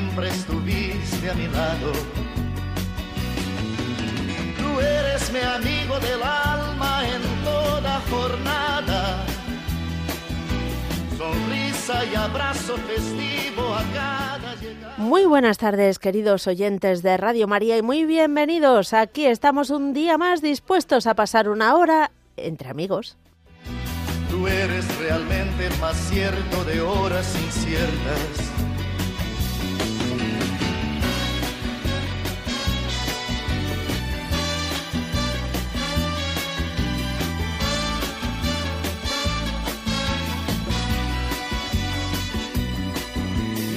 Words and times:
siempre 0.00 0.28
estuviste 0.28 1.30
a 1.30 1.34
mi 1.34 1.46
lado. 1.48 1.92
Tú 4.58 4.80
eres 4.80 5.32
mi 5.32 5.40
amigo 5.40 5.98
del 6.00 6.22
alma 6.22 7.02
en 7.06 7.44
toda 7.44 8.00
jornada. 8.10 9.26
Sonrisa 11.18 12.04
y 12.06 12.14
abrazo 12.14 12.76
festivo 12.78 13.74
a 13.74 13.82
cada 13.92 14.54
llegada. 14.56 14.94
Muy 14.96 15.26
buenas 15.26 15.58
tardes, 15.58 15.98
queridos 15.98 16.46
oyentes 16.46 17.02
de 17.02 17.16
Radio 17.18 17.46
María, 17.46 17.76
y 17.76 17.82
muy 17.82 18.06
bienvenidos. 18.06 18.94
Aquí 18.94 19.26
estamos 19.26 19.68
un 19.68 19.92
día 19.92 20.16
más 20.16 20.40
dispuestos 20.40 21.06
a 21.06 21.14
pasar 21.14 21.48
una 21.48 21.76
hora 21.76 22.10
entre 22.36 22.70
amigos. 22.70 23.18
Tú 24.30 24.46
eres 24.46 24.86
realmente 24.98 25.68
más 25.80 25.96
cierto 26.08 26.64
de 26.64 26.80
horas 26.80 27.36
inciertas. 27.44 28.49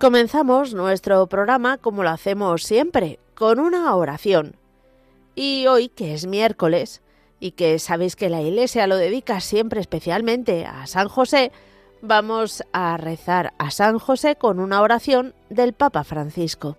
Comenzamos 0.00 0.72
nuestro 0.72 1.26
programa 1.26 1.76
como 1.76 2.02
lo 2.02 2.08
hacemos 2.08 2.62
siempre, 2.62 3.18
con 3.34 3.58
una 3.58 3.94
oración. 3.94 4.56
Y 5.34 5.66
hoy, 5.66 5.90
que 5.90 6.14
es 6.14 6.26
miércoles, 6.26 7.02
y 7.38 7.50
que 7.50 7.78
sabéis 7.78 8.16
que 8.16 8.30
la 8.30 8.40
Iglesia 8.40 8.86
lo 8.86 8.96
dedica 8.96 9.40
siempre 9.40 9.78
especialmente 9.78 10.64
a 10.64 10.86
San 10.86 11.08
José, 11.08 11.52
vamos 12.00 12.64
a 12.72 12.96
rezar 12.96 13.52
a 13.58 13.70
San 13.70 13.98
José 13.98 14.36
con 14.36 14.58
una 14.58 14.80
oración 14.80 15.34
del 15.50 15.74
Papa 15.74 16.02
Francisco. 16.02 16.78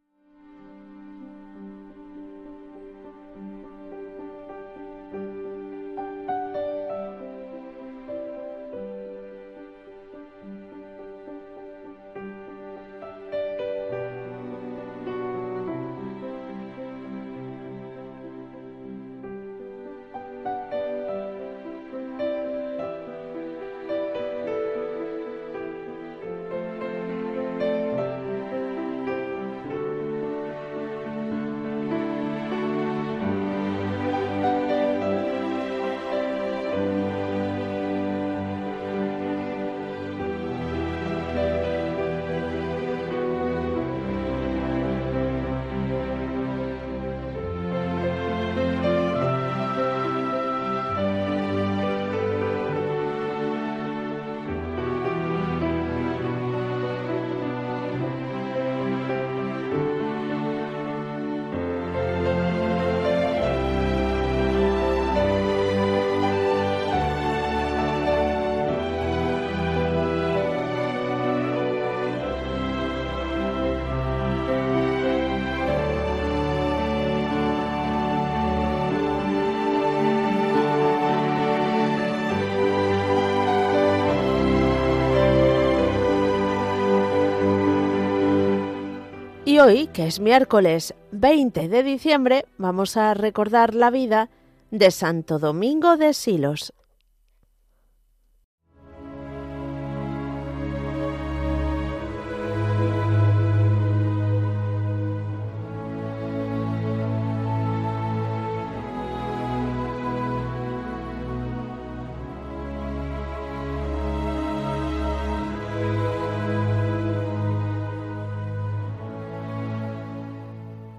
Hoy, 89.61 89.87
que 89.87 90.07
es 90.07 90.19
miércoles 90.19 90.95
20 91.11 91.67
de 91.67 91.83
diciembre, 91.83 92.45
vamos 92.57 92.97
a 92.97 93.13
recordar 93.13 93.75
la 93.75 93.91
vida 93.91 94.29
de 94.71 94.89
Santo 94.89 95.37
Domingo 95.37 95.97
de 95.97 96.13
Silos. 96.13 96.73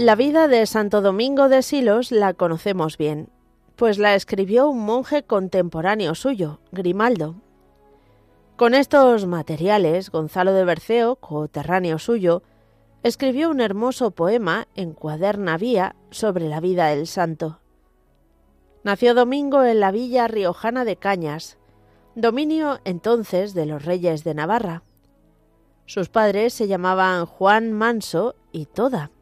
La 0.02 0.16
vida 0.16 0.48
de 0.48 0.66
Santo 0.66 1.00
Domingo 1.00 1.48
de 1.48 1.62
Silos 1.62 2.10
la 2.10 2.34
conocemos 2.34 2.98
bien, 2.98 3.28
pues 3.76 3.98
la 3.98 4.16
escribió 4.16 4.68
un 4.68 4.80
monje 4.80 5.22
contemporáneo 5.22 6.16
suyo, 6.16 6.58
Grimaldo. 6.72 7.36
Con 8.56 8.74
estos 8.74 9.26
materiales, 9.26 10.10
Gonzalo 10.10 10.54
de 10.54 10.64
Berceo, 10.64 11.14
coterráneo 11.14 12.00
suyo, 12.00 12.42
escribió 13.04 13.48
un 13.48 13.60
hermoso 13.60 14.10
poema 14.10 14.66
en 14.74 14.92
cuaderna 14.92 15.56
vía 15.56 15.94
sobre 16.10 16.48
la 16.48 16.58
vida 16.58 16.88
del 16.88 17.06
santo. 17.06 17.60
Nació 18.82 19.14
Domingo 19.14 19.62
en 19.62 19.78
la 19.78 19.92
villa 19.92 20.26
riojana 20.26 20.84
de 20.84 20.96
Cañas, 20.96 21.58
dominio 22.16 22.80
entonces 22.84 23.54
de 23.54 23.66
los 23.66 23.84
reyes 23.84 24.24
de 24.24 24.34
Navarra. 24.34 24.82
Sus 25.86 26.08
padres 26.08 26.54
se 26.54 26.66
llamaban 26.66 27.24
Juan 27.24 27.72
Manso 27.72 28.34
y 28.50 28.66
Toda. 28.66 29.12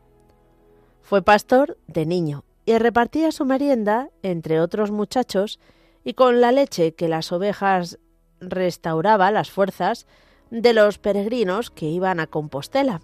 Fue 1.02 1.22
pastor 1.22 1.76
de 1.86 2.06
niño 2.06 2.44
y 2.64 2.78
repartía 2.78 3.32
su 3.32 3.44
merienda 3.44 4.10
entre 4.22 4.60
otros 4.60 4.90
muchachos 4.90 5.58
y 6.04 6.14
con 6.14 6.40
la 6.40 6.52
leche 6.52 6.94
que 6.94 7.08
las 7.08 7.32
ovejas 7.32 7.98
restauraba 8.40 9.30
las 9.30 9.50
fuerzas 9.50 10.06
de 10.50 10.72
los 10.72 10.98
peregrinos 10.98 11.70
que 11.70 11.86
iban 11.86 12.20
a 12.20 12.26
Compostela. 12.26 13.00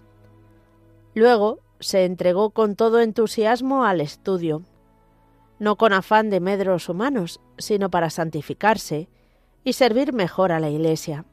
Luego 1.13 1.59
se 1.79 2.05
entregó 2.05 2.51
con 2.51 2.75
todo 2.75 2.99
entusiasmo 2.99 3.85
al 3.85 4.01
estudio, 4.01 4.63
no 5.59 5.75
con 5.75 5.93
afán 5.93 6.29
de 6.29 6.39
medros 6.39 6.89
humanos, 6.89 7.39
sino 7.57 7.89
para 7.89 8.09
santificarse 8.09 9.09
y 9.63 9.73
servir 9.73 10.13
mejor 10.13 10.51
a 10.51 10.59
la 10.59 10.69
Iglesia. 10.69 11.25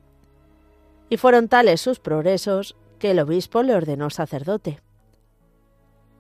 Y 1.09 1.17
fueron 1.17 1.49
tales 1.49 1.81
sus 1.81 2.01
progresos 2.01 2.77
que 2.99 3.11
el 3.11 3.21
obispo 3.21 3.63
le 3.63 3.75
ordenó 3.75 4.11
sacerdote. 4.11 4.81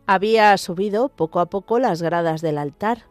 Había 0.06 0.56
subido 0.58 1.08
poco 1.08 1.40
a 1.40 1.46
poco 1.46 1.78
las 1.78 2.02
gradas 2.02 2.42
del 2.42 2.58
altar. 2.58 3.04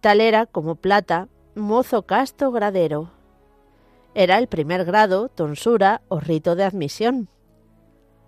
Tal 0.00 0.20
era 0.20 0.46
como 0.46 0.76
plata, 0.76 1.26
mozo 1.56 2.02
casto 2.02 2.52
gradero. 2.52 3.10
Era 4.14 4.38
el 4.38 4.46
primer 4.46 4.84
grado, 4.84 5.28
tonsura 5.28 6.02
o 6.08 6.20
rito 6.20 6.54
de 6.54 6.62
admisión. 6.62 7.28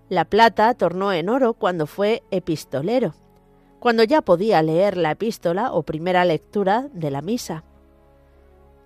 La 0.08 0.24
plata 0.24 0.74
tornó 0.74 1.12
en 1.12 1.28
oro 1.28 1.54
cuando 1.54 1.86
fue 1.86 2.24
epistolero, 2.32 3.14
cuando 3.78 4.02
ya 4.02 4.20
podía 4.20 4.60
leer 4.60 4.96
la 4.96 5.12
epístola 5.12 5.72
o 5.72 5.84
primera 5.84 6.24
lectura 6.24 6.88
de 6.92 7.12
la 7.12 7.22
misa. 7.22 7.62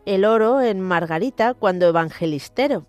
El 0.04 0.26
oro 0.26 0.60
en 0.60 0.80
Margarita 0.80 1.54
cuando 1.54 1.88
evangelistero, 1.88 2.84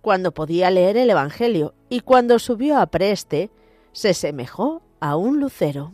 cuando 0.00 0.32
podía 0.32 0.70
leer 0.70 0.96
el 0.96 1.10
Evangelio, 1.10 1.74
y 1.88 2.00
cuando 2.00 2.38
subió 2.38 2.78
a 2.78 2.86
preste, 2.86 3.50
se 3.98 4.14
semejó 4.14 4.80
a 5.00 5.16
un 5.16 5.40
lucero. 5.40 5.92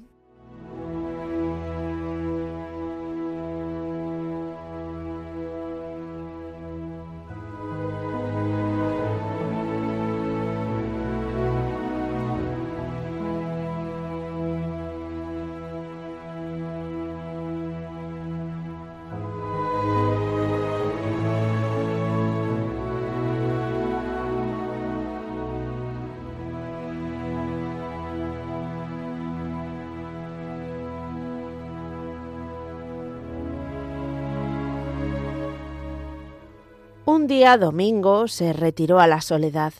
Un 37.24 37.28
día 37.28 37.56
Domingo 37.56 38.28
se 38.28 38.52
retiró 38.52 39.00
a 39.00 39.06
la 39.06 39.22
soledad. 39.22 39.72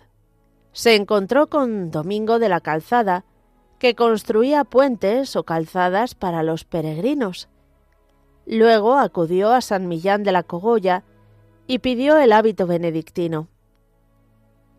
Se 0.73 0.95
encontró 0.95 1.51
con 1.51 1.91
Domingo 1.91 2.39
de 2.39 2.49
la 2.49 2.63
Calzada, 2.63 3.27
que 3.79 3.95
construía 3.95 4.65
puentes 4.65 5.37
o 5.37 5.43
calzadas 5.43 6.15
para 6.15 6.43
los 6.43 6.65
peregrinos. 6.65 7.51
Luego 8.47 8.97
acudió 8.97 9.53
a 9.53 9.61
San 9.61 9.89
Millán 9.89 10.23
de 10.23 10.33
la 10.33 10.43
Cogolla 10.43 11.05
y 11.67 11.81
pidió 11.81 12.17
el 12.17 12.33
hábito 12.33 12.67
benedictino. 12.67 13.49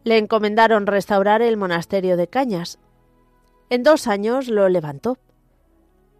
Le 0.04 0.18
encomendaron 0.18 0.88
restaurar 0.88 1.44
el 1.44 1.58
monasterio 1.58 2.18
de 2.18 2.28
Cañas. 2.28 2.80
En 3.70 3.84
dos 3.84 4.08
años 4.08 4.48
lo 4.48 4.68
levantó. 4.70 5.20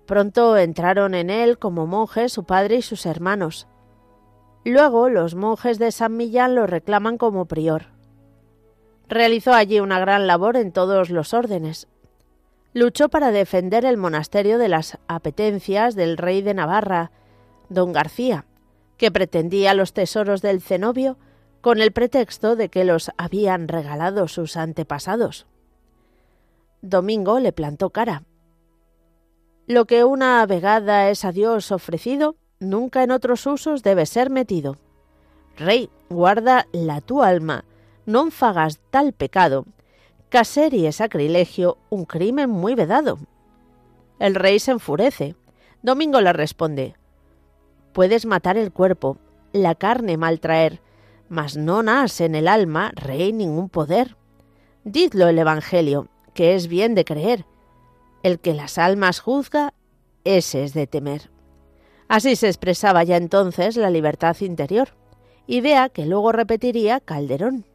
Pronto 0.06 0.58
entraron 0.58 1.16
en 1.16 1.32
él 1.32 1.58
como 1.58 1.88
monjes 1.88 2.32
su 2.32 2.44
padre 2.44 2.76
y 2.76 2.82
sus 2.84 3.08
hermanos. 3.08 3.68
Luego 4.66 5.10
los 5.10 5.36
monjes 5.36 5.78
de 5.78 5.92
San 5.92 6.18
Millán 6.18 6.56
lo 6.56 6.66
reclaman 6.66 7.20
como 7.20 7.46
prior. 7.46 7.86
Realizó 9.08 9.54
allí 9.54 9.80
una 9.80 10.00
gran 10.00 10.26
labor 10.26 10.58
en 10.58 10.72
todos 10.72 11.12
los 11.12 11.36
órdenes. 11.36 11.88
Luchó 12.74 13.08
para 13.08 13.30
defender 13.30 13.86
el 13.86 13.96
monasterio 13.96 14.58
de 14.58 14.68
las 14.68 14.98
apetencias 15.08 15.94
del 15.94 16.18
rey 16.18 16.42
de 16.42 16.56
Navarra, 16.56 17.12
don 17.70 17.94
García, 17.94 18.48
que 18.98 19.12
pretendía 19.12 19.76
los 19.76 19.94
tesoros 19.94 20.42
del 20.42 20.62
cenobio 20.62 21.20
con 21.62 21.80
el 21.80 21.92
pretexto 21.92 22.56
de 22.56 22.70
que 22.70 22.86
los 22.86 23.12
habían 23.18 23.68
regalado 23.68 24.28
sus 24.28 24.58
antepasados. 24.58 25.46
Domingo 26.82 27.40
le 27.40 27.52
plantó 27.52 27.92
cara. 27.92 28.24
Lo 29.68 29.86
que 29.86 30.04
una 30.04 30.44
vegada 30.48 31.12
es 31.12 31.24
a 31.24 31.32
Dios 31.32 31.72
ofrecido, 31.72 32.36
nunca 32.70 33.04
en 33.04 33.12
otros 33.12 33.46
usos 33.46 33.84
debe 33.84 34.06
ser 34.06 34.30
metido. 34.30 34.78
Rey, 35.58 35.90
guarda 36.10 36.68
la 36.72 37.02
tu 37.02 37.24
alma, 37.24 37.64
non 38.06 38.30
fagas 38.30 38.80
tal 38.92 39.14
pecado, 39.14 39.66
caser 40.30 40.74
y 40.74 40.86
es 40.86 40.98
sacrilegio, 40.98 41.78
un 41.90 42.06
crimen 42.06 42.50
muy 42.50 42.76
vedado. 42.76 43.18
El 44.20 44.36
rey 44.36 44.60
se 44.60 44.72
enfurece. 44.72 45.36
Domingo 45.82 46.22
le 46.22 46.34
responde, 46.34 46.96
Puedes 47.94 48.26
matar 48.26 48.58
el 48.58 48.74
cuerpo, 48.74 49.18
la 49.54 49.76
carne 49.76 50.18
maltraer, 50.18 50.82
mas 51.30 51.56
no 51.56 51.84
nas 51.84 52.20
en 52.22 52.36
el 52.36 52.48
alma, 52.48 52.92
rey, 52.96 53.32
ningún 53.32 53.70
poder. 53.70 54.18
Didlo 54.84 55.28
el 55.28 55.40
Evangelio, 55.40 56.10
que 56.34 56.56
es 56.56 56.68
bien 56.68 56.96
de 56.96 57.06
creer. 57.06 57.46
El 58.24 58.40
que 58.40 58.54
las 58.54 58.78
almas 58.78 59.20
juzga, 59.20 59.74
ese 60.24 60.64
es 60.64 60.74
de 60.74 60.88
temer. 60.88 61.32
Así 62.08 62.36
se 62.36 62.48
expresaba 62.48 63.04
ya 63.04 63.18
entonces 63.18 63.78
la 63.78 63.90
libertad 63.90 64.36
interior, 64.42 64.90
idea 65.48 65.90
que 65.90 66.06
luego 66.06 66.32
repetiría 66.32 67.00
Calderón. 67.00 67.66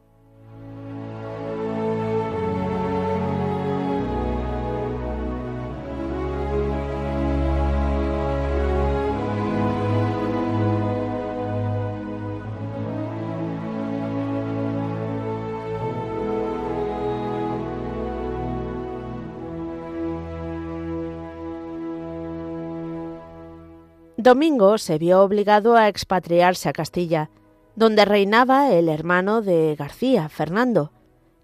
Domingo 24.21 24.77
se 24.77 24.97
vio 24.97 25.21
obligado 25.23 25.75
a 25.75 25.87
expatriarse 25.87 26.69
a 26.69 26.73
Castilla, 26.73 27.29
donde 27.75 28.05
reinaba 28.05 28.71
el 28.71 28.89
hermano 28.89 29.41
de 29.41 29.75
García, 29.75 30.29
Fernando, 30.29 30.91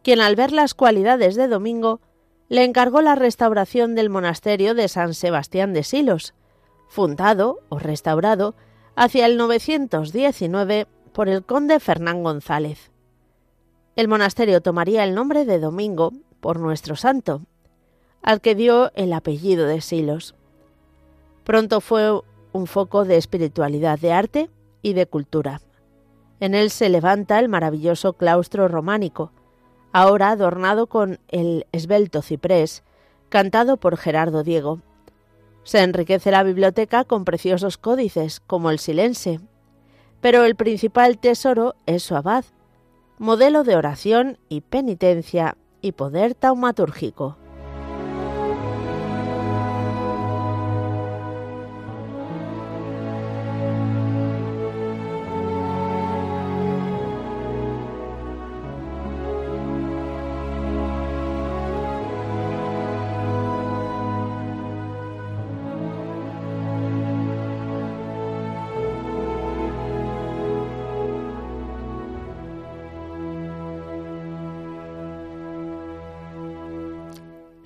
quien 0.04 0.22
al 0.22 0.36
ver 0.36 0.52
las 0.52 0.74
cualidades 0.74 1.36
de 1.36 1.48
Domingo 1.48 2.02
le 2.50 2.64
encargó 2.64 3.02
la 3.02 3.16
restauración 3.16 3.96
del 3.96 4.10
monasterio 4.10 4.76
de 4.76 4.88
San 4.88 5.14
Sebastián 5.14 5.74
de 5.74 5.84
Silos, 5.84 6.34
fundado 6.88 7.60
o 7.70 7.80
restaurado 7.80 8.56
hacia 8.96 9.26
el 9.26 9.38
919 9.38 10.88
por 11.14 11.30
el 11.30 11.44
conde 11.44 11.80
Fernán 11.80 12.24
González. 12.24 12.92
El 13.96 14.08
monasterio 14.08 14.62
tomaría 14.62 15.04
el 15.04 15.16
nombre 15.16 15.46
de 15.46 15.60
Domingo 15.60 16.14
por 16.40 16.60
nuestro 16.60 16.96
santo, 16.96 17.42
al 18.22 18.42
que 18.42 18.56
dio 18.56 18.92
el 18.94 19.14
apellido 19.14 19.66
de 19.66 19.82
Silos. 19.82 20.36
Pronto 21.44 21.82
fue 21.82 22.22
un 22.52 22.68
foco 22.68 23.06
de 23.06 23.18
espiritualidad, 23.18 24.00
de 24.00 24.12
arte 24.12 24.50
y 24.82 24.94
de 24.94 25.06
cultura. 25.06 25.62
En 26.40 26.54
él 26.56 26.70
se 26.70 26.90
levanta 26.90 27.40
el 27.40 27.50
maravilloso 27.50 28.14
claustro 28.14 28.68
románico, 28.68 29.32
ahora 29.92 30.30
adornado 30.30 30.88
con 30.88 31.20
el 31.30 31.66
esbelto 31.72 32.22
ciprés, 32.22 32.84
cantado 33.30 33.78
por 33.78 33.98
Gerardo 33.98 34.44
Diego. 34.44 34.80
Se 35.64 35.82
enriquece 35.82 36.32
la 36.32 36.44
biblioteca 36.44 37.04
con 37.04 37.26
preciosos 37.26 37.78
códices, 37.78 38.40
como 38.40 38.70
el 38.70 38.80
silense, 38.80 39.40
pero 40.22 40.46
el 40.46 40.56
principal 40.56 41.18
tesoro 41.18 41.76
es 41.86 42.04
su 42.04 42.16
abad, 42.16 42.46
modelo 43.18 43.64
de 43.64 43.76
oración 43.76 44.38
y 44.50 44.62
penitencia 44.62 45.58
y 45.82 45.94
poder 45.94 46.36
taumatúrgico. 46.36 47.38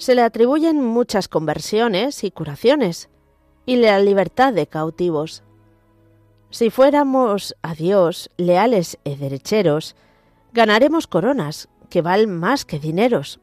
Se 0.02 0.16
le 0.16 0.24
atribuyen 0.24 0.84
muchas 0.84 1.28
conversiones 1.28 2.24
y 2.24 2.32
curaciones, 2.32 3.08
y 3.68 3.76
la 3.76 4.00
libertad 4.00 4.52
de 4.52 4.66
cautivos. 4.66 5.44
Si 6.50 6.72
fuéramos 6.72 7.56
a 7.62 7.76
Dios 7.76 8.32
leales 8.36 8.98
y 9.04 9.16
derecheros, 9.16 9.96
ganaremos 10.54 11.06
coronas 11.06 11.70
que 11.92 12.02
valen 12.02 12.36
más 12.36 12.66
que 12.66 12.80
dineros. 12.80 13.42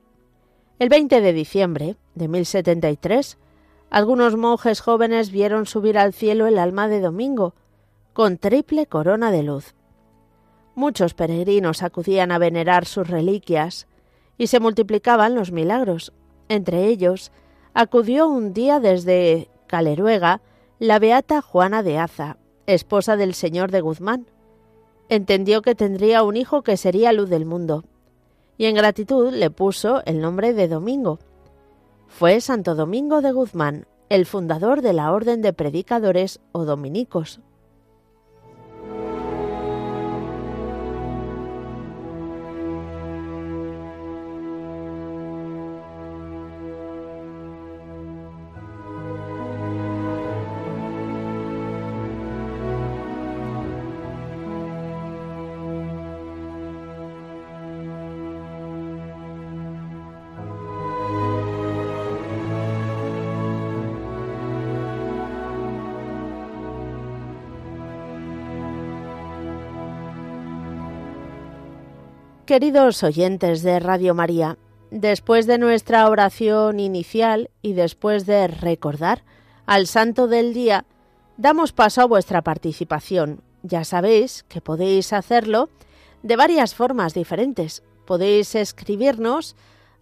El 0.80 0.88
20 0.88 1.20
de 1.20 1.32
diciembre 1.32 1.96
de 2.16 2.26
1073, 2.26 3.38
algunos 3.88 4.34
monjes 4.34 4.80
jóvenes 4.80 5.30
vieron 5.30 5.64
subir 5.64 5.96
al 5.96 6.12
cielo 6.12 6.48
el 6.48 6.58
alma 6.58 6.88
de 6.88 7.00
Domingo, 7.00 7.54
con 8.12 8.36
triple 8.36 8.86
corona 8.86 9.30
de 9.30 9.44
luz. 9.44 9.76
Muchos 10.74 11.14
peregrinos 11.14 11.84
acudían 11.84 12.32
a 12.32 12.38
venerar 12.38 12.84
sus 12.84 13.06
reliquias 13.06 13.86
y 14.36 14.48
se 14.48 14.58
multiplicaban 14.58 15.36
los 15.36 15.52
milagros. 15.52 16.12
Entre 16.48 16.86
ellos, 16.86 17.32
acudió 17.74 18.28
un 18.28 18.52
día 18.52 18.80
desde 18.80 19.48
Caleruega 19.66 20.40
la 20.78 20.98
beata 20.98 21.42
Juana 21.42 21.82
de 21.82 21.98
Aza, 21.98 22.38
esposa 22.66 23.16
del 23.16 23.34
señor 23.34 23.70
de 23.70 23.80
Guzmán. 23.80 24.26
Entendió 25.08 25.62
que 25.62 25.74
tendría 25.74 26.22
un 26.22 26.36
hijo 26.36 26.62
que 26.62 26.76
sería 26.76 27.12
luz 27.12 27.28
del 27.30 27.46
mundo, 27.46 27.84
y 28.56 28.66
en 28.66 28.74
gratitud 28.74 29.32
le 29.32 29.50
puso 29.50 30.02
el 30.04 30.20
nombre 30.20 30.52
de 30.52 30.68
Domingo. 30.68 31.18
Fue 32.06 32.40
Santo 32.40 32.74
Domingo 32.74 33.20
de 33.22 33.32
Guzmán, 33.32 33.86
el 34.08 34.26
fundador 34.26 34.82
de 34.82 34.92
la 34.92 35.12
Orden 35.12 35.42
de 35.42 35.52
Predicadores 35.52 36.40
o 36.52 36.64
Dominicos. 36.64 37.40
Queridos 72.48 73.04
oyentes 73.04 73.60
de 73.60 73.78
Radio 73.78 74.14
María, 74.14 74.56
después 74.90 75.46
de 75.46 75.58
nuestra 75.58 76.08
oración 76.08 76.80
inicial 76.80 77.50
y 77.60 77.74
después 77.74 78.24
de 78.24 78.48
recordar 78.48 79.22
al 79.66 79.86
Santo 79.86 80.28
del 80.28 80.54
Día, 80.54 80.86
damos 81.36 81.72
paso 81.72 82.00
a 82.00 82.06
vuestra 82.06 82.40
participación. 82.40 83.42
Ya 83.62 83.84
sabéis 83.84 84.46
que 84.48 84.62
podéis 84.62 85.12
hacerlo 85.12 85.68
de 86.22 86.36
varias 86.36 86.74
formas 86.74 87.12
diferentes. 87.12 87.82
Podéis 88.06 88.54
escribirnos 88.54 89.54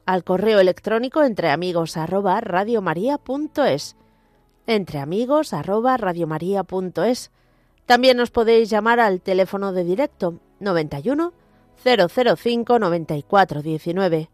al 0.05 0.23
correo 0.23 0.61
electrónico 0.61 1.25
entre 1.25 1.51
amigos 1.51 1.97
arroba 1.97 2.41
entre 4.69 4.99
amigos 5.01 5.53
arroba 5.53 5.99
También 7.87 8.21
os 8.21 8.31
podéis 8.31 8.71
llamar 8.71 9.01
al 9.01 9.21
teléfono 9.21 9.73
de 9.73 9.83
directo 9.83 10.39
91 10.61 11.33
005 11.83 12.79
94 12.79 13.63
19 13.63 14.31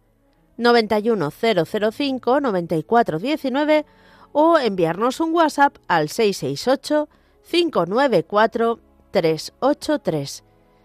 91 0.57 1.31
005 1.31 2.41
94 2.41 3.19
19 3.19 3.87
o 4.33 4.59
enviarnos 4.59 5.21
un 5.21 5.35
WhatsApp 5.35 5.77
al 5.89 6.09
668 6.09 7.09
594 7.51 8.79
383 9.11 10.45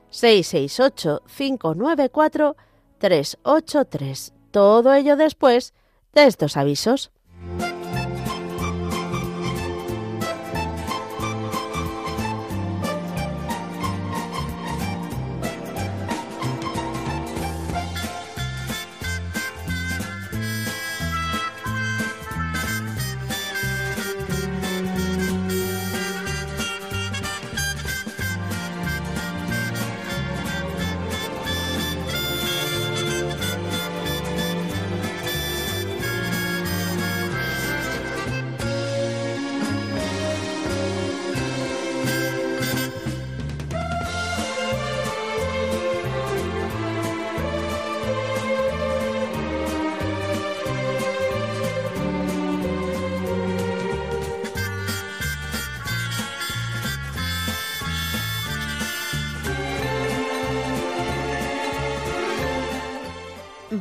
668 0.10 1.22
594 1.26 2.56
383 3.00 4.34
todo 4.52 4.94
ello 4.94 5.16
después 5.16 5.74
de 6.14 6.26
estos 6.26 6.58
avisos. 6.58 7.12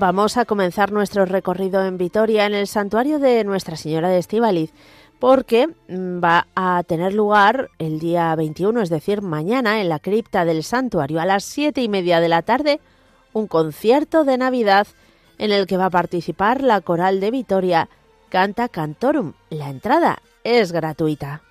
Vamos 0.09 0.37
a 0.37 0.45
comenzar 0.45 0.93
nuestro 0.93 1.25
recorrido 1.25 1.85
en 1.85 1.99
Vitoria, 1.99 2.47
en 2.47 2.55
el 2.55 2.69
santuario 2.69 3.19
de 3.19 3.43
Nuestra 3.43 3.77
Señora 3.77 4.09
de 4.09 4.19
Estíbaliz, 4.19 4.71
porque 5.19 5.67
mm, 5.67 6.23
va 6.23 6.47
a 6.55 6.85
tener 6.85 7.13
lugar 7.13 7.71
el 7.81 7.99
día 7.99 8.33
21, 8.37 8.83
es 8.83 8.89
decir, 8.89 9.21
mañana, 9.21 9.81
en 9.81 9.89
la 9.89 9.99
cripta 9.99 10.45
del 10.45 10.63
santuario, 10.63 11.21
a 11.21 11.27
las 11.27 11.43
siete 11.43 11.83
y 11.83 11.89
media 11.89 12.21
de 12.21 12.29
la 12.29 12.43
tarde, 12.43 12.79
un 13.33 13.49
concierto 13.49 14.23
de 14.23 14.39
Navidad 14.39 14.87
en 15.39 15.51
el 15.51 15.67
que 15.67 15.77
va 15.77 15.87
a 15.87 15.91
participar 15.91 16.63
la 16.63 16.83
coral 16.83 17.19
de 17.19 17.33
Vitoria 17.33 17.89
Canta 18.29 18.69
Cantorum. 18.69 19.33
La 19.51 19.71
entrada 19.71 20.23
es 20.45 20.71
gratuita. 20.71 21.43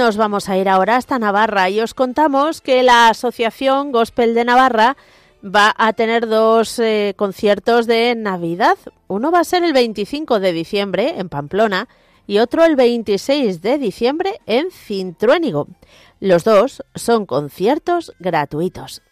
Nos 0.00 0.16
vamos 0.16 0.48
a 0.48 0.56
ir 0.56 0.66
ahora 0.70 0.96
hasta 0.96 1.18
Navarra 1.18 1.68
y 1.68 1.78
os 1.82 1.92
contamos 1.92 2.62
que 2.62 2.82
la 2.82 3.10
Asociación 3.10 3.92
Gospel 3.92 4.34
de 4.34 4.46
Navarra 4.46 4.96
va 5.44 5.74
a 5.76 5.92
tener 5.92 6.26
dos 6.26 6.78
eh, 6.78 7.12
conciertos 7.18 7.86
de 7.86 8.14
Navidad. 8.14 8.78
Uno 9.08 9.30
va 9.30 9.40
a 9.40 9.44
ser 9.44 9.62
el 9.62 9.74
25 9.74 10.40
de 10.40 10.54
diciembre 10.54 11.18
en 11.18 11.28
Pamplona 11.28 11.86
y 12.26 12.38
otro 12.38 12.64
el 12.64 12.76
26 12.76 13.60
de 13.60 13.76
diciembre 13.76 14.40
en 14.46 14.70
Cintruénigo. 14.70 15.68
Los 16.18 16.44
dos 16.44 16.82
son 16.94 17.26
conciertos 17.26 18.14
gratuitos. 18.18 19.02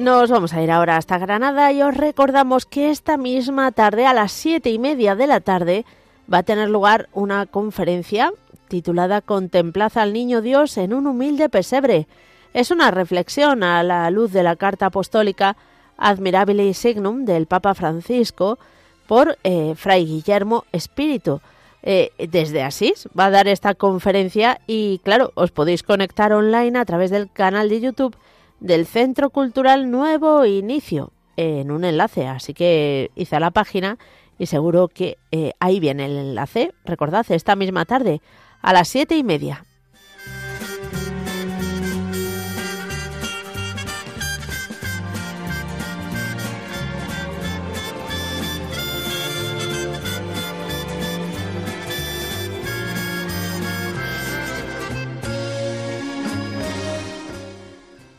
Nos 0.00 0.30
vamos 0.30 0.54
a 0.54 0.62
ir 0.62 0.70
ahora 0.70 0.96
hasta 0.96 1.18
Granada 1.18 1.70
y 1.72 1.82
os 1.82 1.94
recordamos 1.94 2.64
que 2.64 2.90
esta 2.90 3.18
misma 3.18 3.70
tarde, 3.70 4.06
a 4.06 4.14
las 4.14 4.32
siete 4.32 4.70
y 4.70 4.78
media 4.78 5.14
de 5.14 5.26
la 5.26 5.40
tarde, 5.40 5.84
va 6.32 6.38
a 6.38 6.42
tener 6.42 6.70
lugar 6.70 7.10
una 7.12 7.44
conferencia 7.44 8.32
titulada 8.68 9.20
Contemplad 9.20 9.92
al 9.96 10.14
Niño 10.14 10.40
Dios 10.40 10.78
en 10.78 10.94
un 10.94 11.06
humilde 11.06 11.50
pesebre. 11.50 12.06
Es 12.54 12.70
una 12.70 12.90
reflexión 12.90 13.62
a 13.62 13.82
la 13.82 14.10
luz 14.10 14.32
de 14.32 14.42
la 14.42 14.56
carta 14.56 14.86
apostólica 14.86 15.58
Admirabile 15.98 16.72
Signum 16.72 17.26
del 17.26 17.44
Papa 17.44 17.74
Francisco 17.74 18.58
por 19.06 19.36
eh, 19.44 19.74
Fray 19.76 20.06
Guillermo 20.06 20.64
Espíritu. 20.72 21.42
Eh, 21.82 22.10
desde 22.16 22.62
Asís 22.62 23.06
va 23.18 23.26
a 23.26 23.30
dar 23.30 23.48
esta 23.48 23.74
conferencia 23.74 24.62
y 24.66 25.00
claro, 25.04 25.32
os 25.34 25.50
podéis 25.50 25.82
conectar 25.82 26.32
online 26.32 26.78
a 26.78 26.86
través 26.86 27.10
del 27.10 27.30
canal 27.30 27.68
de 27.68 27.82
YouTube 27.82 28.16
del 28.60 28.86
Centro 28.86 29.30
Cultural 29.30 29.90
Nuevo 29.90 30.44
Inicio 30.44 31.12
en 31.36 31.70
un 31.70 31.84
enlace. 31.84 32.26
Así 32.26 32.54
que 32.54 33.10
hice 33.16 33.40
la 33.40 33.50
página 33.50 33.98
y 34.38 34.46
seguro 34.46 34.88
que 34.88 35.18
eh, 35.32 35.52
ahí 35.60 35.80
viene 35.80 36.06
el 36.06 36.16
enlace. 36.16 36.72
Recordad, 36.84 37.26
esta 37.30 37.56
misma 37.56 37.84
tarde 37.84 38.20
a 38.62 38.72
las 38.72 38.88
siete 38.88 39.16
y 39.16 39.24
media. 39.24 39.64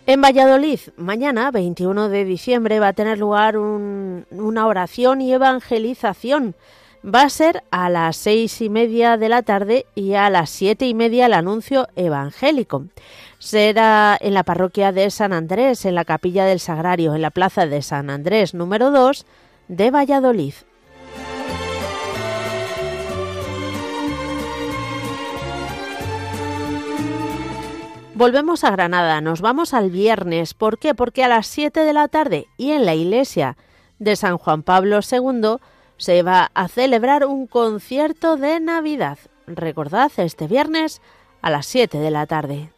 En 0.07 0.19
Valladolid, 0.19 0.79
mañana, 0.97 1.51
21 1.51 2.09
de 2.09 2.25
diciembre, 2.25 2.79
va 2.79 2.89
a 2.89 2.93
tener 2.93 3.19
lugar 3.19 3.57
una 3.57 4.65
oración 4.65 5.21
y 5.21 5.31
evangelización. 5.31 6.55
Va 7.03 7.23
a 7.23 7.29
ser 7.29 7.63
a 7.71 7.89
las 7.89 8.17
seis 8.17 8.61
y 8.61 8.69
media 8.69 9.17
de 9.17 9.29
la 9.29 9.43
tarde 9.43 9.85
y 9.93 10.13
a 10.13 10.29
las 10.29 10.49
siete 10.49 10.87
y 10.87 10.95
media 10.95 11.27
el 11.27 11.33
anuncio 11.33 11.87
evangélico. 11.95 12.85
Será 13.37 14.17
en 14.19 14.33
la 14.33 14.43
parroquia 14.43 14.91
de 14.91 15.09
San 15.11 15.33
Andrés, 15.33 15.85
en 15.85 15.95
la 15.95 16.05
capilla 16.05 16.45
del 16.45 16.59
Sagrario, 16.59 17.13
en 17.15 17.21
la 17.21 17.31
plaza 17.31 17.67
de 17.67 17.81
San 17.81 18.09
Andrés 18.09 18.53
número 18.53 18.91
2 18.91 19.25
de 19.67 19.91
Valladolid. 19.91 20.53
Volvemos 28.21 28.63
a 28.63 28.69
Granada, 28.69 29.19
nos 29.19 29.41
vamos 29.41 29.73
al 29.73 29.89
viernes. 29.89 30.53
¿Por 30.53 30.77
qué? 30.77 30.93
Porque 30.93 31.23
a 31.23 31.27
las 31.27 31.47
7 31.47 31.79
de 31.79 31.91
la 31.91 32.07
tarde 32.07 32.45
y 32.55 32.69
en 32.69 32.85
la 32.85 32.93
iglesia 32.93 33.57
de 33.97 34.15
San 34.15 34.37
Juan 34.37 34.61
Pablo 34.61 34.99
II 34.99 35.55
se 35.97 36.21
va 36.21 36.51
a 36.53 36.67
celebrar 36.67 37.25
un 37.25 37.47
concierto 37.47 38.37
de 38.37 38.59
Navidad. 38.59 39.17
Recordad, 39.47 40.11
este 40.17 40.45
viernes 40.45 41.01
a 41.41 41.49
las 41.49 41.65
7 41.65 41.97
de 41.97 42.11
la 42.11 42.27
tarde. 42.27 42.69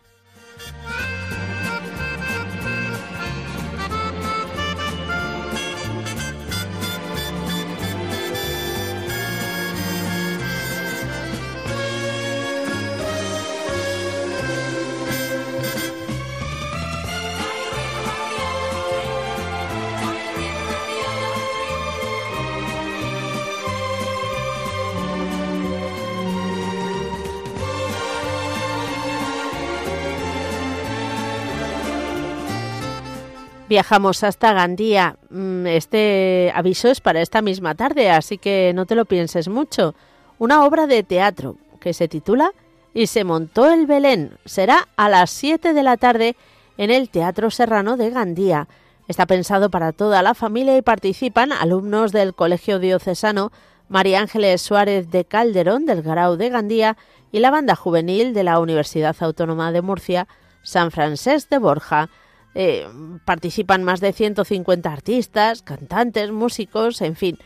Viajamos 33.74 34.24
hasta 34.24 34.54
Gandía. 34.54 35.18
Mm, 35.32 35.66
este 35.66 36.52
aviso 36.54 36.90
es 36.90 37.02
para 37.02 37.22
esta 37.22 37.42
misma 37.42 37.74
tarde, 37.74 38.12
así 38.12 38.38
que 38.38 38.72
no 38.76 38.86
te 38.86 38.94
lo 38.94 39.06
pienses 39.06 39.48
mucho. 39.48 39.96
Una 40.38 40.64
obra 40.64 40.86
de 40.86 41.02
teatro 41.02 41.58
que 41.80 41.94
se 41.94 42.08
titula 42.08 42.52
Y 42.94 43.08
se 43.08 43.24
montó 43.24 43.68
el 43.72 43.88
Belén. 43.88 44.38
Será 44.46 44.90
a 44.96 45.10
las 45.10 45.32
7 45.32 45.74
de 45.74 45.82
la 45.82 45.98
tarde 45.98 46.36
en 46.78 46.92
el 46.92 47.10
Teatro 47.10 47.50
Serrano 47.50 47.98
de 47.98 48.12
Gandía. 48.12 48.68
Está 49.08 49.26
pensado 49.26 49.72
para 49.72 49.92
toda 49.92 50.22
la 50.22 50.36
familia 50.36 50.78
y 50.78 50.84
participan 50.84 51.52
alumnos 51.52 52.12
del 52.12 52.36
Colegio 52.36 52.78
Diocesano 52.78 53.52
María 53.90 54.20
Ángeles 54.20 54.62
Suárez 54.62 55.10
de 55.10 55.26
Calderón 55.26 55.88
del 55.88 56.04
Grau 56.04 56.36
de 56.36 56.50
Gandía 56.50 56.96
y 57.32 57.40
la 57.40 57.50
banda 57.50 57.76
juvenil 57.76 58.36
de 58.36 58.44
la 58.44 58.60
Universidad 58.60 59.16
Autónoma 59.20 59.72
de 59.72 59.82
Murcia 59.82 60.28
San 60.62 60.92
Francés 60.92 61.50
de 61.50 61.58
Borja. 61.58 62.12
Eh, 62.56 62.88
participan 63.26 63.84
más 63.84 64.00
de 64.00 64.14
150 64.14 64.92
artistas, 64.92 65.62
cantantes, 65.62 66.32
músicos, 66.32 67.02
en 67.02 67.16
fin, 67.16 67.40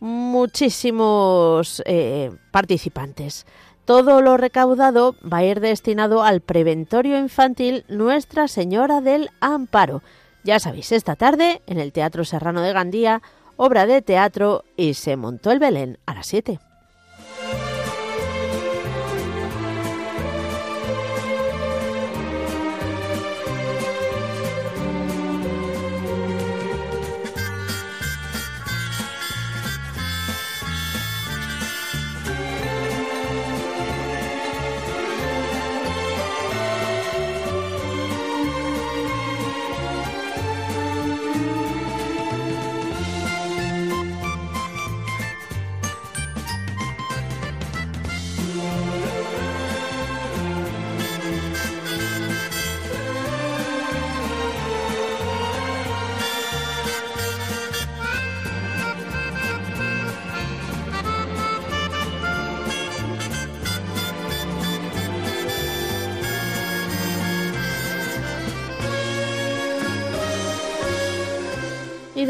muchísimos 0.00 1.82
eh, 1.86 2.30
participantes. 2.50 3.46
Todo 3.84 4.20
lo 4.20 4.36
recaudado 4.36 5.16
va 5.20 5.38
a 5.38 5.44
ir 5.44 5.60
destinado 5.60 6.22
al 6.22 6.42
preventorio 6.42 7.18
infantil 7.18 7.84
Nuestra 7.88 8.46
Señora 8.48 9.00
del 9.00 9.30
Amparo. 9.40 10.02
Ya 10.44 10.58
sabéis, 10.60 10.92
esta 10.92 11.16
tarde 11.16 11.60
en 11.66 11.78
el 11.78 11.92
Teatro 11.92 12.24
Serrano 12.24 12.60
de 12.62 12.72
Gandía, 12.72 13.22
obra 13.56 13.86
de 13.86 14.00
teatro 14.00 14.64
y 14.76 14.94
se 14.94 15.16
montó 15.16 15.50
el 15.50 15.58
Belén 15.58 15.98
a 16.06 16.14
las 16.14 16.26
7. 16.26 16.60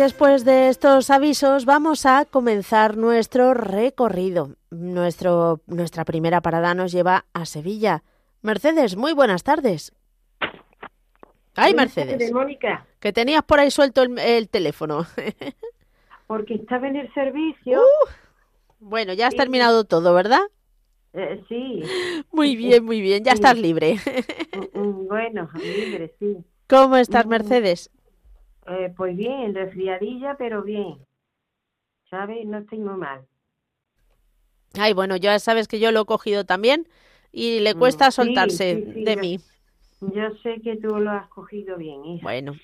Después 0.01 0.47
de 0.47 0.71
estos 0.71 1.11
avisos 1.11 1.67
vamos 1.67 2.07
a 2.07 2.25
comenzar 2.25 2.97
nuestro 2.97 3.53
recorrido. 3.53 4.57
Nuestro, 4.71 5.61
nuestra 5.67 6.07
primera 6.07 6.41
parada 6.41 6.73
nos 6.75 6.91
lleva 6.91 7.27
a 7.35 7.45
Sevilla. 7.45 8.03
Mercedes, 8.41 8.97
muy 8.97 9.13
buenas 9.13 9.43
tardes. 9.43 9.93
Ay, 11.55 11.75
Mercedes. 11.75 12.33
Mónica. 12.33 12.87
Que 12.99 13.13
tenías 13.13 13.43
por 13.43 13.61
ahí 13.61 13.71
suelto 13.71 14.03
el, 14.03 14.49
teléfono. 14.49 15.05
Porque 16.27 16.55
estaba 16.55 16.89
en 16.89 16.97
el 16.97 17.13
servicio. 17.13 17.83
Uh, 17.83 18.09
bueno, 18.79 19.13
ya 19.13 19.27
has 19.27 19.37
terminado 19.37 19.85
todo, 19.85 20.15
¿verdad? 20.15 20.45
Eh, 21.13 21.45
sí. 21.47 21.83
Muy 22.33 22.57
bien, 22.57 22.87
muy 22.87 23.03
bien. 23.03 23.23
Ya 23.23 23.33
estás 23.33 23.59
libre. 23.59 23.97
Mm, 24.75 24.79
mm, 24.81 25.09
bueno, 25.09 25.51
libre, 25.57 26.15
sí. 26.19 26.39
¿Cómo 26.69 26.97
estás, 26.97 27.27
mm, 27.27 27.29
Mercedes? 27.29 27.91
Eh, 28.71 28.93
pues 28.97 29.17
bien, 29.17 29.55
resfriadilla, 29.55 30.37
pero 30.39 30.63
bien. 30.63 30.99
¿Sabes? 32.09 32.47
No 32.47 32.59
estoy 32.59 32.79
muy 32.79 32.97
mal. 32.97 33.27
Ay, 34.79 34.93
bueno, 34.93 35.17
ya 35.17 35.39
sabes 35.39 35.67
que 35.67 35.81
yo 35.81 35.91
lo 35.91 36.03
he 36.03 36.05
cogido 36.05 36.45
también 36.45 36.87
y 37.33 37.61
le 37.61 37.75
cuesta 37.75 38.11
soltarse 38.11 38.77
de 38.77 39.17
mí. 39.17 39.41
Yo 40.01 40.31
sé 40.43 40.61
que 40.63 40.77
tú 40.77 40.97
lo 40.99 41.11
has 41.11 41.29
cogido 41.29 41.77
bien, 41.77 42.05
hija. 42.05 42.23
Bueno. 42.23 42.55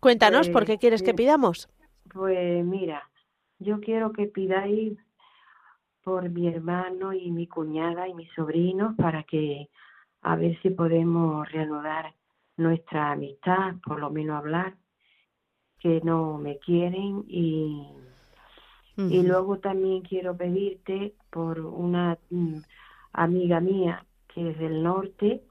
Cuéntanos, 0.00 0.48
¿por 0.50 0.64
qué 0.64 0.72
pues, 0.72 0.80
quieres 0.80 1.02
que 1.02 1.14
pidamos? 1.14 1.68
Pues 2.12 2.64
mira, 2.64 3.08
yo 3.58 3.80
quiero 3.80 4.12
que 4.12 4.26
pidáis 4.26 4.98
por 6.02 6.28
mi 6.28 6.48
hermano 6.48 7.12
y 7.12 7.30
mi 7.30 7.46
cuñada 7.46 8.08
y 8.08 8.14
mis 8.14 8.30
sobrinos 8.34 8.94
para 8.96 9.22
que 9.22 9.68
a 10.22 10.36
ver 10.36 10.60
si 10.62 10.70
podemos 10.70 11.50
reanudar 11.50 12.14
nuestra 12.58 13.12
amistad, 13.12 13.76
por 13.84 14.00
lo 14.00 14.10
menos 14.10 14.36
hablar, 14.36 14.74
que 15.78 16.00
no 16.02 16.38
me 16.38 16.58
quieren 16.58 17.24
y, 17.28 17.86
y 18.96 19.22
luego 19.22 19.58
también 19.58 20.02
quiero 20.02 20.36
pedirte 20.36 21.14
por 21.30 21.60
una 21.60 22.18
mm, 22.30 22.58
amiga 23.12 23.60
mía 23.60 24.04
que 24.26 24.50
es 24.50 24.58
del 24.58 24.82
norte, 24.82 25.42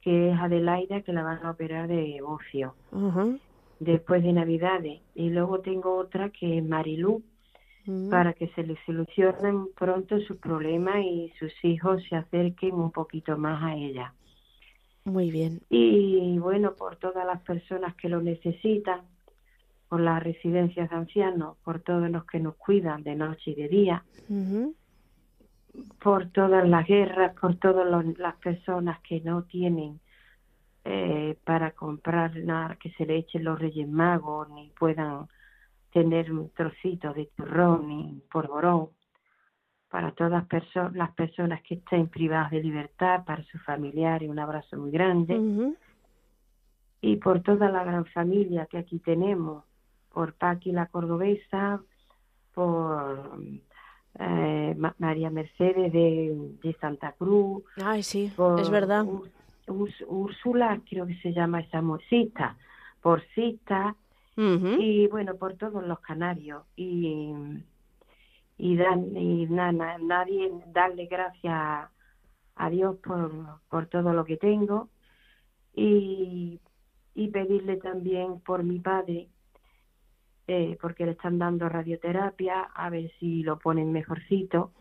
que 0.00 0.30
es 0.30 0.38
Adelaida, 0.38 1.02
que 1.02 1.12
la 1.12 1.22
van 1.22 1.44
a 1.44 1.50
operar 1.50 1.88
de 1.88 2.20
bocio 2.22 2.74
después 3.80 4.22
de 4.22 4.32
Navidades. 4.32 5.00
Y 5.14 5.30
luego 5.30 5.60
tengo 5.60 5.96
otra 5.96 6.30
que 6.30 6.58
es 6.58 6.64
Marilú, 6.64 7.22
para 8.10 8.32
que 8.32 8.48
se 8.48 8.62
le 8.62 8.78
solucionen 8.86 9.68
pronto 9.76 10.18
sus 10.20 10.38
problemas 10.38 10.96
y 11.04 11.30
sus 11.38 11.52
hijos 11.64 12.02
se 12.08 12.16
acerquen 12.16 12.74
un 12.74 12.90
poquito 12.90 13.36
más 13.36 13.62
a 13.62 13.74
ella. 13.74 14.14
Muy 15.04 15.30
bien. 15.30 15.60
Y 15.68 16.38
bueno, 16.38 16.74
por 16.74 16.96
todas 16.96 17.26
las 17.26 17.40
personas 17.42 17.94
que 17.96 18.08
lo 18.08 18.22
necesitan, 18.22 19.02
por 19.88 20.00
las 20.00 20.22
residencias 20.22 20.90
de 20.90 20.96
ancianos, 20.96 21.56
por 21.62 21.80
todos 21.80 22.10
los 22.10 22.24
que 22.24 22.40
nos 22.40 22.56
cuidan 22.56 23.02
de 23.02 23.14
noche 23.14 23.50
y 23.50 23.54
de 23.54 23.68
día, 23.68 24.04
por 26.02 26.30
todas 26.30 26.68
las 26.68 26.86
guerras, 26.86 27.34
por 27.38 27.56
todas 27.56 27.86
las 28.18 28.34
personas 28.36 29.00
que 29.00 29.20
no 29.20 29.44
tienen 29.44 30.00
eh, 30.84 31.38
para 31.44 31.70
comprar 31.72 32.36
nada 32.36 32.76
que 32.76 32.90
se 32.92 33.06
le 33.06 33.16
echen 33.16 33.44
los 33.44 33.58
Reyes 33.58 33.88
Magos, 33.88 34.48
ni 34.50 34.70
puedan 34.78 35.28
tener 35.92 36.32
un 36.32 36.50
trocito 36.50 37.14
de 37.14 37.30
turrón 37.36 37.88
ni 37.88 38.22
porborón, 38.30 38.88
para 39.94 40.10
todas 40.10 40.44
las 40.94 41.12
personas 41.12 41.62
que 41.62 41.74
estén 41.74 42.08
privadas 42.08 42.50
de 42.50 42.60
libertad, 42.60 43.24
para 43.24 43.44
sus 43.44 43.62
familiares, 43.62 44.28
un 44.28 44.40
abrazo 44.40 44.76
muy 44.76 44.90
grande. 44.90 45.72
Y 47.00 47.14
por 47.18 47.42
toda 47.42 47.70
la 47.70 47.84
gran 47.84 48.04
familia 48.06 48.66
que 48.66 48.78
aquí 48.78 48.98
tenemos, 48.98 49.62
por 50.12 50.32
Paqui 50.32 50.72
la 50.72 50.86
Cordobesa, 50.86 51.80
por 52.56 53.38
eh, 54.18 54.76
María 54.98 55.30
Mercedes 55.30 55.92
de, 55.92 56.76
Santa 56.80 57.12
Cruz. 57.12 57.62
Ay, 57.76 58.02
sí, 58.02 58.32
es 58.58 58.70
verdad. 58.70 59.06
Úrsula, 59.68 60.80
creo 60.90 61.06
que 61.06 61.14
se 61.18 61.32
llama 61.32 61.60
esa 61.60 61.82
musita, 61.82 62.56
por 63.00 63.22
Cita, 63.36 63.94
y 64.36 65.06
bueno, 65.06 65.36
por 65.36 65.54
todos 65.54 65.86
los 65.86 66.00
canarios. 66.00 66.64
Y 66.74 67.32
y, 68.56 68.76
dan, 68.76 69.16
y 69.16 69.46
nada, 69.46 69.98
nadie 69.98 70.50
darle 70.66 71.06
gracias 71.06 71.90
a 72.56 72.70
Dios 72.70 72.96
por, 72.98 73.60
por 73.68 73.86
todo 73.86 74.12
lo 74.12 74.24
que 74.24 74.36
tengo. 74.36 74.88
Y, 75.74 76.60
y 77.14 77.28
pedirle 77.28 77.76
también 77.78 78.40
por 78.40 78.62
mi 78.62 78.78
padre 78.78 79.28
eh, 80.46 80.76
porque 80.80 81.06
le 81.06 81.12
están 81.12 81.38
dando 81.38 81.70
radioterapia 81.70 82.62
a 82.74 82.90
ver 82.90 83.10
si 83.18 83.42
lo 83.42 83.58
ponen 83.58 83.92
mejorcito. 83.92 84.72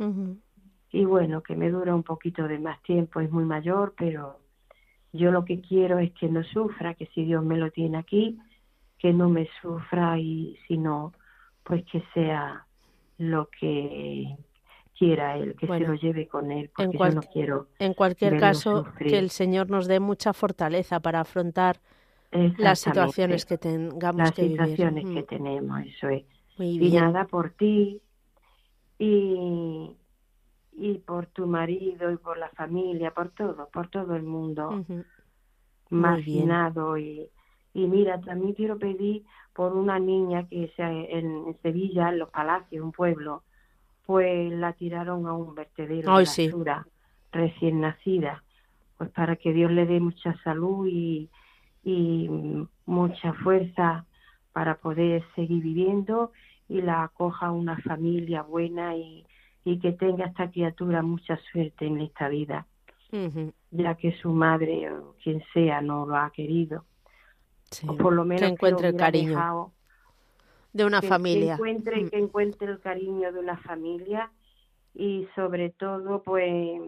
Y 0.92 1.06
bueno 1.06 1.42
que 1.42 1.56
me 1.56 1.72
dura 1.72 1.96
un 1.96 2.04
poquito 2.04 2.48
de 2.48 2.60
más 2.60 2.82
tiempo 2.84 3.20
es 3.20 3.32
muy 3.32 3.46
mayor 3.46 3.94
pero 3.98 4.40
yo 5.12 5.32
lo 5.32 5.46
que 5.46 5.62
quiero 5.62 6.00
es 6.00 6.12
que 6.14 6.28
no 6.28 6.44
sufra 6.44 6.94
que 6.96 7.08
si 7.08 7.24
Dios 7.24 7.44
me 7.44 7.58
lo 7.58 7.72
tiene 7.72 7.98
aquí 7.98 8.38
que 9.00 9.14
no 9.14 9.30
me 9.30 9.48
sufra 9.62 10.20
y 10.20 10.58
si 10.68 10.78
no 10.78 11.14
pues 11.64 11.84
que 11.86 12.04
sea 12.14 12.68
lo 13.30 13.50
que 13.50 14.38
quiera 14.98 15.38
él, 15.38 15.56
que 15.56 15.68
se 15.68 15.80
lo 15.80 15.94
lleve 15.96 16.28
con 16.28 16.52
él, 16.52 16.70
porque 16.76 16.98
yo 16.98 17.10
no 17.10 17.22
quiero. 17.22 17.68
En 17.80 17.94
cualquier 17.94 18.40
caso, 18.40 18.86
que 18.98 19.18
el 19.18 19.30
Señor 19.30 19.70
nos 19.70 19.88
dé 19.88 20.00
mucha 20.00 20.34
fortaleza 20.34 21.00
para 21.00 21.22
afrontar 21.22 21.80
las 22.58 22.80
situaciones 22.80 23.46
que 23.46 23.58
tengamos 23.58 24.18
las 24.18 24.32
que 24.32 24.48
situaciones 24.48 25.06
que 25.10 25.24
tenemos, 25.24 25.82
eso 25.86 26.10
es. 26.10 26.24
y 26.58 26.92
nada 26.92 27.26
por 27.26 27.52
ti 27.52 28.02
y 29.00 29.98
y 30.76 30.98
por 31.00 31.28
tu 31.28 31.46
marido 31.46 32.12
y 32.12 32.18
por 32.18 32.40
la 32.40 32.50
familia, 32.50 33.12
por 33.12 33.30
todo, 33.30 33.70
por 33.72 33.90
todo 33.90 34.16
el 34.16 34.24
mundo. 34.24 34.84
Marginado 35.90 36.98
y 36.98 37.30
y 37.74 37.88
mira, 37.88 38.22
también 38.22 38.54
quiero 38.54 38.78
pedir 38.78 39.24
por 39.54 39.74
una 39.74 40.00
niña 40.00 40.48
que 40.48 40.72
sea 40.76 40.92
en, 40.92 41.56
Sevilla, 41.62 42.10
en 42.10 42.20
los 42.20 42.30
Palacios, 42.30 42.84
un 42.84 42.92
pueblo, 42.92 43.44
pues 44.06 44.52
la 44.52 44.74
tiraron 44.74 45.28
a 45.28 45.34
un 45.34 45.56
vertedero 45.56 46.18
de 46.18 46.26
basura 46.26 46.86
recién 47.32 47.82
nacida, 47.82 48.44
pues 48.98 49.10
para 49.12 49.36
que 49.36 49.54
Dios 49.54 49.72
le 49.72 49.86
dé 49.86 50.00
mucha 50.00 50.36
salud 50.44 50.88
y, 50.88 51.30
y 51.84 52.30
mucha 52.86 53.34
fuerza 53.34 54.06
para 54.52 54.76
poder 54.76 55.24
seguir 55.36 55.64
viviendo 55.64 56.32
y 56.68 56.82
la 56.82 57.04
acoja 57.04 57.52
una 57.52 57.78
familia 57.78 58.42
buena 58.42 58.96
y, 58.96 59.26
y 59.66 59.80
que 59.80 59.94
tenga 59.94 60.26
esta 60.26 60.50
criatura 60.50 61.02
mucha 61.02 61.38
suerte 61.52 61.86
en 61.86 62.02
esta 62.02 62.28
vida, 62.28 62.68
ya 63.72 63.96
que 63.96 64.12
su 64.18 64.32
madre 64.32 64.92
o 64.92 65.16
quien 65.24 65.44
sea 65.54 65.82
no 65.82 66.06
lo 66.06 66.18
ha 66.18 66.32
querido 66.32 66.86
o 67.88 67.98
por 67.98 68.14
lo 68.14 68.26
menos 68.26 68.42
que 68.42 68.48
encuentre 68.48 68.90
el 68.90 68.96
cariño 68.96 69.72
de 70.74 70.86
una 70.86 71.02
familia. 71.02 71.56
Que 71.56 71.62
encuentre, 71.62 72.04
mm. 72.04 72.10
que 72.10 72.18
encuentre 72.18 72.72
el 72.72 72.80
cariño 72.80 73.32
de 73.32 73.40
una 73.40 73.58
familia 73.58 74.32
y 74.94 75.28
sobre 75.36 75.70
todo 75.70 76.22
pues 76.24 76.82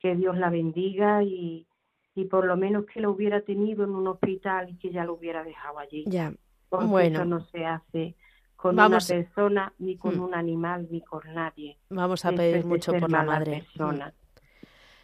que 0.00 0.16
Dios 0.16 0.36
la 0.36 0.50
bendiga 0.50 1.22
y, 1.22 1.66
y 2.14 2.24
por 2.24 2.46
lo 2.46 2.56
menos 2.56 2.86
que 2.86 3.00
lo 3.00 3.10
hubiera 3.10 3.40
tenido 3.42 3.84
en 3.84 3.90
un 3.90 4.06
hospital 4.06 4.70
y 4.70 4.76
que 4.76 4.90
ya 4.90 5.04
lo 5.04 5.14
hubiera 5.14 5.44
dejado 5.44 5.78
allí. 5.78 6.04
Ya, 6.06 6.32
Porque 6.68 6.86
bueno. 6.86 7.20
eso 7.20 7.24
no 7.24 7.40
se 7.40 7.64
hace 7.64 8.14
con 8.58 8.74
una 8.74 8.98
persona, 8.98 9.72
ni 9.78 9.96
con 9.96 10.18
mm. 10.18 10.22
un 10.22 10.34
animal, 10.34 10.88
ni 10.90 11.00
con 11.00 11.22
nadie. 11.32 11.78
Vamos 11.90 12.24
a 12.24 12.32
pedir 12.32 12.64
mucho 12.64 12.92
por 12.92 13.08
la 13.08 13.22
madre. 13.22 13.62
Persona. 13.62 14.12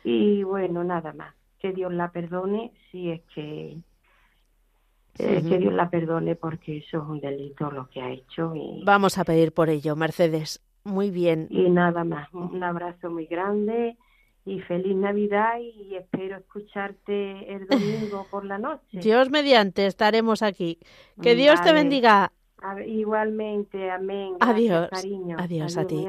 Y 0.03 0.43
bueno, 0.43 0.83
nada 0.83 1.13
más. 1.13 1.35
Que 1.61 1.73
Dios 1.73 1.93
la 1.95 2.11
perdone 2.11 2.73
si 2.91 3.11
es 3.11 3.23
que 3.33 3.79
que 5.17 5.59
Dios 5.59 5.73
la 5.73 5.91
perdone 5.91 6.35
porque 6.35 6.79
eso 6.79 6.99
es 6.99 7.05
un 7.09 7.21
delito 7.21 7.71
lo 7.71 7.89
que 7.89 8.01
ha 8.01 8.11
hecho. 8.11 8.55
Y, 8.55 8.83
Vamos 8.85 9.19
a 9.19 9.25
pedir 9.25 9.53
por 9.53 9.69
ello, 9.69 9.97
Mercedes. 9.97 10.63
Muy 10.85 11.11
bien. 11.11 11.47
Y 11.51 11.71
nada 11.71 12.05
más, 12.05 12.33
un 12.35 12.63
abrazo 12.63 13.11
muy 13.11 13.27
grande 13.27 13.97
y 14.45 14.61
feliz 14.61 14.95
Navidad 14.97 15.59
y 15.59 15.95
espero 15.95 16.37
escucharte 16.37 17.53
el 17.53 17.67
domingo 17.69 18.27
por 18.31 18.45
la 18.45 18.59
noche. 18.59 19.01
Dios 19.01 19.31
mediante, 19.31 19.87
estaremos 19.87 20.43
aquí. 20.43 20.79
Que 21.23 21.35
Dios 21.35 21.63
te 21.63 21.73
bendiga. 21.73 22.33
igualmente, 22.87 23.91
amén. 23.91 24.35
Adiós. 24.41 24.89
Cariño. 24.91 25.37
Adiós, 25.39 25.77
a 25.77 25.87
ti. 25.87 26.07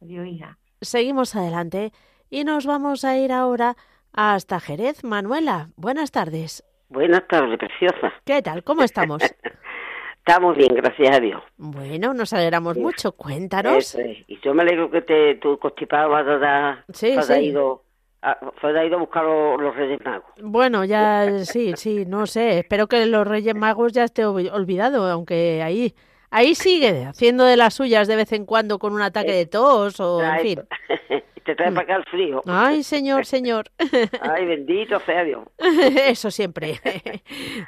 Adiós, 0.00 0.26
hija. 0.26 0.58
Seguimos 0.80 1.34
adelante 1.36 1.92
y 2.30 2.44
nos 2.44 2.66
vamos 2.66 3.04
a 3.04 3.16
ir 3.16 3.32
ahora 3.32 3.76
hasta 4.12 4.60
Jerez. 4.60 5.04
Manuela, 5.04 5.70
buenas 5.76 6.10
tardes. 6.10 6.64
Buenas 6.92 7.26
tardes, 7.26 7.58
preciosa. 7.58 8.12
¿Qué 8.26 8.42
tal? 8.42 8.62
¿Cómo 8.62 8.82
estamos? 8.82 9.22
Estamos 10.18 10.54
bien, 10.56 10.74
gracias 10.74 11.16
a 11.16 11.20
Dios. 11.20 11.42
Bueno, 11.56 12.12
nos 12.12 12.34
alegramos 12.34 12.76
mucho. 12.76 13.12
Cuéntanos. 13.12 13.96
Y 14.28 14.38
yo 14.40 14.52
me 14.52 14.62
alegro 14.62 14.90
que 14.90 15.00
te, 15.00 15.36
tu 15.36 15.58
constipado 15.58 16.14
has, 16.14 16.78
sí, 16.92 17.16
sí. 17.22 17.32
ido 17.32 17.82
a, 18.20 18.38
ido 18.84 18.96
a 18.96 19.00
buscar 19.00 19.24
los, 19.24 19.74
Reyes 19.74 20.04
Magos. 20.04 20.30
Bueno, 20.42 20.84
ya 20.84 21.38
sí, 21.40 21.72
sí, 21.76 22.04
no 22.06 22.26
sé. 22.26 22.58
Espero 22.58 22.86
que 22.86 23.06
los 23.06 23.26
Reyes 23.26 23.54
Magos 23.54 23.92
ya 23.94 24.04
esté 24.04 24.26
olvidado, 24.26 25.10
aunque 25.10 25.62
ahí 25.62 25.94
ahí 26.30 26.54
sigue 26.54 27.06
haciendo 27.06 27.44
de 27.44 27.56
las 27.56 27.74
suyas 27.74 28.06
de 28.06 28.16
vez 28.16 28.32
en 28.32 28.44
cuando 28.44 28.78
con 28.78 28.92
un 28.92 29.02
ataque 29.02 29.32
de 29.32 29.46
tos 29.46 29.98
o 29.98 30.22
en 30.22 30.40
fin. 30.40 30.60
te 31.44 31.54
trae 31.54 31.70
para 31.70 31.82
acá 31.82 31.96
el 31.96 32.04
frío. 32.04 32.42
Ay, 32.46 32.82
señor, 32.82 33.26
señor. 33.26 33.70
Ay, 34.20 34.46
bendito 34.46 34.98
sea 35.00 35.24
Dios. 35.24 35.46
Eso 35.58 36.30
siempre. 36.30 36.80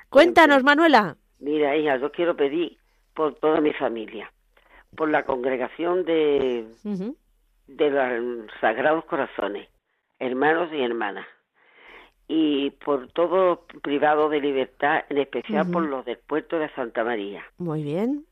Cuéntanos, 0.09 0.63
Manuela. 0.63 1.17
Mira, 1.41 1.77
hija, 1.77 1.97
yo 1.97 2.11
quiero 2.11 2.37
pedir 2.37 2.79
por 3.15 3.35
toda 3.35 3.61
mi 3.61 3.73
familia, 3.73 4.33
por 4.97 5.11
la 5.11 5.25
congregación 5.25 6.05
de, 6.05 6.65
de 7.67 7.91
los 7.91 8.51
Sagrados 8.61 9.05
Corazones, 9.05 9.69
hermanos 10.19 10.71
y 10.73 10.83
hermanas, 10.83 11.27
y 12.27 12.71
por 12.71 13.09
todo 13.13 13.67
privado 13.83 14.29
de 14.31 14.41
libertad, 14.41 15.05
en 15.11 15.19
especial 15.19 15.71
por 15.71 15.83
los 15.83 16.05
del 16.05 16.19
puerto 16.19 16.59
de 16.59 16.71
Santa 16.71 17.05
María. 17.05 17.45
Muy 17.59 17.83
bien 17.83 18.25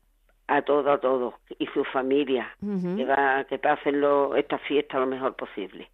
a 0.55 0.61
todos, 0.61 0.87
a 0.87 0.99
todos 0.99 1.33
y 1.59 1.65
su 1.67 1.83
familia 1.85 2.55
que 2.95 3.05
va 3.05 3.43
que 3.45 3.57
pasen 3.57 4.01
lo, 4.01 4.35
esta 4.35 4.57
fiesta 4.59 4.99
lo 4.99 5.07
mejor 5.07 5.35
posible. 5.35 5.89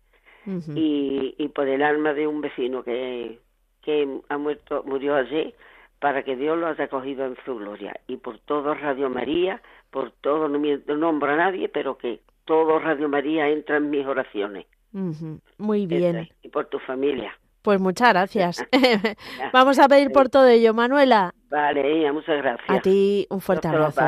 Y, 0.75 1.35
y 1.37 1.47
por 1.49 1.67
el 1.67 1.83
alma 1.83 2.13
de 2.13 2.25
un 2.25 2.41
vecino 2.41 2.83
que 2.83 3.39
que 3.81 4.07
ha 4.29 4.37
muerto 4.37 4.83
murió 4.85 5.15
ayer 5.15 5.53
para 5.99 6.23
que 6.23 6.35
Dios 6.35 6.57
lo 6.57 6.67
haya 6.67 6.87
cogido 6.87 7.25
en 7.25 7.35
su 7.45 7.55
gloria. 7.55 7.99
Y 8.07 8.17
por 8.17 8.39
todo 8.39 8.73
Radio 8.73 9.09
María 9.09 9.61
por 9.91 10.11
todo 10.11 10.47
no, 10.47 10.95
nombro 10.95 11.31
a 11.31 11.35
nadie 11.35 11.69
pero 11.69 11.97
que 11.97 12.19
todo 12.45 12.79
Radio 12.79 13.09
María 13.09 13.47
entra 13.49 13.77
en 13.77 13.89
mis 13.89 14.05
oraciones. 14.05 14.65
Muy 15.57 15.85
bien. 15.85 16.29
y 16.41 16.49
por 16.49 16.65
tu 16.65 16.79
familia 16.79 17.37
Pues 17.61 17.79
muchas 17.79 18.09
gracias. 18.09 18.65
Vamos 19.53 19.79
a 19.79 19.87
pedir 19.87 20.11
por 20.11 20.29
todo 20.29 20.47
ello, 20.47 20.73
Manuela. 20.73 21.33
Vale, 21.49 22.11
muchas 22.11 22.37
gracias. 22.37 22.69
A 22.69 22.79
ti 22.81 23.25
un 23.29 23.41
fuerte 23.41 23.67
abrazo. 23.67 24.01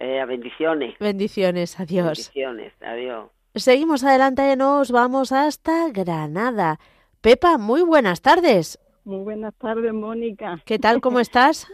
Eh, 0.00 0.24
bendiciones. 0.26 0.98
Bendiciones, 0.98 1.78
adiós. 1.78 2.06
Bendiciones, 2.06 2.72
adiós. 2.82 3.30
Seguimos 3.54 4.02
adelante, 4.02 4.56
nos 4.56 4.90
vamos 4.90 5.30
hasta 5.30 5.90
Granada. 5.90 6.78
Pepa, 7.20 7.58
muy 7.58 7.82
buenas 7.82 8.22
tardes. 8.22 8.78
Muy 9.04 9.22
buenas 9.22 9.54
tardes, 9.54 9.92
Mónica. 9.92 10.60
¿Qué 10.64 10.78
tal? 10.78 11.00
¿Cómo 11.00 11.20
estás? 11.20 11.68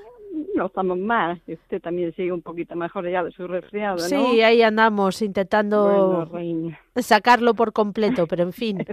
no 0.54 0.66
estamos 0.66 0.98
mal. 0.98 1.40
Usted 1.46 1.80
también 1.80 2.14
sigue 2.14 2.32
un 2.32 2.42
poquito 2.42 2.74
mejor 2.76 3.08
ya 3.10 3.22
de 3.22 3.30
su 3.32 3.46
resfriado, 3.46 3.96
¿no? 3.96 4.04
Sí, 4.04 4.42
ahí 4.42 4.62
andamos 4.62 5.22
intentando 5.22 6.28
sacarlo 6.96 7.54
por 7.54 7.72
completo, 7.72 8.26
pero 8.26 8.42
en 8.42 8.52
fin. 8.52 8.84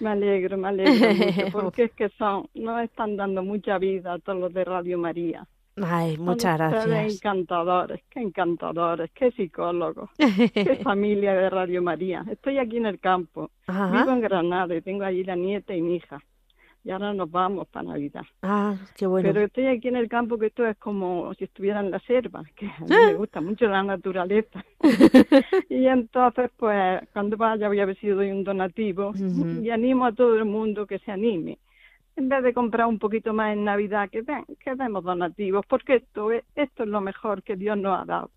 Me 0.00 0.10
alegro, 0.10 0.56
me 0.56 0.68
alegro 0.68 1.14
mucho, 1.14 1.46
porque 1.52 1.84
es 1.84 1.92
que 1.92 2.08
son, 2.10 2.48
nos 2.54 2.82
están 2.82 3.16
dando 3.16 3.42
mucha 3.42 3.78
vida 3.78 4.14
a 4.14 4.18
todos 4.18 4.38
los 4.38 4.52
de 4.52 4.64
Radio 4.64 4.98
María. 4.98 5.46
Ay, 5.76 6.16
muchas 6.18 6.56
gracias. 6.56 6.84
Qué 6.86 7.14
encantadores, 7.14 8.00
qué 8.08 8.20
encantadores, 8.20 9.10
qué 9.12 9.32
psicólogos, 9.32 10.10
qué 10.54 10.80
familia 10.82 11.34
de 11.34 11.50
Radio 11.50 11.82
María. 11.82 12.24
Estoy 12.30 12.58
aquí 12.58 12.76
en 12.76 12.86
el 12.86 13.00
campo, 13.00 13.50
vivo 13.66 14.10
en 14.10 14.20
Granada 14.20 14.74
y 14.74 14.82
tengo 14.82 15.04
allí 15.04 15.24
la 15.24 15.34
nieta 15.34 15.74
y 15.74 15.82
mi 15.82 15.96
hija 15.96 16.22
y 16.84 16.90
ahora 16.90 17.14
nos 17.14 17.30
vamos 17.30 17.66
para 17.68 17.88
Navidad. 17.88 18.24
Ah, 18.42 18.76
qué 18.94 19.06
bueno. 19.06 19.26
Pero 19.26 19.46
estoy 19.46 19.66
aquí 19.66 19.88
en 19.88 19.96
el 19.96 20.08
campo 20.08 20.38
que 20.38 20.46
esto 20.46 20.66
es 20.66 20.76
como 20.76 21.32
si 21.34 21.44
estuviera 21.44 21.80
en 21.80 21.90
la 21.90 21.98
selva, 22.00 22.44
que 22.54 22.66
a 22.66 22.80
mí 22.80 22.88
me 22.88 23.14
gusta 23.14 23.40
mucho 23.40 23.66
la 23.66 23.82
naturaleza. 23.82 24.62
y 25.70 25.86
entonces, 25.86 26.50
pues, 26.56 27.00
cuando 27.14 27.38
vaya 27.38 27.68
voy 27.68 27.80
a 27.80 27.86
ver 27.86 27.96
si 27.98 28.08
doy 28.08 28.30
un 28.30 28.44
donativo 28.44 29.14
y 29.62 29.70
animo 29.70 30.04
a 30.04 30.12
todo 30.12 30.36
el 30.36 30.44
mundo 30.44 30.86
que 30.86 30.98
se 30.98 31.10
anime. 31.10 31.58
En 32.16 32.28
vez 32.28 32.42
de 32.44 32.52
comprar 32.52 32.86
un 32.86 32.98
poquito 32.98 33.32
más 33.32 33.54
en 33.54 33.64
Navidad, 33.64 34.10
que, 34.10 34.20
ven, 34.20 34.44
que 34.62 34.74
demos 34.74 35.02
donativos, 35.02 35.64
porque 35.66 35.96
esto 35.96 36.30
es, 36.32 36.44
esto 36.54 36.82
es 36.82 36.88
lo 36.88 37.00
mejor 37.00 37.42
que 37.42 37.56
Dios 37.56 37.78
nos 37.78 37.98
ha 37.98 38.04
dado. 38.04 38.30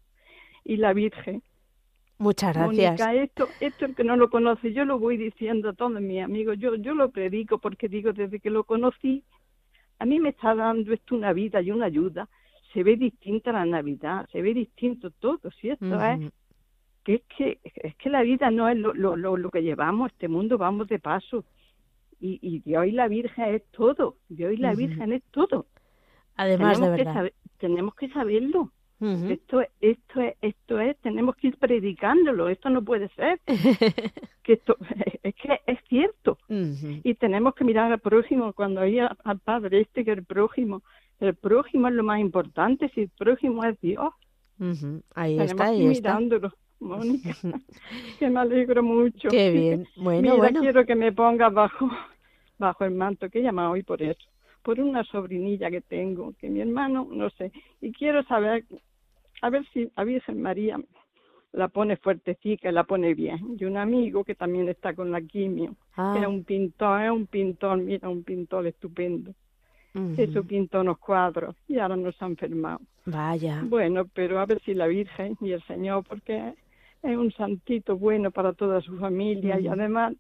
Y 0.63 0.77
la 0.77 0.93
Virgen, 0.93 1.43
Muchas 2.19 2.55
gracias. 2.55 2.99
Mónica, 2.99 3.13
esto, 3.13 3.47
esto 3.59 3.85
el 3.85 3.95
que 3.95 4.03
no 4.03 4.15
lo 4.15 4.29
conoce, 4.29 4.73
yo 4.73 4.85
lo 4.85 4.97
voy 4.97 5.17
diciendo 5.17 5.69
a 5.69 5.73
todos 5.73 6.01
mis 6.01 6.23
amigos, 6.23 6.57
yo, 6.57 6.75
yo 6.75 6.95
lo 6.95 7.11
predico 7.11 7.59
porque 7.59 7.87
digo, 7.87 8.11
desde 8.13 8.39
que 8.39 8.49
lo 8.49 8.63
conocí, 8.63 9.23
a 9.99 10.05
mí 10.05 10.19
me 10.19 10.29
está 10.29 10.55
dando 10.55 10.93
esto 10.93 11.15
una 11.15 11.33
vida 11.33 11.61
y 11.61 11.71
una 11.71 11.85
ayuda. 11.85 12.27
Se 12.73 12.83
ve 12.83 12.97
distinta 12.97 13.51
la 13.51 13.65
Navidad, 13.65 14.27
se 14.31 14.41
ve 14.41 14.53
distinto 14.53 15.11
todo, 15.11 15.51
¿cierto? 15.59 15.85
es 16.03 16.31
que 17.03 17.13
es 17.15 17.21
que 17.37 17.59
es 17.63 17.95
que 17.95 18.09
la 18.09 18.21
vida 18.21 18.51
no 18.51 18.67
es 18.67 18.77
lo, 18.77 18.93
lo, 18.93 19.15
lo, 19.15 19.49
que 19.49 19.63
llevamos, 19.63 20.11
este 20.11 20.27
mundo 20.27 20.57
vamos 20.57 20.87
de 20.87 20.99
paso. 20.99 21.45
Y, 22.19 22.39
y 22.41 22.59
Dios 22.59 22.87
y 22.87 22.91
la 22.91 23.07
Virgen 23.07 23.55
es 23.55 23.63
todo, 23.71 24.17
Dios 24.27 24.53
y 24.53 24.57
la 24.57 24.73
Virgen 24.73 25.13
es 25.13 25.23
todo. 25.31 25.67
Además, 26.35 26.77
tenemos 26.77 26.97
de 26.97 27.03
verdad. 27.03 27.23
Que 27.23 27.33
tenemos 27.57 27.95
que 27.95 28.09
saberlo. 28.09 28.71
Esto, 28.99 29.61
esto, 29.79 30.21
es, 30.21 30.35
esto 30.41 30.79
es, 30.79 30.97
tenemos 30.97 31.35
que 31.35 31.49
ir 31.49 31.57
predicándolo, 31.57 32.49
esto 32.49 32.69
no 32.69 32.83
puede 32.83 33.09
ser. 33.09 33.39
que 34.43 34.53
esto, 34.53 34.75
es 35.23 35.35
que 35.35 35.61
es 35.67 35.79
cierto. 35.87 36.37
Y 36.49 37.13
tenemos 37.15 37.53
que 37.53 37.63
mirar 37.63 37.91
al 37.91 37.99
prójimo 37.99 38.53
cuando 38.53 38.81
hay 38.81 38.99
al 38.99 39.39
Padre 39.43 39.81
este 39.81 40.03
que 40.03 40.11
el 40.11 40.23
prójimo, 40.23 40.81
el 41.19 41.35
prójimo 41.35 41.87
es 41.87 41.93
lo 41.93 42.03
más 42.03 42.19
importante, 42.19 42.89
si 42.89 43.01
el 43.01 43.09
prójimo 43.09 43.63
es 43.65 43.79
Dios. 43.81 44.13
Ahí 45.13 45.39
está, 45.39 45.65
ahí 45.65 45.85
mirándolo. 45.85 46.51
Mónica, 46.79 47.35
que 48.19 48.29
me 48.29 48.39
alegro 48.39 48.83
mucho. 48.83 49.29
Qué 49.29 49.51
bien. 49.51 49.87
Bueno, 49.95 50.21
Mira, 50.21 50.35
bueno. 50.35 50.61
quiero 50.61 50.85
que 50.85 50.95
me 50.95 51.11
pongas 51.11 51.51
bajo, 51.51 51.89
bajo 52.59 52.83
el 52.85 52.91
manto, 52.91 53.29
que 53.29 53.39
he 53.39 53.43
llamado 53.43 53.71
hoy 53.71 53.83
por 53.83 54.01
eso 54.01 54.27
por 54.67 54.81
una 54.81 55.05
sobrinilla 55.05 55.71
que 55.71 55.79
tengo, 55.79 56.33
que 56.37 56.49
mi 56.49 56.59
hermano, 56.59 57.07
no 57.09 57.29
sé, 57.29 57.53
y 57.79 57.93
quiero 57.93 58.21
saber, 58.23 58.65
a 59.41 59.49
ver 59.49 59.65
si 59.71 59.89
a 59.95 60.03
Virgen 60.03 60.41
María 60.41 60.77
la 61.53 61.69
pone 61.69 61.95
fuertecita, 61.95 62.69
la 62.73 62.83
pone 62.83 63.13
bien. 63.13 63.55
Y 63.57 63.63
un 63.63 63.77
amigo 63.77 64.25
que 64.25 64.35
también 64.35 64.67
está 64.67 64.93
con 64.93 65.09
la 65.09 65.21
quimio, 65.21 65.77
ah. 65.95 66.15
era 66.17 66.27
un 66.27 66.43
pintor, 66.43 67.01
es 67.01 67.11
un 67.11 67.27
pintor, 67.27 67.77
mira, 67.77 68.09
un 68.09 68.25
pintor 68.25 68.67
estupendo. 68.67 69.31
Eso 70.17 70.43
pintó 70.43 70.81
unos 70.81 70.97
cuadros 70.97 71.55
y 71.69 71.79
ahora 71.79 71.95
nos 71.95 72.21
ha 72.21 72.25
enfermado. 72.25 72.81
Vaya. 73.05 73.63
Bueno, 73.63 74.05
pero 74.13 74.37
a 74.41 74.45
ver 74.45 74.61
si 74.63 74.73
la 74.73 74.87
Virgen 74.87 75.37
y 75.39 75.53
el 75.53 75.63
Señor, 75.63 76.03
porque 76.03 76.55
es 77.03 77.17
un 77.17 77.31
santito 77.31 77.95
bueno 77.95 78.31
para 78.31 78.51
toda 78.51 78.81
su 78.81 78.97
familia 78.97 79.61
y 79.61 79.67
además 79.69 80.13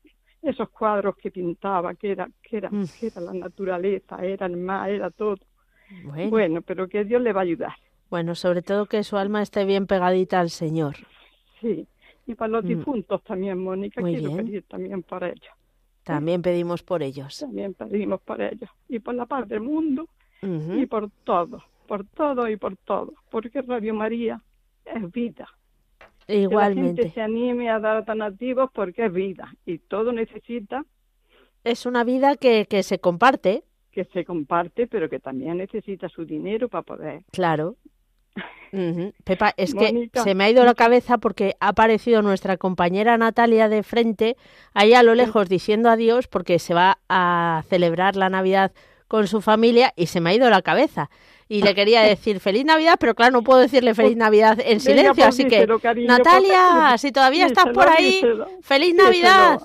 esos 0.47 0.69
cuadros 0.69 1.15
que 1.17 1.31
pintaba, 1.31 1.95
que 1.95 2.11
era, 2.11 2.29
que 2.41 2.57
era, 2.57 2.69
mm. 2.69 2.85
que 2.99 3.07
era 3.07 3.21
la 3.21 3.33
naturaleza, 3.33 4.23
era 4.23 4.45
el 4.45 4.57
mar, 4.57 4.89
era 4.89 5.11
todo. 5.11 5.37
Bueno. 6.29 6.61
pero 6.61 6.87
que 6.87 7.05
Dios 7.05 7.21
le 7.21 7.31
va 7.31 7.41
a 7.41 7.43
ayudar. 7.43 7.73
Bueno, 8.09 8.35
sobre 8.35 8.61
todo 8.61 8.85
que 8.85 9.03
su 9.03 9.17
alma 9.17 9.41
esté 9.41 9.65
bien 9.65 9.87
pegadita 9.87 10.39
al 10.39 10.49
Señor. 10.49 10.95
Sí, 11.61 11.87
y 12.25 12.35
para 12.35 12.49
los 12.49 12.63
mm. 12.63 12.67
difuntos 12.67 13.23
también, 13.23 13.57
Mónica, 13.57 14.01
quiero 14.01 14.35
pedir 14.35 14.63
también 14.63 15.03
por 15.03 15.23
ellos. 15.23 15.53
También 16.03 16.41
pedimos 16.41 16.83
por 16.83 17.03
ellos. 17.03 17.39
También 17.39 17.73
pedimos 17.73 18.21
por 18.21 18.41
ellos. 18.41 18.69
Y 18.87 18.99
por 18.99 19.15
la 19.15 19.25
paz 19.25 19.47
del 19.47 19.59
mundo 19.59 20.07
y 20.41 20.85
por 20.85 21.09
todo, 21.25 21.63
por 21.87 22.05
todo 22.05 22.47
y 22.47 22.55
por 22.55 22.77
todo. 22.77 23.13
Porque 23.29 23.61
Radio 23.61 23.93
María 23.93 24.41
es 24.85 25.11
vida. 25.11 25.49
Igualmente. 26.27 26.79
Que 26.79 26.91
la 26.91 27.03
gente 27.03 27.13
se 27.13 27.21
anime 27.21 27.69
a 27.69 27.79
dar 27.79 28.05
donativos 28.05 28.69
porque 28.73 29.05
es 29.05 29.13
vida 29.13 29.53
y 29.65 29.77
todo 29.79 30.11
necesita. 30.11 30.85
Es 31.63 31.85
una 31.85 32.03
vida 32.03 32.35
que, 32.35 32.65
que 32.65 32.83
se 32.83 32.99
comparte. 32.99 33.63
Que 33.91 34.05
se 34.05 34.25
comparte, 34.25 34.87
pero 34.87 35.09
que 35.09 35.19
también 35.19 35.57
necesita 35.57 36.09
su 36.09 36.25
dinero 36.25 36.69
para 36.69 36.83
poder. 36.83 37.23
Claro. 37.31 37.77
Pepa, 39.23 39.53
es 39.57 39.73
que 39.73 40.09
se 40.13 40.35
me 40.35 40.43
ha 40.43 40.49
ido 40.49 40.63
la 40.63 40.75
cabeza 40.75 41.17
porque 41.17 41.55
ha 41.59 41.69
aparecido 41.69 42.21
nuestra 42.21 42.57
compañera 42.57 43.17
Natalia 43.17 43.69
de 43.69 43.81
frente, 43.83 44.35
ahí 44.73 44.93
a 44.93 45.03
lo 45.03 45.15
lejos, 45.15 45.49
diciendo 45.49 45.89
adiós 45.89 46.27
porque 46.27 46.59
se 46.59 46.73
va 46.73 46.99
a 47.09 47.63
celebrar 47.69 48.15
la 48.15 48.29
Navidad 48.29 48.73
con 49.07 49.27
su 49.27 49.41
familia 49.41 49.93
y 49.95 50.07
se 50.07 50.19
me 50.19 50.29
ha 50.29 50.33
ido 50.35 50.49
la 50.49 50.61
cabeza 50.61 51.09
y 51.49 51.61
le 51.61 51.73
quería 51.73 52.01
decir 52.01 52.39
feliz 52.39 52.65
Navidad, 52.65 52.95
pero 52.99 53.15
claro, 53.15 53.31
no 53.31 53.43
puedo 53.43 53.59
decirle 53.59 53.93
feliz 53.93 54.11
pues, 54.11 54.17
Navidad 54.17 54.59
en 54.63 54.79
silencio, 54.79 55.13
pues 55.15 55.27
así 55.27 55.45
que 55.45 55.65
Natalia, 56.05 56.97
si 56.97 57.11
todavía 57.11 57.45
estás 57.45 57.67
por 57.67 57.87
ahí, 57.87 58.21
feliz 58.61 58.95
Navidad. 58.95 59.59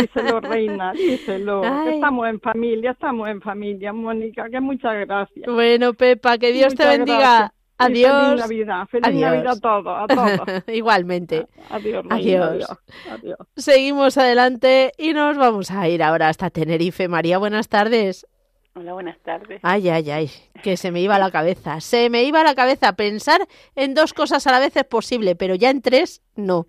Díselo, 0.00 0.40
reina, 0.40 0.92
díselo. 0.94 1.62
Estamos 1.86 2.28
en 2.28 2.40
familia, 2.40 2.92
estamos 2.92 3.28
en 3.28 3.40
familia, 3.40 3.92
Mónica, 3.92 4.48
que 4.50 4.60
muchas 4.60 4.94
gracias. 5.06 5.46
Bueno, 5.46 5.92
Pepa, 5.94 6.38
que 6.38 6.52
Dios 6.52 6.74
te 6.74 6.86
bendiga. 6.86 7.52
Adiós. 7.82 8.12
feliz 8.12 8.40
Navidad, 8.40 8.86
feliz 8.88 9.20
Navidad 9.20 9.46
a 9.48 9.60
todos, 9.60 9.86
a 9.86 10.06
todos. 10.06 10.62
Igualmente. 10.68 11.46
Adiós, 11.70 12.04
adiós. 12.10 12.66
adiós. 13.10 13.38
Seguimos 13.56 14.18
adelante 14.18 14.92
y 14.98 15.14
nos 15.14 15.38
vamos 15.38 15.70
a 15.70 15.88
ir 15.88 16.02
ahora 16.02 16.28
hasta 16.28 16.50
Tenerife. 16.50 17.08
María, 17.08 17.38
buenas 17.38 17.68
tardes. 17.68 18.26
Hola, 18.74 18.92
buenas 18.92 19.18
tardes. 19.18 19.60
Ay, 19.64 19.88
ay, 19.88 20.10
ay, 20.10 20.30
que 20.62 20.76
se 20.76 20.92
me 20.92 21.00
iba 21.00 21.16
a 21.16 21.18
la 21.18 21.30
cabeza. 21.32 21.80
Se 21.80 22.08
me 22.08 22.22
iba 22.22 22.40
a 22.40 22.44
la 22.44 22.54
cabeza. 22.54 22.94
Pensar 22.94 23.40
en 23.74 23.94
dos 23.94 24.14
cosas 24.14 24.46
a 24.46 24.52
la 24.52 24.60
vez 24.60 24.76
es 24.76 24.84
posible, 24.84 25.34
pero 25.34 25.56
ya 25.56 25.70
en 25.70 25.82
tres, 25.82 26.22
no. 26.36 26.66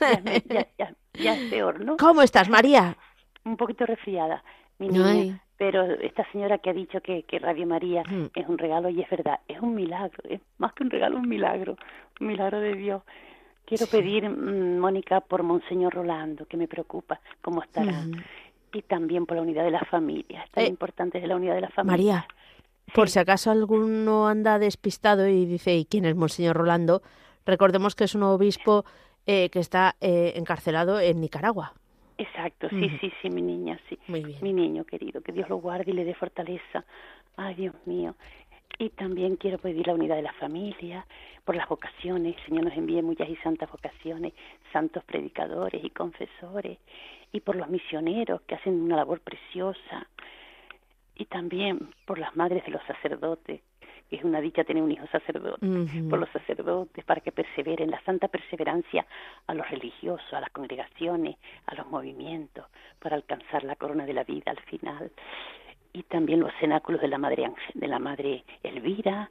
Ya, 0.00 0.66
ya, 0.78 0.94
ya, 1.14 1.34
es 1.34 1.50
peor, 1.50 1.84
¿no? 1.84 1.96
¿Cómo 1.96 2.22
estás, 2.22 2.48
María? 2.48 2.96
Un 3.44 3.56
poquito 3.56 3.84
resfriada, 3.84 4.44
mi 4.78 4.88
niña. 4.88 5.42
Pero 5.56 5.84
esta 5.84 6.24
señora 6.30 6.58
que 6.58 6.70
ha 6.70 6.72
dicho 6.72 7.00
que, 7.00 7.24
que 7.24 7.38
Radio 7.38 7.66
María 7.66 8.04
mm. 8.08 8.26
es 8.34 8.48
un 8.48 8.56
regalo, 8.56 8.88
y 8.88 9.02
es 9.02 9.10
verdad, 9.10 9.40
es 9.48 9.60
un 9.60 9.74
milagro, 9.74 10.22
es 10.28 10.40
más 10.58 10.72
que 10.72 10.84
un 10.84 10.90
regalo, 10.90 11.18
un 11.18 11.28
milagro, 11.28 11.76
un 12.20 12.28
milagro 12.28 12.60
de 12.60 12.74
Dios. 12.76 13.02
Quiero 13.66 13.86
pedir, 13.86 14.28
mm, 14.28 14.78
Mónica, 14.78 15.20
por 15.20 15.42
Monseñor 15.42 15.94
Rolando, 15.94 16.46
que 16.46 16.56
me 16.56 16.68
preocupa 16.68 17.20
cómo 17.42 17.62
estará. 17.62 17.92
Mm 17.92 18.22
y 18.72 18.82
también 18.82 19.26
por 19.26 19.36
la 19.36 19.42
unidad 19.42 19.64
de 19.64 19.70
la 19.70 19.84
familia. 19.84 20.42
Es 20.44 20.50
tan 20.50 20.64
eh, 20.64 20.68
importante 20.68 21.18
es 21.18 21.28
la 21.28 21.36
unidad 21.36 21.54
de 21.54 21.62
la 21.62 21.70
familia. 21.70 21.96
María, 21.96 22.28
por 22.94 23.08
si 23.08 23.18
acaso 23.18 23.50
alguno 23.50 24.28
anda 24.28 24.58
despistado 24.58 25.28
y 25.28 25.44
dice, 25.46 25.76
¿y 25.76 25.84
quién 25.84 26.04
es 26.04 26.16
Monseñor 26.16 26.56
Rolando? 26.56 27.02
Recordemos 27.46 27.94
que 27.94 28.04
es 28.04 28.14
un 28.14 28.22
obispo 28.22 28.84
eh, 29.26 29.48
que 29.50 29.60
está 29.60 29.96
eh, 30.00 30.32
encarcelado 30.36 31.00
en 31.00 31.20
Nicaragua. 31.20 31.72
Exacto, 32.18 32.68
sí, 32.68 32.90
sí, 33.00 33.10
sí, 33.22 33.30
mi 33.30 33.40
niña, 33.40 33.80
sí. 33.88 33.98
Muy 34.06 34.22
bien. 34.22 34.38
Mi 34.42 34.52
niño 34.52 34.84
querido, 34.84 35.22
que 35.22 35.32
Dios 35.32 35.48
lo 35.48 35.56
guarde 35.56 35.90
y 35.90 35.94
le 35.94 36.04
dé 36.04 36.14
fortaleza. 36.14 36.84
Ay, 37.36 37.54
Dios 37.54 37.74
mío. 37.86 38.14
Y 38.78 38.90
también 38.90 39.36
quiero 39.36 39.58
pedir 39.58 39.86
la 39.86 39.94
unidad 39.94 40.16
de 40.16 40.22
la 40.22 40.32
familia, 40.34 41.06
por 41.44 41.56
las 41.56 41.68
vocaciones. 41.68 42.36
Señor 42.46 42.64
nos 42.64 42.76
envíe 42.76 43.02
muchas 43.02 43.28
y 43.28 43.36
santas 43.36 43.70
vocaciones, 43.70 44.32
santos 44.72 45.02
predicadores 45.04 45.82
y 45.82 45.90
confesores, 45.90 46.78
y 47.32 47.40
por 47.40 47.56
los 47.56 47.68
misioneros 47.68 48.40
que 48.42 48.54
hacen 48.54 48.80
una 48.80 48.96
labor 48.96 49.20
preciosa, 49.20 50.06
y 51.14 51.26
también 51.26 51.90
por 52.06 52.18
las 52.18 52.34
madres 52.34 52.64
de 52.64 52.70
los 52.70 52.82
sacerdotes 52.84 53.60
es 54.10 54.24
una 54.24 54.40
dicha 54.40 54.64
tener 54.64 54.82
un 54.82 54.90
hijo 54.90 55.06
sacerdote, 55.06 55.66
por 56.08 56.18
los 56.18 56.28
sacerdotes, 56.30 57.04
para 57.04 57.20
que 57.20 57.30
perseveren 57.30 57.90
la 57.90 58.02
santa 58.02 58.28
perseverancia 58.28 59.06
a 59.46 59.54
los 59.54 59.68
religiosos, 59.70 60.32
a 60.32 60.40
las 60.40 60.50
congregaciones, 60.50 61.36
a 61.66 61.74
los 61.76 61.86
movimientos, 61.86 62.66
para 62.98 63.16
alcanzar 63.16 63.62
la 63.64 63.76
corona 63.76 64.06
de 64.06 64.14
la 64.14 64.24
vida 64.24 64.50
al 64.50 64.60
final. 64.60 65.12
Y 65.92 66.02
también 66.04 66.40
los 66.40 66.52
cenáculos 66.58 67.00
de 67.00 67.08
la 67.08 67.18
Madre, 67.18 67.52
de 67.74 67.86
la 67.86 67.98
Madre 67.98 68.44
Elvira 68.62 69.30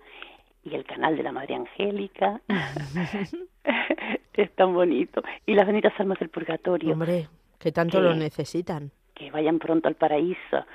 y 0.64 0.76
el 0.76 0.86
canal 0.86 1.18
de 1.18 1.24
la 1.24 1.32
Madre 1.32 1.56
Angélica. 1.56 2.42
es 4.34 4.52
tan 4.56 4.74
bonito. 4.74 5.22
Y 5.46 5.56
las 5.56 5.66
benditas 5.66 5.94
almas 6.00 6.20
del 6.20 6.30
purgatorio. 6.30 6.94
Hombre, 6.94 7.28
que 7.60 7.72
tanto 7.72 8.02
lo 8.02 8.16
necesitan. 8.16 8.92
Que 9.14 9.30
vayan 9.32 9.60
pronto 9.60 9.88
al 9.88 9.96
paraíso. 9.96 10.66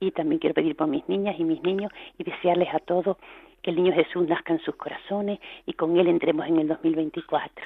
y 0.00 0.10
también 0.10 0.40
quiero 0.40 0.54
pedir 0.54 0.76
por 0.76 0.88
mis 0.88 1.08
niñas 1.08 1.36
y 1.38 1.44
mis 1.44 1.62
niños 1.62 1.92
y 2.18 2.24
desearles 2.24 2.74
a 2.74 2.80
todos 2.80 3.16
que 3.62 3.70
el 3.70 3.76
niño 3.76 3.92
Jesús 3.94 4.26
nazca 4.28 4.52
en 4.52 4.60
sus 4.60 4.74
corazones 4.74 5.38
y 5.64 5.72
con 5.74 5.96
él 5.96 6.08
entremos 6.08 6.46
en 6.46 6.58
el 6.58 6.68
2024. 6.68 7.64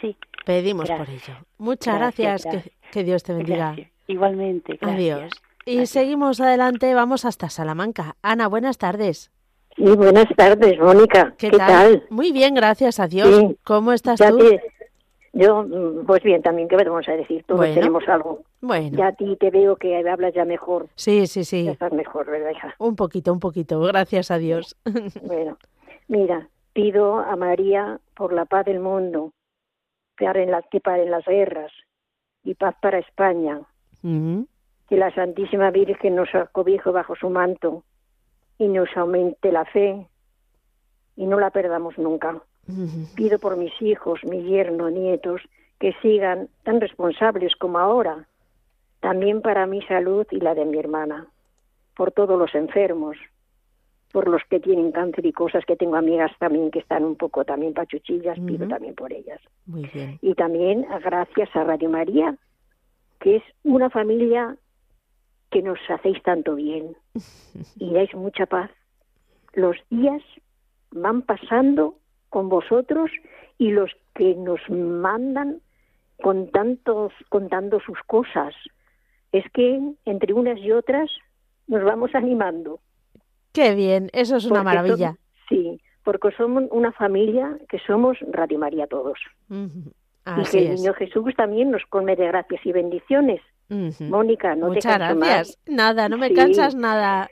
Sí. 0.00 0.16
Pedimos 0.44 0.88
por 0.90 1.08
ello. 1.08 1.34
Muchas 1.56 1.96
gracias. 1.96 2.46
Que, 2.92 3.04
Dios 3.04 3.22
te 3.22 3.32
bendiga. 3.32 3.74
Igualmente. 4.06 4.78
Adiós. 4.82 5.30
Y 5.64 5.86
seguimos 5.86 6.40
adelante, 6.40 6.94
vamos 6.94 7.24
hasta 7.24 7.50
Salamanca. 7.50 8.16
Ana, 8.22 8.48
buenas 8.48 8.78
tardes. 8.78 9.30
Sí, 9.76 9.84
buenas 9.84 10.26
tardes, 10.36 10.78
Mónica. 10.78 11.34
¿Qué, 11.38 11.50
tal? 11.50 12.04
Muy 12.10 12.32
bien, 12.32 12.54
gracias 12.54 13.00
a 13.00 13.06
Dios. 13.06 13.54
¿Cómo 13.64 13.92
estás 13.92 14.18
tú? 14.18 14.58
Yo, 15.32 15.66
pues 16.06 16.22
bien, 16.22 16.42
también, 16.42 16.68
¿qué 16.68 16.76
vamos 16.76 17.08
a 17.08 17.12
decir? 17.12 17.44
Todos 17.44 17.72
tenemos 17.74 18.08
algo. 18.08 18.40
Bueno. 18.60 18.96
Ya 18.96 19.08
a 19.08 19.12
ti 19.12 19.36
te 19.36 19.50
veo 19.50 19.76
que 19.76 19.96
hablas 19.96 20.34
ya 20.34 20.44
mejor. 20.44 20.88
Sí, 20.94 21.26
sí, 21.26 21.44
sí. 21.44 21.64
Ya 21.64 21.72
estás 21.72 21.92
mejor, 21.92 22.26
¿verdad, 22.26 22.50
hija? 22.50 22.74
Un 22.78 22.96
poquito, 22.96 23.32
un 23.32 23.40
poquito, 23.40 23.80
gracias 23.80 24.30
a 24.30 24.38
Dios. 24.38 24.76
bueno, 25.22 25.58
mira, 26.08 26.48
pido 26.72 27.18
a 27.18 27.36
María 27.36 28.00
por 28.14 28.32
la 28.32 28.46
paz 28.46 28.64
del 28.66 28.80
mundo, 28.80 29.32
que 30.16 30.24
paren 30.24 30.50
las, 30.50 30.64
que 30.70 30.80
paren 30.80 31.10
las 31.10 31.24
guerras 31.24 31.72
y 32.42 32.54
paz 32.54 32.74
para 32.80 32.98
España. 32.98 33.60
Que 34.02 34.96
la 34.96 35.14
Santísima 35.14 35.70
Virgen 35.70 36.14
nos 36.14 36.34
acobije 36.34 36.88
bajo 36.90 37.14
su 37.16 37.28
manto 37.28 37.84
y 38.58 38.68
nos 38.68 38.88
aumente 38.96 39.52
la 39.52 39.64
fe 39.66 40.06
y 41.16 41.26
no 41.26 41.38
la 41.38 41.50
perdamos 41.50 41.98
nunca. 41.98 42.40
Pido 43.14 43.38
por 43.38 43.56
mis 43.56 43.72
hijos, 43.80 44.20
mi 44.24 44.42
yerno, 44.42 44.90
nietos, 44.90 45.40
que 45.78 45.94
sigan 46.02 46.48
tan 46.64 46.80
responsables 46.80 47.56
como 47.56 47.78
ahora, 47.78 48.26
también 49.00 49.40
para 49.42 49.66
mi 49.66 49.80
salud 49.82 50.26
y 50.30 50.40
la 50.40 50.54
de 50.54 50.64
mi 50.64 50.78
hermana, 50.78 51.26
por 51.96 52.12
todos 52.12 52.38
los 52.38 52.54
enfermos, 52.54 53.16
por 54.12 54.28
los 54.28 54.42
que 54.50 54.60
tienen 54.60 54.92
cáncer 54.92 55.24
y 55.26 55.32
cosas, 55.32 55.64
que 55.64 55.76
tengo 55.76 55.96
amigas 55.96 56.32
también 56.38 56.70
que 56.70 56.80
están 56.80 57.04
un 57.04 57.16
poco 57.16 57.44
también 57.44 57.74
pachuchillas, 57.74 58.38
pido 58.40 58.66
también 58.66 58.94
por 58.94 59.12
ellas. 59.12 59.40
Muy 59.66 59.86
bien. 59.92 60.18
Y 60.22 60.34
también 60.34 60.86
gracias 61.02 61.54
a 61.54 61.64
Radio 61.64 61.90
María, 61.90 62.36
que 63.20 63.36
es 63.36 63.42
una 63.64 63.90
familia 63.90 64.56
que 65.50 65.62
nos 65.62 65.78
hacéis 65.88 66.22
tanto 66.22 66.54
bien 66.54 66.96
y 67.76 67.92
dais 67.92 68.14
mucha 68.14 68.46
paz. 68.46 68.70
Los 69.54 69.76
días 69.90 70.22
van 70.90 71.22
pasando 71.22 71.96
con 72.30 72.48
vosotros 72.48 73.10
y 73.58 73.70
los 73.70 73.90
que 74.14 74.34
nos 74.34 74.60
mandan 74.68 75.60
con 76.22 76.50
tantos, 76.50 77.12
contando 77.28 77.80
sus 77.80 77.98
cosas. 78.06 78.54
Es 79.32 79.44
que 79.52 79.80
entre 80.04 80.32
unas 80.32 80.58
y 80.58 80.72
otras 80.72 81.10
nos 81.66 81.84
vamos 81.84 82.14
animando. 82.14 82.80
Qué 83.52 83.74
bien, 83.74 84.10
eso 84.12 84.36
es 84.36 84.44
una 84.46 84.62
maravilla. 84.62 85.16
sí, 85.48 85.80
porque 86.04 86.30
somos 86.36 86.64
una 86.70 86.92
familia 86.92 87.58
que 87.68 87.78
somos 87.80 88.16
Radio 88.30 88.58
María 88.58 88.86
todos. 88.86 89.18
y 89.50 90.42
que 90.50 90.58
el 90.58 90.74
niño 90.76 90.94
Jesús 90.94 91.34
también 91.36 91.70
nos 91.70 91.82
come 91.86 92.16
de 92.16 92.26
gracias 92.26 92.64
y 92.64 92.72
bendiciones. 92.72 93.40
Mónica, 94.00 94.54
no 94.54 94.68
Muchas 94.68 94.98
te 94.98 95.14
gracias. 95.14 95.58
Nada, 95.66 96.08
no 96.08 96.16
me 96.16 96.32
cansas 96.32 96.74
nada. 96.74 97.28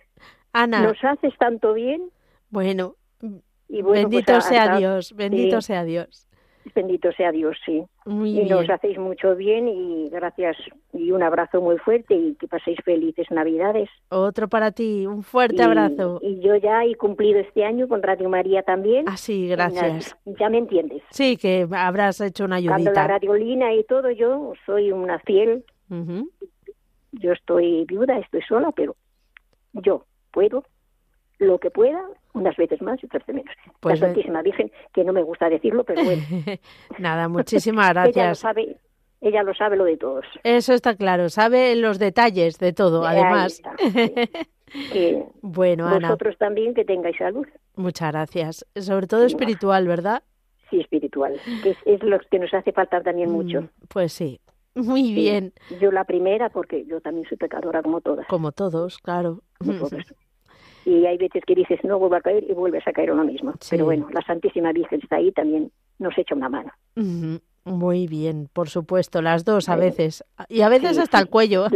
Ana. 0.52 0.82
Nos 0.82 1.02
haces 1.02 1.34
tanto 1.38 1.72
bien. 1.72 2.10
Bueno, 2.50 2.96
y 3.68 3.82
pues 3.82 4.02
bendito 4.02 4.40
sea 4.40 4.76
Dios, 4.76 5.14
bendito 5.14 5.60
sea 5.60 5.84
Dios. 5.84 6.26
Bendito 6.74 7.12
sea 7.12 7.30
Dios, 7.30 7.56
sí. 7.64 7.84
Muy 8.06 8.40
y 8.40 8.44
nos 8.44 8.68
hacéis 8.68 8.98
mucho 8.98 9.36
bien 9.36 9.68
y 9.68 10.08
gracias 10.10 10.56
y 10.92 11.12
un 11.12 11.22
abrazo 11.22 11.60
muy 11.60 11.78
fuerte 11.78 12.14
y 12.14 12.34
que 12.34 12.48
paséis 12.48 12.78
felices 12.84 13.30
Navidades. 13.30 13.88
Otro 14.08 14.48
para 14.48 14.72
ti, 14.72 15.06
un 15.06 15.22
fuerte 15.22 15.62
abrazo. 15.62 16.18
Y 16.22 16.40
yo 16.40 16.56
ya 16.56 16.84
he 16.84 16.96
cumplido 16.96 17.38
este 17.38 17.64
año 17.64 17.86
con 17.86 18.02
Radio 18.02 18.28
María 18.28 18.62
también. 18.62 19.04
Ah, 19.08 19.16
sí, 19.16 19.48
gracias. 19.48 20.16
Ya, 20.24 20.48
me 20.48 20.58
entiendes. 20.58 21.02
Sí, 21.10 21.36
que 21.36 21.68
habrás 21.70 22.20
hecho 22.20 22.44
una 22.44 22.56
ayudita. 22.56 22.74
Cuando 22.74 22.92
la 22.92 23.06
radiolina 23.06 23.72
y 23.72 23.84
todo, 23.84 24.10
yo 24.10 24.52
soy 24.64 24.90
una 24.90 25.20
fiel. 25.20 25.64
Yo 27.12 27.32
estoy 27.32 27.84
viuda, 27.84 28.18
estoy 28.18 28.42
sola, 28.42 28.72
pero 28.72 28.96
yo 29.72 30.04
puedo 30.32 30.64
lo 31.38 31.58
que 31.58 31.70
pueda, 31.70 32.02
unas 32.32 32.56
veces 32.56 32.80
más 32.82 33.02
y 33.02 33.06
otras 33.06 33.26
menos. 33.28 33.44
Pues 33.80 34.00
la 34.00 34.06
Santísima 34.06 34.42
Virgen, 34.42 34.70
que 34.92 35.04
no 35.04 35.12
me 35.12 35.22
gusta 35.22 35.48
decirlo, 35.48 35.84
pero 35.84 36.04
bueno. 36.04 36.22
Nada, 36.98 37.28
muchísimas 37.28 37.90
gracias. 37.90 38.16
ella, 38.16 38.28
lo 38.28 38.34
sabe, 38.34 38.76
ella 39.20 39.42
lo 39.42 39.54
sabe 39.54 39.76
lo 39.76 39.84
de 39.84 39.96
todos. 39.96 40.24
Eso 40.44 40.72
está 40.72 40.96
claro, 40.96 41.28
sabe 41.28 41.76
los 41.76 41.98
detalles 41.98 42.58
de 42.58 42.72
todo, 42.72 43.04
además. 43.04 43.62
bueno, 45.42 45.86
Ana. 45.86 46.08
Vosotros 46.08 46.36
también 46.38 46.74
que 46.74 46.84
tengáis 46.84 47.16
salud. 47.16 47.46
Muchas 47.76 48.12
gracias. 48.12 48.66
Sobre 48.74 49.06
todo 49.06 49.24
espiritual, 49.24 49.86
¿verdad? 49.86 50.22
Sí, 50.70 50.80
espiritual, 50.80 51.38
que 51.62 51.76
es, 51.84 52.02
lo 52.02 52.18
que 52.18 52.40
nos 52.40 52.52
hace 52.52 52.72
faltar 52.72 53.04
también 53.04 53.30
mucho. 53.30 53.62
Mm, 53.62 53.68
pues 53.88 54.12
sí, 54.12 54.40
muy 54.74 55.14
bien. 55.14 55.52
Yo 55.80 55.92
la 55.92 56.04
primera, 56.04 56.48
porque 56.50 56.84
yo 56.86 57.00
también 57.00 57.26
soy 57.28 57.36
pecadora 57.36 57.82
como 57.82 58.00
todas. 58.00 58.26
Como 58.26 58.50
todos, 58.50 58.98
claro. 58.98 59.42
Y 60.86 61.04
hay 61.04 61.18
veces 61.18 61.42
que 61.44 61.56
dices 61.56 61.80
no 61.82 61.98
vuelvo 61.98 62.14
a 62.14 62.20
caer 62.20 62.44
y 62.48 62.54
vuelves 62.54 62.86
a 62.86 62.92
caer 62.92 63.08
lo 63.08 63.24
mismo. 63.24 63.54
Pero 63.68 63.84
bueno, 63.84 64.08
la 64.12 64.22
Santísima 64.22 64.72
Virgen 64.72 65.00
está 65.02 65.16
ahí 65.16 65.32
también, 65.32 65.72
nos 65.98 66.16
echa 66.16 66.34
una 66.34 66.48
mano. 66.48 66.72
Muy 67.64 68.06
bien, 68.06 68.48
por 68.52 68.68
supuesto, 68.68 69.20
las 69.20 69.44
dos 69.44 69.68
a 69.68 69.74
veces. 69.74 70.24
Y 70.48 70.60
a 70.60 70.68
veces 70.68 70.96
hasta 70.98 71.18
el 71.18 71.28
cuello. 71.28 71.66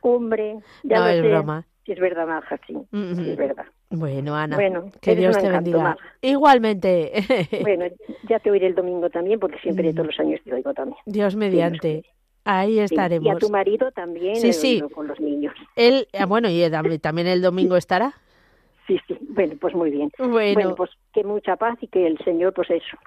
hombre, 0.00 0.60
ya 0.82 0.98
no 0.98 1.08
es 1.08 1.22
broma. 1.22 1.66
Si 1.84 1.92
es 1.92 2.00
verdad, 2.00 2.26
Maja, 2.26 2.58
sí, 2.66 2.74
es 2.90 3.36
verdad. 3.36 3.66
Bueno, 3.90 4.34
Ana, 4.34 4.58
que 5.02 5.14
Dios 5.14 5.36
te 5.36 5.50
bendiga. 5.50 5.98
Igualmente. 6.22 7.12
bueno, 7.60 7.84
ya 8.26 8.38
te 8.38 8.50
oiré 8.50 8.68
el 8.68 8.74
domingo 8.74 9.10
también, 9.10 9.38
porque 9.38 9.58
siempre 9.58 9.92
todos 9.92 10.06
los 10.06 10.18
años 10.18 10.40
te 10.42 10.54
oigo 10.54 10.72
también. 10.72 10.98
Dios 11.04 11.36
mediante. 11.36 12.04
Ahí 12.46 12.78
estaremos. 12.78 13.26
y 13.26 13.30
a 13.30 13.36
tu 13.36 13.50
marido 13.50 13.90
también, 13.92 14.36
sí, 14.36 14.54
sí. 14.54 14.82
con 14.94 15.06
los 15.06 15.20
niños. 15.20 15.54
Él, 15.76 16.08
ah, 16.18 16.24
bueno, 16.26 16.48
y 16.50 16.66
también 16.98 17.26
el 17.26 17.42
domingo 17.42 17.76
estará. 17.76 18.14
Sí, 18.86 19.00
sí, 19.06 19.16
bueno, 19.28 19.54
pues 19.60 19.74
muy 19.74 19.90
bien. 19.90 20.10
Bueno. 20.18 20.74
pues 20.74 20.90
que 21.12 21.24
mucha 21.24 21.56
paz 21.56 21.78
y 21.80 21.88
que 21.88 22.06
el 22.06 22.18
Señor, 22.18 22.52
pues 22.52 22.70
eso, 22.70 22.98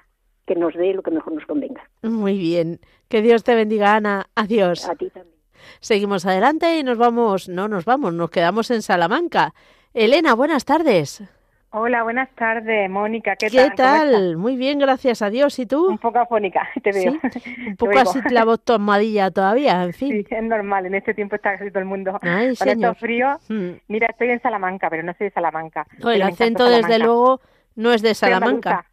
que 0.46 0.54
nos 0.54 0.74
dé 0.74 0.92
lo 0.92 1.02
que 1.02 1.10
mejor 1.10 1.34
nos 1.34 1.46
convenga. 1.46 1.88
Muy 2.02 2.36
bien. 2.36 2.80
Que 3.08 3.22
Dios 3.22 3.44
te 3.44 3.54
bendiga, 3.54 3.94
Ana. 3.94 4.26
Adiós. 4.34 4.88
A 4.88 4.96
ti 4.96 5.08
también. 5.10 5.36
Seguimos 5.80 6.26
adelante 6.26 6.78
y 6.78 6.82
nos 6.82 6.98
vamos, 6.98 7.48
no 7.48 7.68
nos 7.68 7.84
vamos, 7.84 8.14
nos 8.14 8.30
quedamos 8.30 8.70
en 8.70 8.82
Salamanca. 8.82 9.54
Elena, 9.94 10.34
buenas 10.34 10.64
tardes. 10.64 11.22
Hola, 11.70 12.02
buenas 12.02 12.30
tardes, 12.30 12.88
Mónica. 12.88 13.36
¿Qué, 13.36 13.50
tal? 13.50 13.70
¿Qué 13.70 13.76
tal? 13.76 14.36
Muy 14.38 14.56
bien, 14.56 14.78
gracias 14.78 15.20
a 15.20 15.28
Dios. 15.28 15.58
¿Y 15.58 15.66
tú? 15.66 15.86
Un 15.86 15.98
poco 15.98 16.18
afónica, 16.18 16.66
te 16.82 16.92
veo. 16.92 17.12
Un 17.66 17.76
poco 17.76 17.98
así 17.98 18.20
la 18.30 18.46
voz 18.46 18.64
tomadilla 18.64 19.30
todavía, 19.30 19.84
en 19.84 19.92
fin. 19.92 20.24
Sí, 20.26 20.34
es 20.34 20.42
normal. 20.42 20.86
En 20.86 20.94
este 20.94 21.12
tiempo 21.12 21.36
está 21.36 21.58
casi 21.58 21.70
todo 21.70 21.80
el 21.80 21.84
mundo 21.84 22.18
Ay, 22.22 22.56
con 22.58 22.68
estos 22.68 22.98
frío. 22.98 23.38
Mm. 23.48 23.72
Mira, 23.88 24.06
estoy 24.06 24.30
en 24.30 24.40
Salamanca, 24.40 24.88
pero 24.88 25.02
no 25.02 25.12
soy 25.18 25.26
de 25.26 25.30
Salamanca. 25.30 25.86
el 26.02 26.22
acento, 26.22 26.64
desde 26.70 26.98
luego, 26.98 27.42
no 27.76 27.92
es 27.92 28.00
de 28.00 28.14
Salamanca. 28.14 28.86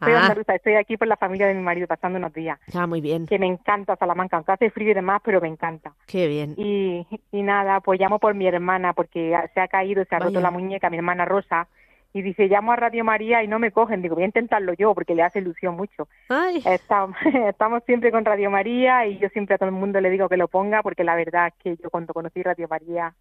Soy 0.00 0.12
ah. 0.12 0.34
estoy 0.48 0.74
aquí 0.74 0.96
por 0.98 1.08
la 1.08 1.16
familia 1.16 1.46
de 1.46 1.54
mi 1.54 1.62
marido 1.62 1.86
pasando 1.86 2.18
unos 2.18 2.32
días. 2.34 2.58
Ah, 2.74 2.86
muy 2.86 3.00
bien. 3.00 3.26
Que 3.26 3.38
me 3.38 3.46
encanta 3.46 3.96
Salamanca, 3.96 4.36
aunque 4.36 4.52
hace 4.52 4.70
frío 4.70 4.90
y 4.90 4.94
demás, 4.94 5.22
pero 5.24 5.40
me 5.40 5.48
encanta. 5.48 5.94
Qué 6.06 6.26
bien. 6.26 6.54
Y, 6.58 7.06
y 7.32 7.42
nada, 7.42 7.80
pues 7.80 7.98
llamo 8.00 8.18
por 8.18 8.34
mi 8.34 8.46
hermana 8.46 8.92
porque 8.92 9.34
se 9.54 9.60
ha 9.60 9.68
caído, 9.68 10.04
se 10.04 10.14
ha 10.14 10.18
roto 10.18 10.40
la 10.40 10.50
muñeca, 10.50 10.90
mi 10.90 10.98
hermana 10.98 11.24
Rosa, 11.24 11.68
y 12.16 12.22
dice, 12.22 12.48
llamo 12.48 12.72
a 12.72 12.76
Radio 12.76 13.04
María 13.04 13.42
y 13.42 13.46
no 13.46 13.58
me 13.58 13.70
cogen. 13.70 14.00
Digo, 14.00 14.14
voy 14.14 14.22
a 14.24 14.28
intentarlo 14.28 14.72
yo 14.72 14.94
porque 14.94 15.14
le 15.14 15.22
hace 15.22 15.40
ilusión 15.40 15.76
mucho. 15.76 16.08
Estamos, 16.64 17.84
siempre 17.84 18.10
con 18.10 18.24
Radio 18.24 18.50
María 18.50 19.06
y 19.06 19.18
yo 19.18 19.28
siempre 19.28 19.54
a 19.54 19.58
todo 19.58 19.68
el 19.68 19.74
mundo 19.74 20.00
le 20.00 20.08
digo 20.08 20.26
que 20.26 20.38
lo 20.38 20.48
ponga 20.48 20.82
porque 20.82 21.04
la 21.04 21.14
verdad 21.14 21.48
es 21.48 21.54
que 21.62 21.76
yo 21.76 21.90
cuando 21.90 22.14
conocí 22.14 22.42
Radio 22.42 22.68
María 22.68 23.12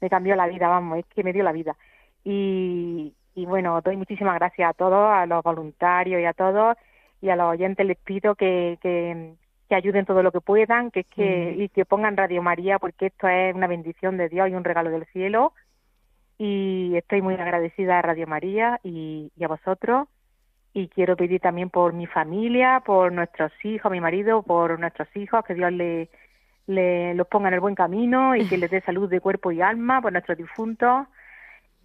me 0.00 0.08
cambió 0.08 0.36
la 0.36 0.46
vida, 0.46 0.68
vamos, 0.68 1.00
es 1.00 1.06
que 1.06 1.24
me 1.24 1.32
dio 1.32 1.42
la 1.42 1.50
vida. 1.50 1.74
Y, 2.22 3.12
y 3.34 3.44
bueno, 3.44 3.80
doy 3.80 3.96
muchísimas 3.96 4.36
gracias 4.36 4.70
a 4.70 4.72
todos, 4.72 5.10
a 5.10 5.26
los 5.26 5.42
voluntarios 5.42 6.20
y 6.20 6.24
a 6.24 6.32
todos 6.32 6.76
y 7.20 7.30
a 7.30 7.34
los 7.34 7.46
oyentes 7.46 7.84
les 7.84 7.98
pido 7.98 8.36
que, 8.36 8.78
que, 8.80 9.34
que 9.68 9.74
ayuden 9.74 10.06
todo 10.06 10.22
lo 10.22 10.30
que 10.30 10.40
puedan, 10.40 10.92
que 10.92 11.02
que 11.02 11.56
y 11.58 11.70
que 11.70 11.84
pongan 11.84 12.16
Radio 12.16 12.40
María 12.40 12.78
porque 12.78 13.06
esto 13.06 13.26
es 13.26 13.52
una 13.52 13.66
bendición 13.66 14.16
de 14.16 14.28
Dios 14.28 14.48
y 14.48 14.54
un 14.54 14.62
regalo 14.62 14.90
del 14.90 15.06
cielo 15.06 15.54
y 16.38 16.96
estoy 16.96 17.20
muy 17.20 17.34
agradecida 17.34 17.98
a 17.98 18.02
Radio 18.02 18.28
María 18.28 18.80
y, 18.84 19.30
a 19.42 19.48
vosotros 19.48 20.08
y 20.72 20.88
quiero 20.88 21.16
pedir 21.16 21.40
también 21.40 21.70
por 21.70 21.92
mi 21.92 22.06
familia, 22.06 22.82
por 22.86 23.12
nuestros 23.12 23.52
hijos, 23.64 23.90
mi 23.90 24.00
marido, 24.00 24.42
por 24.42 24.78
nuestros 24.78 25.08
hijos, 25.16 25.44
que 25.44 25.54
Dios 25.54 25.72
le, 25.72 26.08
le 26.66 27.14
los 27.14 27.26
ponga 27.26 27.48
en 27.48 27.54
el 27.54 27.60
buen 27.60 27.74
camino 27.74 28.36
y 28.36 28.46
que 28.48 28.56
les 28.56 28.70
dé 28.70 28.80
salud 28.82 29.10
de 29.10 29.20
cuerpo 29.20 29.50
y 29.50 29.60
alma, 29.60 30.00
por 30.00 30.12
nuestros 30.12 30.38
difuntos 30.38 31.08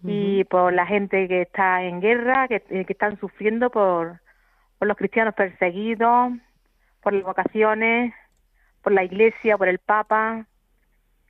y 0.06 0.44
por 0.44 0.74
la 0.74 0.86
gente 0.86 1.26
que 1.26 1.42
está 1.42 1.82
en 1.82 2.00
guerra, 2.00 2.46
que, 2.46 2.62
eh, 2.68 2.84
que 2.84 2.92
están 2.92 3.18
sufriendo 3.18 3.70
por, 3.70 4.20
por 4.78 4.86
los 4.86 4.98
cristianos 4.98 5.34
perseguidos, 5.34 6.34
por 7.02 7.14
las 7.14 7.24
vocaciones, 7.24 8.12
por 8.82 8.92
la 8.92 9.02
iglesia, 9.02 9.56
por 9.56 9.68
el 9.68 9.78
Papa 9.78 10.46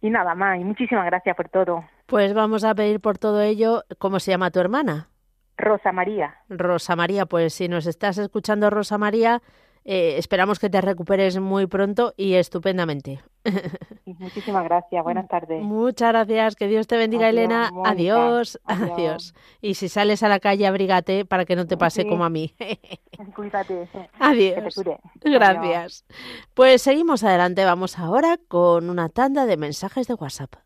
y 0.00 0.10
nada 0.10 0.34
más. 0.34 0.58
Y 0.58 0.64
muchísimas 0.64 1.06
gracias 1.06 1.36
por 1.36 1.48
todo. 1.48 1.84
Pues 2.06 2.34
vamos 2.34 2.64
a 2.64 2.74
pedir 2.74 3.00
por 3.00 3.18
todo 3.18 3.40
ello, 3.40 3.84
¿cómo 3.98 4.20
se 4.20 4.30
llama 4.30 4.50
tu 4.50 4.60
hermana? 4.60 5.08
Rosa 5.56 5.92
María. 5.92 6.34
Rosa 6.48 6.96
María, 6.96 7.26
pues 7.26 7.54
si 7.54 7.68
nos 7.68 7.86
estás 7.86 8.18
escuchando, 8.18 8.70
Rosa 8.70 8.98
María, 8.98 9.40
eh, 9.84 10.16
esperamos 10.16 10.58
que 10.58 10.70
te 10.70 10.80
recuperes 10.80 11.38
muy 11.38 11.66
pronto 11.66 12.14
y 12.16 12.34
estupendamente. 12.34 13.22
Muchísimas 14.06 14.64
gracias. 14.64 15.04
Buenas 15.04 15.28
tardes. 15.28 15.62
Muchas 15.62 16.08
gracias. 16.10 16.56
Que 16.56 16.68
Dios 16.68 16.86
te 16.86 16.96
bendiga, 16.96 17.28
Elena. 17.28 17.70
Adiós. 17.84 18.58
Adiós. 18.64 19.34
Y 19.60 19.74
si 19.74 19.88
sales 19.88 20.22
a 20.22 20.28
la 20.28 20.40
calle, 20.40 20.66
abrígate 20.66 21.26
para 21.26 21.44
que 21.44 21.54
no 21.54 21.66
te 21.66 21.76
pase 21.76 22.06
como 22.06 22.24
a 22.24 22.30
mí. 22.30 22.54
Cuídate. 23.36 23.88
Adiós. 24.18 24.74
Gracias. 25.22 26.06
Pues 26.54 26.80
seguimos 26.80 27.22
adelante. 27.22 27.64
Vamos 27.64 27.98
ahora 27.98 28.38
con 28.48 28.88
una 28.88 29.10
tanda 29.10 29.44
de 29.44 29.58
mensajes 29.58 30.06
de 30.08 30.14
WhatsApp. 30.14 30.63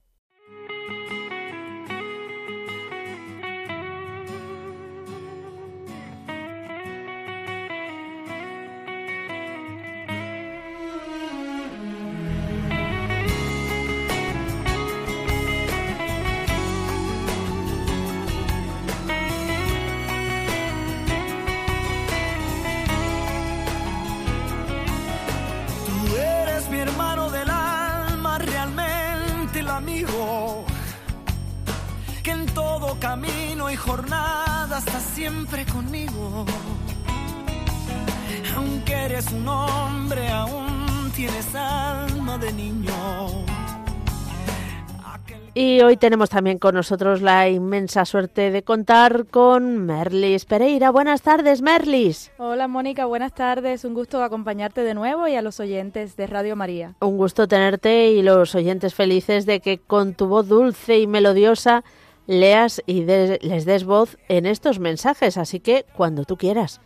Y 45.55 45.81
hoy 45.81 45.97
tenemos 45.97 46.31
también 46.31 46.59
con 46.59 46.75
nosotros 46.75 47.23
la 47.23 47.49
inmensa 47.49 48.05
suerte 48.05 48.51
de 48.51 48.63
contar 48.63 49.27
con 49.27 49.79
Merlis 49.79 50.45
Pereira. 50.45 50.91
Buenas 50.91 51.23
tardes, 51.23 51.63
Merlis. 51.63 52.31
Hola, 52.39 52.69
Mónica, 52.69 53.07
buenas 53.07 53.35
tardes. 53.35 53.85
Un 53.85 53.95
gusto 53.95 54.23
acompañarte 54.23 54.83
de 54.83 54.95
nuevo 54.95 55.27
y 55.27 55.35
a 55.35 55.43
los 55.43 55.59
oyentes 55.59 56.17
de 56.17 56.27
Radio 56.27 56.55
María. 56.55 56.95
Un 57.01 57.17
gusto 57.17 57.49
tenerte 57.49 58.11
y 58.11 58.23
los 58.23 58.55
oyentes 58.55 58.95
felices 58.95 59.47
de 59.47 59.61
que 59.61 59.79
con 59.79 60.15
tu 60.15 60.27
voz 60.27 60.49
dulce 60.49 60.99
y 60.99 61.07
melodiosa 61.07 61.83
leas 62.27 62.83
y 62.87 63.05
les 63.05 63.65
des 63.65 63.85
voz 63.85 64.19
en 64.29 64.47
estos 64.47 64.79
mensajes, 64.79 65.39
así 65.39 65.61
que 65.61 65.87
cuando 65.97 66.25
tú 66.25 66.37
quieras. 66.37 66.81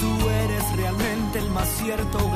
Tú 0.00 0.28
eres 0.28 0.76
realmente 0.76 1.38
el 1.38 1.50
más 1.50 1.68
cierto 1.68 2.29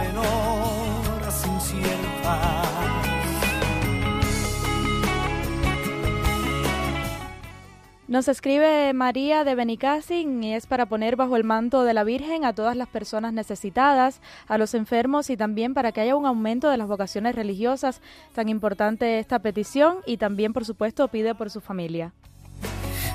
Nos 8.14 8.28
escribe 8.28 8.92
María 8.92 9.42
de 9.42 9.56
Benicassin 9.56 10.44
y 10.44 10.54
es 10.54 10.68
para 10.68 10.86
poner 10.86 11.16
bajo 11.16 11.34
el 11.34 11.42
manto 11.42 11.82
de 11.82 11.94
la 11.94 12.04
Virgen 12.04 12.44
a 12.44 12.52
todas 12.52 12.76
las 12.76 12.86
personas 12.86 13.32
necesitadas, 13.32 14.20
a 14.46 14.56
los 14.56 14.74
enfermos 14.74 15.30
y 15.30 15.36
también 15.36 15.74
para 15.74 15.90
que 15.90 16.00
haya 16.00 16.14
un 16.14 16.24
aumento 16.24 16.70
de 16.70 16.76
las 16.76 16.86
vocaciones 16.86 17.34
religiosas. 17.34 18.00
Tan 18.32 18.48
importante 18.48 19.18
esta 19.18 19.40
petición 19.40 19.96
y 20.06 20.18
también, 20.18 20.52
por 20.52 20.64
supuesto, 20.64 21.08
pide 21.08 21.34
por 21.34 21.50
su 21.50 21.60
familia. 21.60 22.12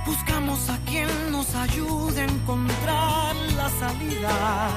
Buscamos 0.06 0.70
a 0.70 0.78
quien 0.80 1.08
nos 1.32 1.56
ayude 1.56 2.20
a 2.20 2.26
encontrar 2.26 3.36
la 3.56 3.70
salida 3.70 4.70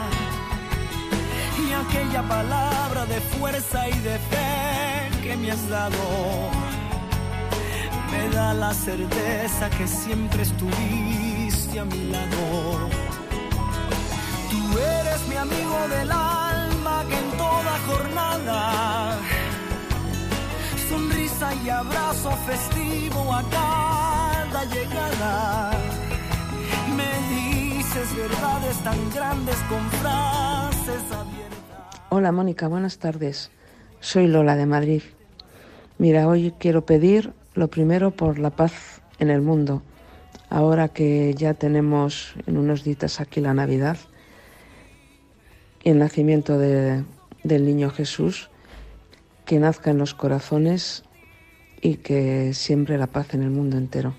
y 1.68 1.72
aquella 1.72 2.22
palabra 2.28 3.06
de 3.06 3.20
fuerza 3.22 3.88
y 3.88 3.98
de 3.98 4.18
fe 4.20 5.20
que 5.24 5.36
me 5.36 5.50
has 5.50 5.68
dado 5.68 6.81
me 8.12 8.28
da 8.28 8.54
la 8.54 8.72
certeza 8.74 9.70
que 9.70 9.86
siempre 9.86 10.42
estuviste 10.42 11.80
a 11.80 11.84
mi 11.84 12.04
lado. 12.10 12.42
Tú 14.50 14.78
eres 14.78 15.20
mi 15.28 15.36
amigo 15.36 15.78
del 15.96 16.10
alma 16.12 17.04
que 17.08 17.18
en 17.24 17.30
toda 17.44 17.74
jornada, 17.88 19.18
sonrisa 20.88 21.48
y 21.64 21.68
abrazo 21.70 22.30
festivo 22.50 23.32
a 23.32 23.42
cada 23.50 24.64
llegada, 24.74 25.70
me 26.98 27.12
dices 27.34 28.16
verdades 28.16 28.76
tan 28.84 29.10
grandes 29.14 29.56
con 29.70 29.82
frases 30.02 31.02
abiertas. 31.20 32.02
Hola 32.10 32.30
Mónica, 32.32 32.68
buenas 32.68 32.98
tardes. 32.98 33.50
Soy 34.00 34.26
Lola 34.26 34.56
de 34.56 34.66
Madrid. 34.66 35.02
Mira, 35.98 36.26
hoy 36.26 36.52
quiero 36.58 36.84
pedir 36.84 37.32
lo 37.54 37.68
primero 37.68 38.10
por 38.12 38.38
la 38.38 38.50
paz 38.50 39.02
en 39.18 39.30
el 39.30 39.42
mundo. 39.42 39.82
Ahora 40.48 40.88
que 40.88 41.34
ya 41.34 41.54
tenemos 41.54 42.34
en 42.46 42.56
unos 42.56 42.84
días 42.84 43.20
aquí 43.20 43.40
la 43.40 43.54
Navidad 43.54 43.96
y 45.82 45.90
el 45.90 45.98
nacimiento 45.98 46.58
del 46.58 47.04
niño 47.44 47.90
Jesús, 47.90 48.50
que 49.44 49.58
nazca 49.58 49.90
en 49.90 49.98
los 49.98 50.14
corazones 50.14 51.04
y 51.80 51.96
que 51.96 52.54
siembre 52.54 52.96
la 52.98 53.08
paz 53.08 53.34
en 53.34 53.42
el 53.42 53.50
mundo 53.50 53.76
entero. 53.76 54.14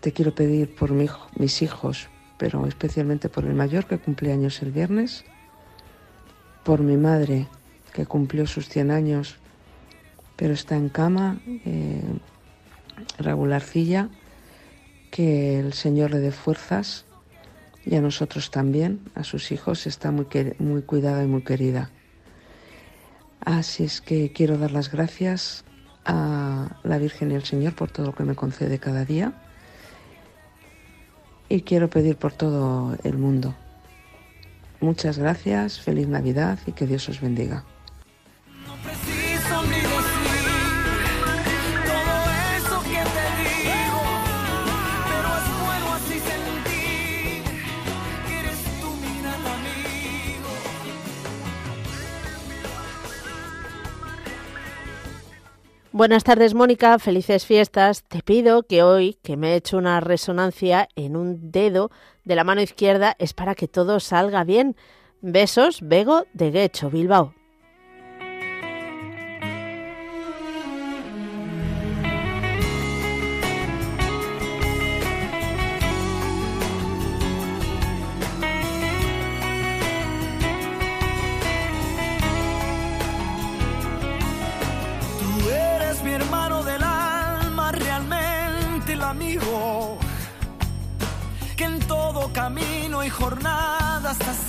Te 0.00 0.12
quiero 0.12 0.34
pedir 0.34 0.74
por 0.74 0.92
mis 0.92 1.62
hijos, 1.62 2.08
pero 2.38 2.66
especialmente 2.66 3.28
por 3.28 3.44
el 3.44 3.54
mayor 3.54 3.86
que 3.86 3.98
cumple 3.98 4.32
años 4.32 4.62
el 4.62 4.70
viernes, 4.70 5.24
por 6.64 6.80
mi 6.80 6.96
madre 6.96 7.46
que 7.92 8.06
cumplió 8.06 8.46
sus 8.46 8.68
100 8.68 8.90
años 8.90 9.36
pero 10.36 10.52
está 10.52 10.76
en 10.76 10.88
cama, 10.88 11.40
eh, 11.46 12.02
regularcilla, 13.18 14.08
que 15.10 15.58
el 15.58 15.72
Señor 15.72 16.10
le 16.10 16.20
dé 16.20 16.32
fuerzas 16.32 17.04
y 17.84 17.94
a 17.94 18.00
nosotros 18.00 18.50
también, 18.50 19.00
a 19.14 19.24
sus 19.24 19.52
hijos, 19.52 19.86
está 19.86 20.10
muy, 20.10 20.26
muy 20.58 20.82
cuidada 20.82 21.22
y 21.22 21.26
muy 21.26 21.42
querida. 21.42 21.90
Así 23.40 23.84
es 23.84 24.00
que 24.00 24.32
quiero 24.32 24.58
dar 24.58 24.72
las 24.72 24.90
gracias 24.90 25.64
a 26.04 26.78
la 26.82 26.98
Virgen 26.98 27.30
y 27.30 27.36
al 27.36 27.44
Señor 27.44 27.74
por 27.74 27.90
todo 27.90 28.06
lo 28.06 28.14
que 28.14 28.24
me 28.24 28.34
concede 28.34 28.78
cada 28.78 29.04
día 29.04 29.32
y 31.48 31.62
quiero 31.62 31.88
pedir 31.88 32.16
por 32.16 32.32
todo 32.32 32.96
el 33.04 33.18
mundo. 33.18 33.54
Muchas 34.80 35.18
gracias, 35.18 35.80
feliz 35.80 36.08
Navidad 36.08 36.58
y 36.66 36.72
que 36.72 36.86
Dios 36.86 37.08
os 37.08 37.20
bendiga. 37.20 37.64
Buenas 55.96 56.24
tardes, 56.24 56.52
Mónica. 56.52 56.98
Felices 56.98 57.46
fiestas. 57.46 58.04
Te 58.06 58.20
pido 58.20 58.64
que 58.64 58.82
hoy, 58.82 59.16
que 59.22 59.38
me 59.38 59.52
he 59.52 59.56
hecho 59.56 59.78
una 59.78 59.98
resonancia 60.00 60.90
en 60.94 61.16
un 61.16 61.50
dedo 61.50 61.90
de 62.22 62.36
la 62.36 62.44
mano 62.44 62.60
izquierda, 62.60 63.16
es 63.18 63.32
para 63.32 63.54
que 63.54 63.66
todo 63.66 63.98
salga 63.98 64.44
bien. 64.44 64.76
Besos, 65.22 65.80
Bego 65.80 66.26
de 66.34 66.50
Guecho, 66.50 66.90
Bilbao. 66.90 67.35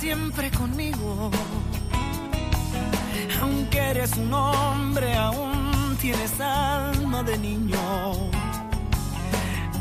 Siempre 0.08 0.50
conmigo. 0.50 1.30
Aunque 3.42 3.78
eres 3.78 4.16
un 4.16 4.32
hombre, 4.32 5.14
aún 5.14 5.98
tienes 6.00 6.32
alma 6.40 7.22
de 7.22 7.36
niño. 7.36 7.78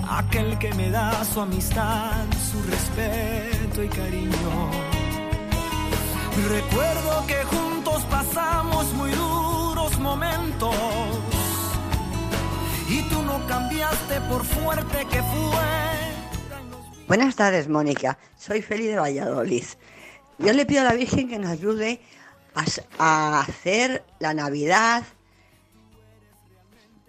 Aquel 0.09 0.57
que 0.59 0.73
me 0.73 0.89
da 0.89 1.23
su 1.23 1.39
amistad, 1.39 2.25
su 2.51 2.61
respeto 2.73 3.82
y 3.82 3.88
cariño. 3.88 4.51
Recuerdo 6.49 7.25
que 7.25 7.39
juntos 7.45 8.03
pasamos 8.09 8.84
muy 8.95 9.11
duros 9.11 9.97
momentos. 9.99 10.75
Y 12.89 13.01
tú 13.03 13.21
no 13.21 13.38
cambiaste 13.47 14.19
por 14.30 14.43
fuerte 14.43 14.97
que 15.09 15.21
fue 15.23 15.88
Buenas 17.07 17.38
tardes, 17.38 17.69
Mónica. 17.69 18.17
Soy 18.36 18.61
Feli 18.61 18.88
de 18.88 18.97
Valladolid. 18.97 19.63
Yo 20.39 20.53
le 20.53 20.65
pido 20.65 20.81
a 20.81 20.85
la 20.85 20.93
Virgen 20.93 21.27
que 21.27 21.39
nos 21.39 21.49
ayude 21.49 21.99
a, 22.99 23.39
hacer 23.39 24.05
la 24.19 24.33
Navidad 24.33 25.03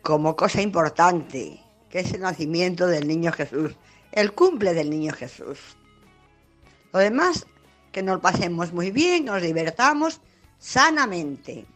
como 0.03 0.35
cosa 0.35 0.63
importante, 0.63 1.61
que 1.91 2.01
es 2.01 2.13
el 2.13 2.23
nacimiento 2.23 2.87
del 2.87 3.07
niño 3.07 3.33
Jesús, 3.33 3.77
el 4.13 4.33
cumple 4.33 4.73
del 4.73 4.89
niño 4.89 5.13
Jesús. 5.13 5.59
Lo 6.93 7.01
demás, 7.01 7.47
que 7.93 8.03
nos 8.03 8.21
pasemos 8.21 8.73
muy 8.73 8.91
bien, 8.91 9.27
nos 9.27 9.43
divertamos 9.43 10.21
sanamente. 10.59 11.67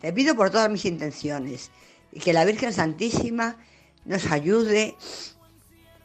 Te 0.00 0.12
pido 0.12 0.34
por 0.34 0.50
todas 0.50 0.70
mis 0.70 0.84
intenciones 0.84 1.70
y 2.10 2.18
que 2.18 2.32
la 2.32 2.44
Virgen 2.44 2.72
Santísima 2.72 3.56
nos 4.04 4.30
ayude 4.32 4.96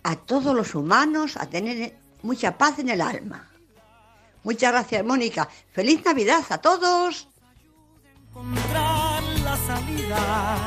a 0.03 0.15
todos 0.15 0.55
los 0.55 0.75
humanos 0.75 1.37
a 1.37 1.47
tener 1.47 1.97
mucha 2.21 2.57
paz 2.57 2.77
en 2.77 2.89
el 2.89 3.01
alma. 3.01 3.50
Muchas 4.43 4.71
gracias, 4.71 5.05
Mónica. 5.05 5.47
Feliz 5.71 6.03
Navidad 6.03 6.43
a 6.49 6.57
todos. 6.57 7.27
Encontrar 8.29 9.23
la 9.43 9.57
salida 9.57 10.57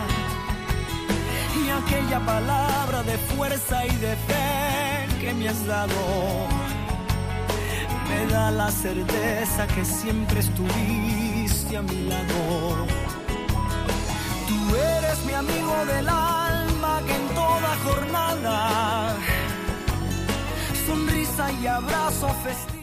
y 1.57 1.71
aquella 1.71 2.21
palabra 2.21 3.03
de 3.03 3.19
fuerza 3.19 3.87
y 3.87 3.97
de 3.97 4.17
fe 4.17 5.19
que 5.21 5.35
me 5.35 5.49
has 5.49 5.67
dado 5.67 5.95
me 8.09 8.27
da 8.27 8.51
la 8.51 8.71
certeza 8.71 9.67
que 9.69 9.85
siempre 9.85 10.41
estuviste 10.41 11.77
a 11.77 11.83
mi 11.83 12.09
lado. 12.09 12.87
Tú 14.49 14.77
eres 14.77 15.25
mi 15.25 15.33
amigo 15.33 15.85
del 15.87 16.09
alma 16.09 17.03
que 17.07 17.15
en 17.15 17.29
toda 17.29 17.77
jornada 17.85 19.17
sonrisa 20.87 21.51
y 21.53 21.67
abrazo 21.67 22.29
festivo. 22.45 22.74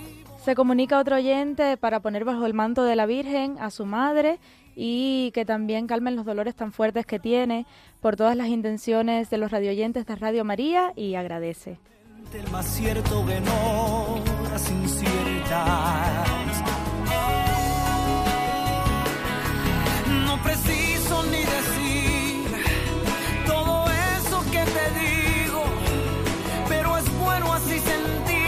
Se 0.43 0.55
comunica 0.55 0.97
otro 0.97 1.17
oyente 1.17 1.77
para 1.77 1.99
poner 1.99 2.25
bajo 2.25 2.47
el 2.47 2.55
manto 2.55 2.83
de 2.83 2.95
la 2.95 3.05
Virgen 3.05 3.57
a 3.59 3.69
su 3.69 3.85
madre 3.85 4.39
y 4.75 5.29
que 5.35 5.45
también 5.45 5.85
calmen 5.85 6.15
los 6.15 6.25
dolores 6.25 6.55
tan 6.55 6.71
fuertes 6.71 7.05
que 7.05 7.19
tiene 7.19 7.67
por 7.99 8.15
todas 8.15 8.35
las 8.35 8.47
intenciones 8.47 9.29
de 9.29 9.37
los 9.37 9.51
radioyentes 9.51 10.07
de 10.07 10.15
Radio 10.15 10.43
María 10.43 10.93
y 10.95 11.13
agradece. 11.13 11.77
El 12.33 12.49
más 12.49 12.65
cierto 12.65 13.23
que 13.25 13.39
no, 13.41 14.19
No 20.25 20.43
preciso 20.43 21.23
ni 21.25 21.39
decir 21.39 22.65
todo 23.45 23.85
eso 24.17 24.41
que 24.45 24.63
te 24.63 24.85
digo, 24.99 25.63
pero 26.67 26.97
es 26.97 27.19
bueno 27.19 27.53
así 27.53 27.77
sentir 27.79 28.40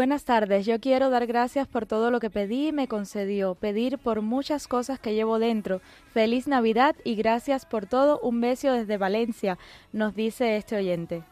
Buenas 0.00 0.24
tardes, 0.24 0.64
yo 0.64 0.80
quiero 0.80 1.10
dar 1.10 1.26
gracias 1.26 1.68
por 1.68 1.84
todo 1.84 2.10
lo 2.10 2.20
que 2.20 2.30
pedí 2.30 2.68
y 2.68 2.72
me 2.72 2.88
concedió, 2.88 3.54
pedir 3.54 3.98
por 3.98 4.22
muchas 4.22 4.66
cosas 4.66 4.98
que 4.98 5.12
llevo 5.12 5.38
dentro. 5.38 5.82
Feliz 6.14 6.46
Navidad 6.48 6.96
y 7.04 7.16
gracias 7.16 7.66
por 7.66 7.84
todo. 7.84 8.18
Un 8.20 8.40
beso 8.40 8.72
desde 8.72 8.96
Valencia, 8.96 9.58
nos 9.92 10.14
dice 10.14 10.56
este 10.56 10.76
oyente. 10.76 11.22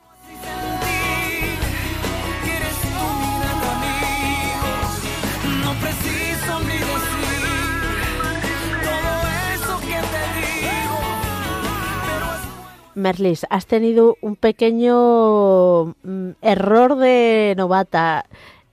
Merlis, 12.99 13.47
has 13.49 13.67
tenido 13.67 14.17
un 14.21 14.35
pequeño 14.37 15.95
mm, 16.03 16.31
error 16.43 16.97
de 16.97 17.55
novata. 17.57 18.27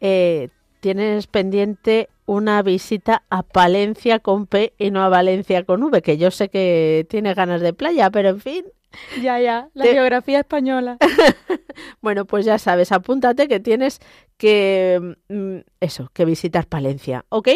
Eh, 0.08 0.50
tienes 0.82 1.26
pendiente 1.26 2.10
una 2.28 2.62
visita 2.62 3.24
a 3.32 3.42
Palencia 3.42 4.20
con 4.20 4.46
P 4.46 4.74
y 4.78 4.92
no 4.92 5.02
a 5.04 5.10
Valencia 5.10 5.64
con 5.64 5.82
V, 5.82 6.02
que 6.04 6.18
yo 6.18 6.30
sé 6.30 6.50
que 6.50 7.08
tiene 7.10 7.34
ganas 7.34 7.62
de 7.62 7.74
playa, 7.74 8.12
pero 8.12 8.30
en 8.30 8.40
fin. 8.40 8.66
Ya, 9.22 9.40
ya, 9.40 9.70
la 9.74 9.84
Te- 9.86 9.94
geografía 9.94 10.40
española. 10.40 10.98
Bueno, 12.02 12.26
pues 12.26 12.46
ya 12.46 12.58
sabes, 12.60 12.92
apúntate 12.92 13.48
que 13.48 13.60
tienes 13.60 14.00
que 14.38 15.16
mm, 15.28 15.58
eso, 15.82 16.10
que 16.14 16.24
visitar 16.24 16.68
Palencia, 16.68 17.26
¿ok? 17.30 17.50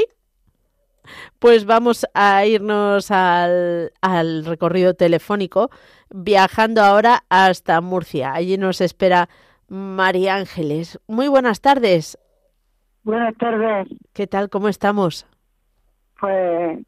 Pues 1.39 1.65
vamos 1.65 2.05
a 2.13 2.45
irnos 2.45 3.11
al, 3.11 3.93
al 4.01 4.43
recorrido 4.45 4.93
telefónico, 4.95 5.69
viajando 6.09 6.81
ahora 6.83 7.23
hasta 7.29 7.79
Murcia. 7.81 8.33
Allí 8.33 8.57
nos 8.57 8.81
espera 8.81 9.29
María 9.67 10.35
Ángeles. 10.35 10.99
Muy 11.07 11.27
buenas 11.27 11.61
tardes. 11.61 12.17
Buenas 13.03 13.35
tardes. 13.37 13.87
¿Qué 14.13 14.27
tal? 14.27 14.49
¿Cómo 14.49 14.67
estamos? 14.69 15.25
Pues 16.19 16.79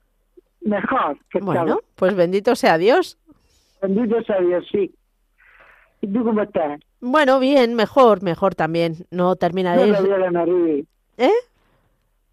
mejor 0.61 1.17
que 1.29 1.39
Bueno, 1.39 1.61
estaba. 1.61 1.81
pues 1.95 2.15
bendito 2.15 2.55
sea 2.55 2.77
Dios. 2.77 3.17
Bendito 3.81 4.21
sea 4.23 4.39
Dios, 4.41 4.65
sí. 4.71 4.93
¿Y 6.01 6.07
tú 6.07 6.23
cómo 6.23 6.41
estás? 6.41 6.79
Bueno, 6.99 7.39
bien, 7.39 7.75
mejor, 7.75 8.21
mejor 8.21 8.55
también. 8.55 9.05
No 9.09 9.35
terminaré. 9.35 9.87
No 9.87 9.93
todavía 9.97 10.17
la 10.17 10.31
nariz. 10.31 10.85
¿Eh? 11.17 11.31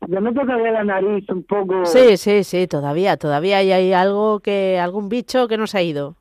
Yo 0.06 0.20
me 0.20 0.32
todavía 0.32 0.70
la 0.72 0.84
nariz 0.84 1.28
un 1.28 1.42
poco. 1.42 1.84
Sí, 1.86 2.16
sí, 2.16 2.44
sí, 2.44 2.66
todavía, 2.66 3.16
todavía 3.16 3.58
hay, 3.58 3.72
hay 3.72 3.92
algo 3.92 4.40
que, 4.40 4.78
algún 4.78 5.08
bicho 5.08 5.48
que 5.48 5.56
nos 5.56 5.74
ha 5.74 5.82
ido. 5.82 6.14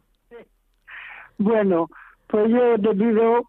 Bueno, 1.38 1.90
pues 2.28 2.50
yo 2.50 2.76
te 2.82 2.96
pido, 2.96 3.44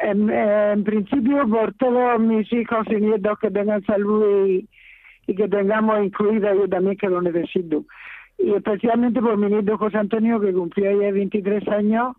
en, 0.00 0.30
en 0.30 0.84
principio, 0.84 1.48
por 1.48 1.74
todos 1.74 2.20
mis 2.20 2.50
hijos 2.52 2.86
y 2.90 2.96
nietos 2.96 3.38
que 3.38 3.50
tengan 3.50 3.82
salud 3.84 4.46
y, 4.46 4.68
y 5.26 5.34
que 5.34 5.48
tengamos 5.48 6.04
incluida 6.04 6.54
yo 6.54 6.68
también 6.68 6.96
que 6.96 7.08
lo 7.08 7.20
necesito. 7.22 7.84
Y 8.38 8.52
especialmente 8.54 9.20
por 9.20 9.36
mi 9.36 9.48
nieto 9.48 9.76
José 9.76 9.98
Antonio, 9.98 10.40
que 10.40 10.52
cumplió 10.52 10.90
ayer 10.90 11.12
23 11.12 11.68
años, 11.68 12.16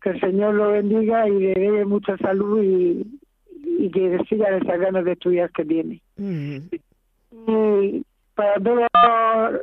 que 0.00 0.10
el 0.10 0.20
Señor 0.20 0.54
lo 0.54 0.72
bendiga 0.72 1.28
y 1.28 1.38
le 1.38 1.52
dé 1.54 1.84
mucha 1.84 2.16
salud 2.18 2.62
y, 2.62 3.06
y 3.78 3.90
que 3.90 4.18
siga 4.28 4.56
esas 4.56 4.80
ganas 4.80 5.04
de 5.04 5.12
estudiar 5.12 5.50
que 5.50 5.64
tiene. 5.64 6.00
Mm. 6.16 6.56
Y 7.46 8.04
para 8.34 8.54
todos 8.54 8.82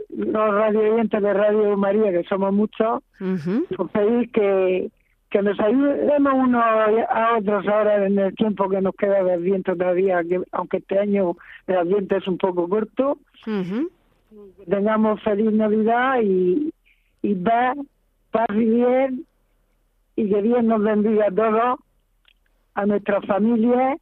los 0.09 0.53
radio 0.53 0.93
oyentes 0.93 1.21
de 1.21 1.33
Radio 1.33 1.77
María, 1.77 2.11
que 2.11 2.23
somos 2.23 2.53
muchos, 2.53 3.01
Ujú. 3.19 3.65
os 3.77 3.91
pedir 3.91 4.31
que, 4.31 4.91
que 5.29 5.41
nos 5.41 5.59
ayudemos 5.59 6.33
unos 6.33 6.63
a 6.63 7.37
otros 7.37 7.67
ahora 7.67 8.05
en 8.05 8.17
el 8.17 8.35
tiempo 8.35 8.67
que 8.67 8.81
nos 8.81 8.95
queda 8.95 9.23
de 9.23 9.33
Adviento 9.33 9.75
todavía, 9.75 10.23
que 10.23 10.41
aunque 10.51 10.77
este 10.77 10.97
año 10.97 11.35
el 11.67 11.77
Adviento 11.77 12.17
es 12.17 12.27
un 12.27 12.37
poco 12.37 12.67
corto, 12.67 13.19
Ujú. 13.45 13.89
que 14.57 14.65
tengamos 14.69 15.21
feliz 15.23 15.51
Navidad 15.51 16.21
y, 16.23 16.73
y 17.21 17.35
paz, 17.35 17.77
paz 18.31 18.47
y 18.51 18.65
bien, 18.65 19.25
y 20.15 20.29
que 20.29 20.41
Dios 20.41 20.63
nos 20.63 20.81
bendiga 20.81 21.27
a 21.27 21.31
todos, 21.31 21.79
a 22.73 22.85
nuestras 22.85 23.25
familias, 23.25 23.99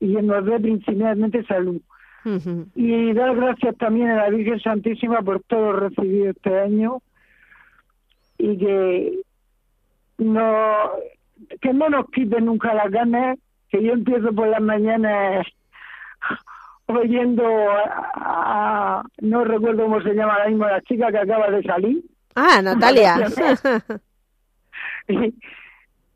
y 0.00 0.14
que 0.14 0.22
nos 0.22 0.44
dé 0.44 0.58
principalmente 0.60 1.44
salud. 1.44 1.80
Y 2.74 3.12
dar 3.12 3.36
gracias 3.36 3.76
también 3.76 4.08
a 4.08 4.16
la 4.16 4.30
Virgen 4.30 4.58
Santísima 4.60 5.20
por 5.20 5.42
todo 5.42 5.72
recibido 5.74 6.30
este 6.30 6.58
año 6.58 7.02
y 8.38 8.56
que 8.56 9.20
no 10.18 10.90
que 11.60 11.72
no 11.72 11.88
nos 11.88 12.08
quiten 12.10 12.46
nunca 12.46 12.74
las 12.74 12.90
ganas, 12.90 13.38
que 13.68 13.82
yo 13.82 13.92
empiezo 13.92 14.32
por 14.32 14.48
las 14.48 14.60
mañanas 14.60 15.46
oyendo 16.86 17.44
a, 18.14 19.02
no 19.20 19.44
recuerdo 19.44 19.84
cómo 19.84 20.00
se 20.02 20.14
llama 20.14 20.38
la 20.38 20.48
misma 20.48 20.72
la 20.72 20.82
chica 20.82 21.10
que 21.10 21.18
acaba 21.18 21.50
de 21.50 21.62
salir. 21.62 22.04
Ah, 22.34 22.60
Natalia. 22.62 23.16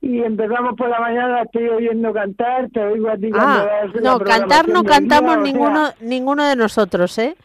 y, 0.00 0.22
empezamos 0.22 0.74
por 0.76 0.88
la 0.88 1.00
mañana, 1.00 1.42
estoy 1.42 1.68
oyendo 1.68 2.12
cantar, 2.12 2.70
te 2.70 2.80
oigo 2.80 3.10
a 3.10 3.16
ti 3.16 3.30
ah, 3.34 3.84
No, 4.02 4.18
cantar 4.20 4.68
no 4.68 4.84
cantamos 4.84 5.38
ninguno, 5.38 5.90
ninguno 6.00 6.46
de 6.46 6.56
nosotros, 6.56 7.18
¿eh? 7.18 7.36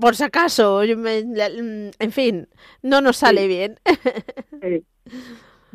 Por 0.00 0.16
si 0.16 0.24
acaso, 0.24 0.82
en 0.82 2.12
fin, 2.12 2.48
no 2.82 3.02
nos 3.02 3.18
sale 3.18 3.46
bien. 3.46 3.78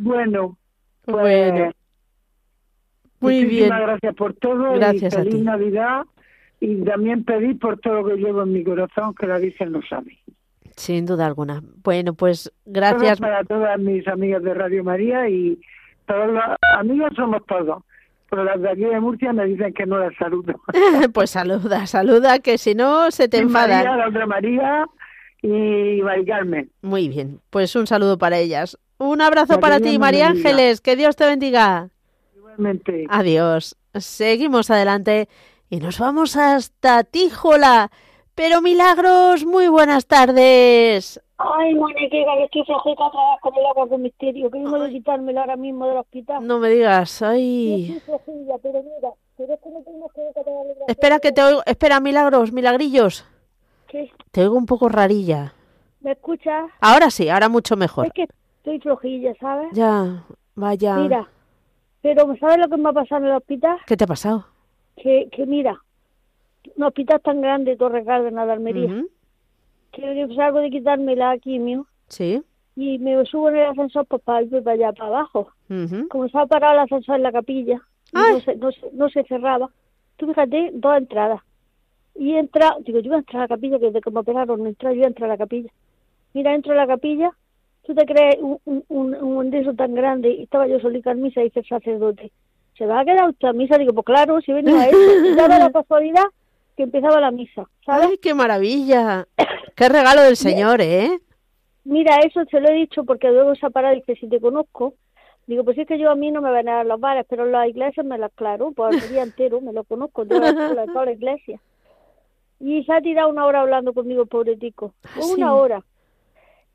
Bueno, 0.02 0.58
pues, 1.06 1.52
bueno. 1.52 1.72
Muy 3.20 3.45
bien. 3.45 3.70
gracias 3.70 4.16
por 4.16 4.34
todo 4.34 4.74
gracias 4.74 5.14
y 5.14 5.16
feliz 5.16 5.43
Navidad 5.43 6.06
y 6.60 6.84
también 6.84 7.24
pedir 7.24 7.60
por 7.60 7.80
todo 7.80 8.02
lo 8.02 8.06
que 8.06 8.16
llevo 8.16 8.41
en 8.41 8.52
mi 8.52 8.64
corazón 8.64 9.14
que 9.14 9.28
la 9.28 9.38
Virgen 9.38 9.72
lo 9.72 9.82
sabe. 9.84 10.18
Sin 10.76 11.06
duda 11.06 11.28
alguna. 11.28 11.62
Bueno, 11.84 12.14
pues 12.16 12.52
gracias. 12.66 13.20
para 13.20 13.43
todas 13.43 13.78
mis 13.80 14.08
amigas 14.08 14.41
de 14.41 14.54
Radio 14.56 14.84
María 14.84 15.30
y 15.30 15.60
todos 16.08 16.32
los 16.32 16.43
amigos 16.78 17.12
somos 17.16 17.45
todos. 17.45 17.84
Pero 18.30 18.43
las 18.43 18.60
de 18.62 18.70
aquí 18.70 18.86
de 18.86 18.99
Murcia 18.99 19.34
me 19.34 19.45
dicen 19.45 19.74
que 19.74 19.86
no 19.86 19.99
las 19.99 20.16
saludo. 20.16 20.60
pues 21.14 21.30
saluda, 21.30 21.86
saluda, 21.86 22.39
que 22.39 22.58
si 22.58 22.74
no 22.74 23.12
se 23.12 23.28
te 23.28 23.38
enfadan. 23.38 23.86
María, 23.86 23.97
la 23.97 24.08
otra 24.08 24.26
María 24.26 24.86
y 25.43 26.02
María 26.02 26.39
Muy 26.82 27.10
bien, 27.10 27.39
pues 27.49 27.76
un 27.76 27.88
saludo 27.88 28.18
para 28.18 28.38
ellas. 28.38 28.78
Un 29.02 29.20
abrazo 29.20 29.60
para 29.60 29.80
ti, 29.80 29.97
María 29.97 30.28
Ángeles. 30.28 30.80
Que 30.80 30.95
Dios 30.95 31.16
te 31.16 31.26
bendiga. 31.26 31.89
Igualmente. 32.36 33.08
Adiós. 33.10 33.76
Seguimos 33.95 34.70
adelante 34.70 35.28
y 35.72 35.80
nos 35.80 35.97
vamos 35.97 36.38
hasta 36.38 37.04
Tíjola. 37.04 37.89
Pero 38.36 38.62
Milagros, 38.62 39.43
muy 39.43 39.70
buenas 39.70 40.06
tardes. 40.06 41.20
Ay, 41.39 41.74
Moniquita, 41.74 42.32
que 42.38 42.43
estoy 42.43 42.64
flojita 42.64 43.06
otra 43.06 43.22
vez 43.32 43.41
con 43.41 43.58
el 43.58 43.66
agua 43.66 43.89
con 43.89 44.04
misterio, 44.04 44.52
que 44.52 44.60
vengo 44.60 44.78
de 44.78 45.39
ahora 45.39 45.56
mismo 45.56 45.88
del 45.88 45.97
hospital. 45.97 46.45
No 46.45 46.60
me 46.60 46.70
digas, 46.70 47.24
ay. 47.24 47.97
Estoy 47.97 47.99
flojilla, 48.02 48.56
pero 48.62 48.84
mira, 48.84 49.10
pero 49.36 49.54
es 49.56 49.60
que 49.62 49.70
no 49.72 49.82
tenemos 49.82 50.12
que 50.14 50.22
Espera 50.88 51.20
que 51.20 51.32
te 51.32 51.41
oigo, 51.41 51.64
espera, 51.66 51.99
Milagros, 51.99 52.52
Milagrillos. 52.52 53.26
¿Qué? 53.88 54.12
Te 54.30 54.41
oigo 54.41 54.56
un 54.56 54.68
poco 54.68 54.89
rarilla. 54.89 55.56
¿Me 56.02 56.12
escuchas? 56.12 56.70
Ahora 56.80 57.10
sí, 57.10 57.30
ahora 57.30 57.49
mucho 57.49 57.76
mejor. 57.76 58.06
Es 58.06 58.14
que 58.14 58.28
estoy 58.62 58.80
flojilla, 58.80 59.34
¿sabes? 59.39 59.70
Ya, 59.74 60.24
vaya. 60.55 60.97
Mira, 60.97 61.28
pero 62.01 62.36
¿sabes 62.39 62.59
lo 62.59 62.70
que 62.70 62.78
me 62.78 62.89
ha 62.89 62.93
pasado 62.93 63.22
en 63.22 63.32
el 63.32 63.38
hospital? 63.38 63.78
¿Qué 63.88 63.97
te 63.97 64.03
ha 64.03 64.07
pasado? 64.07 64.45
Que, 64.97 65.30
que 65.32 65.47
mira, 65.47 65.82
un 66.76 66.84
hospital 66.84 67.22
tan 67.22 67.41
grande, 67.41 67.76
Torre 67.76 68.05
Cárdenas 68.05 68.45
de 68.45 68.53
Almería, 68.53 69.03
que 69.91 70.16
yo 70.16 70.34
salgo 70.36 70.59
de 70.59 70.70
quitarme 70.70 71.16
la 71.16 71.38
quimio. 71.39 71.88
Sí. 72.07 72.43
Y 72.76 72.99
me 72.99 73.26
subo 73.26 73.49
en 73.49 73.57
el 73.57 73.66
ascensor 73.66 74.05
pues, 74.05 74.22
para 74.22 74.43
ir 74.43 74.64
para 74.64 74.72
allá, 74.72 74.93
para 74.93 75.07
abajo. 75.07 75.51
Como 76.09 76.26
estaba 76.26 76.45
parado 76.45 76.74
el 76.74 76.80
ascensor 76.80 77.16
en 77.16 77.24
la 77.24 77.32
capilla, 77.32 77.82
no 78.14 78.39
se, 78.41 78.55
no, 78.57 78.72
se, 78.72 78.91
no 78.93 79.09
se 79.09 79.24
cerraba. 79.24 79.72
Tú 80.18 80.28
fíjate, 80.28 80.70
dos 80.74 80.97
entradas. 80.97 81.41
Y 82.14 82.36
entra, 82.36 82.76
digo, 82.86 82.99
yo 82.99 83.09
voy 83.09 83.16
a 83.16 83.20
entrar 83.20 83.41
a 83.41 83.45
la 83.45 83.55
capilla, 83.55 83.80
que 83.80 83.89
de 83.89 84.01
como 84.01 84.24
pegaron, 84.24 84.68
entrar, 84.68 84.93
yo 84.93 84.99
voy 84.99 85.05
a 85.05 85.07
entrar 85.07 85.30
a 85.30 85.34
la 85.34 85.38
capilla. 85.38 85.72
Mira, 86.34 86.53
entro 86.53 86.74
a 86.74 86.76
la 86.76 86.88
capilla 86.88 87.36
¿Tú 87.84 87.96
te 87.96 88.06
crees 88.06 88.38
un, 88.40 88.60
un, 88.66 88.84
un, 88.90 89.16
un 89.16 89.76
tan 89.76 89.94
grande? 89.96 90.30
Y 90.30 90.44
estaba 90.44 90.68
yo 90.68 90.80
solita 90.80 91.12
en 91.12 91.22
misa 91.22 91.42
y 91.42 91.46
dice 91.46 91.62
el 91.62 91.68
sacerdote, 91.68 92.32
¿se 92.78 92.86
va 92.86 93.00
a 93.00 93.06
quedar 93.06 93.30
usted 93.30 93.48
a 93.48 93.54
misa? 93.54 93.78
Digo, 93.78 93.94
pues 93.94 94.06
claro, 94.06 94.40
si 94.42 94.54
venía 94.54 94.82
a 94.82 94.88
eso. 94.88 95.26
Y 95.26 95.36
daba 95.36 95.58
la 95.58 95.72
casualidad 95.72 96.26
que 96.78 96.84
empezaba 96.84 97.20
la 97.20 97.32
misa, 97.32 97.68
¿sabes? 97.86 98.10
¡Ay, 98.12 98.18
qué 98.18 98.34
maravilla! 98.34 99.28
¡Qué 99.76 99.90
regalo 99.90 100.22
del 100.22 100.38
Señor, 100.38 100.82
eh! 100.82 101.20
Mira, 101.84 102.18
eso 102.20 102.44
se 102.50 102.60
lo 102.60 102.70
he 102.70 102.74
dicho 102.74 103.04
porque 103.04 103.30
luego 103.30 103.56
se 103.56 103.66
ha 103.66 103.70
parado 103.72 103.96
y 103.96 104.00
dice, 104.00 104.16
si 104.16 104.28
te 104.28 104.40
conozco, 104.40 104.94
digo, 105.48 105.64
pues 105.64 105.78
es 105.78 105.88
que 105.88 105.98
yo 105.98 106.12
a 106.12 106.16
mí 106.16 106.32
no 106.32 106.42
me 106.42 106.52
van 106.52 106.70
a 106.70 106.76
dar 106.78 106.86
los 106.86 107.00
bares, 107.00 107.26
pero 107.28 107.46
las 107.46 107.68
iglesias 107.68 108.06
me 108.06 108.18
las 108.18 108.32
claro, 108.34 108.72
por 108.72 108.94
el 108.94 109.10
día 109.10 109.24
entero 109.24 109.60
me 109.62 109.74
lo 109.74 109.84
conozco, 109.84 110.24
yo 110.26 110.40
la, 110.40 110.54
toda 110.86 111.06
la 111.06 111.12
iglesia. 111.12 111.60
Y 112.60 112.84
se 112.84 112.94
ha 112.94 113.02
tirado 113.02 113.30
una 113.30 113.46
hora 113.46 113.62
hablando 113.62 113.94
conmigo, 113.94 114.28
pobre 114.28 114.56
tico. 114.56 114.94
¿Ah, 115.04 115.20
una 115.34 115.56
hora. 115.56 115.84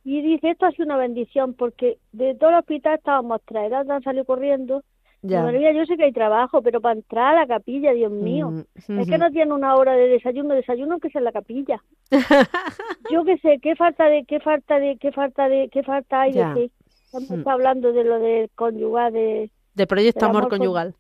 Y 0.09 0.23
dice, 0.23 0.51
esto 0.51 0.67
ha 0.67 0.71
sido 0.71 0.85
una 0.85 0.99
bendición 0.99 1.55
porque 1.55 1.99
de 2.13 2.37
todo 2.37 2.51
el 2.51 2.57
hospital 2.59 2.95
estábamos 2.95 3.41
tres, 3.45 3.73
han 3.73 4.03
salido 4.05 4.25
corriendo. 4.25 4.85
Ya. 5.23 5.51
yo 5.51 5.85
sé 5.85 5.97
que 5.97 6.05
hay 6.05 6.13
trabajo, 6.13 6.63
pero 6.63 6.81
para 6.81 6.95
entrar 6.95 7.35
a 7.35 7.41
la 7.41 7.47
capilla, 7.49 7.91
Dios 7.91 8.13
mío, 8.13 8.53
mm, 8.87 9.01
es 9.01 9.09
que 9.09 9.19
no 9.19 9.33
tiene 9.33 9.53
una 9.53 9.75
hora 9.75 9.95
de 9.95 10.07
desayuno, 10.07 10.55
desayuno 10.55 11.01
que 11.01 11.09
es 11.09 11.17
en 11.17 11.25
la 11.25 11.33
capilla. 11.33 11.83
yo 13.11 13.25
qué 13.25 13.37
sé, 13.39 13.59
qué 13.61 13.75
falta 13.75 14.05
de, 14.05 14.25
qué 14.27 14.39
falta 14.39 14.79
de, 14.79 14.97
qué 14.97 15.11
falta 15.11 15.49
de, 15.49 15.69
qué 15.73 15.83
falta 15.83 16.21
hay 16.21 16.35
de 16.35 16.47
qué. 16.55 16.71
Hemos 17.13 17.45
mm. 17.45 17.49
hablando 17.49 17.93
de 17.93 18.05
lo 18.05 18.21
del 18.21 18.49
conyugal, 18.55 19.13
de... 19.13 19.51
De 19.75 19.87
proyecto 19.89 20.27
amor, 20.27 20.49
conyugal. 20.49 20.95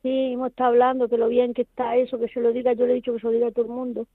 Sí, 0.00 0.32
hemos 0.32 0.48
estado 0.48 0.70
hablando 0.70 1.10
que 1.10 1.18
lo 1.18 1.28
bien 1.28 1.52
que 1.52 1.62
está 1.62 1.94
eso, 1.96 2.18
que 2.18 2.28
se 2.28 2.40
lo 2.40 2.54
diga, 2.54 2.72
yo 2.72 2.86
le 2.86 2.92
he 2.92 2.94
dicho 2.94 3.12
que 3.12 3.20
se 3.20 3.26
lo 3.26 3.32
diga 3.32 3.48
a 3.48 3.52
todo 3.52 3.66
el 3.66 3.72
mundo 3.72 4.06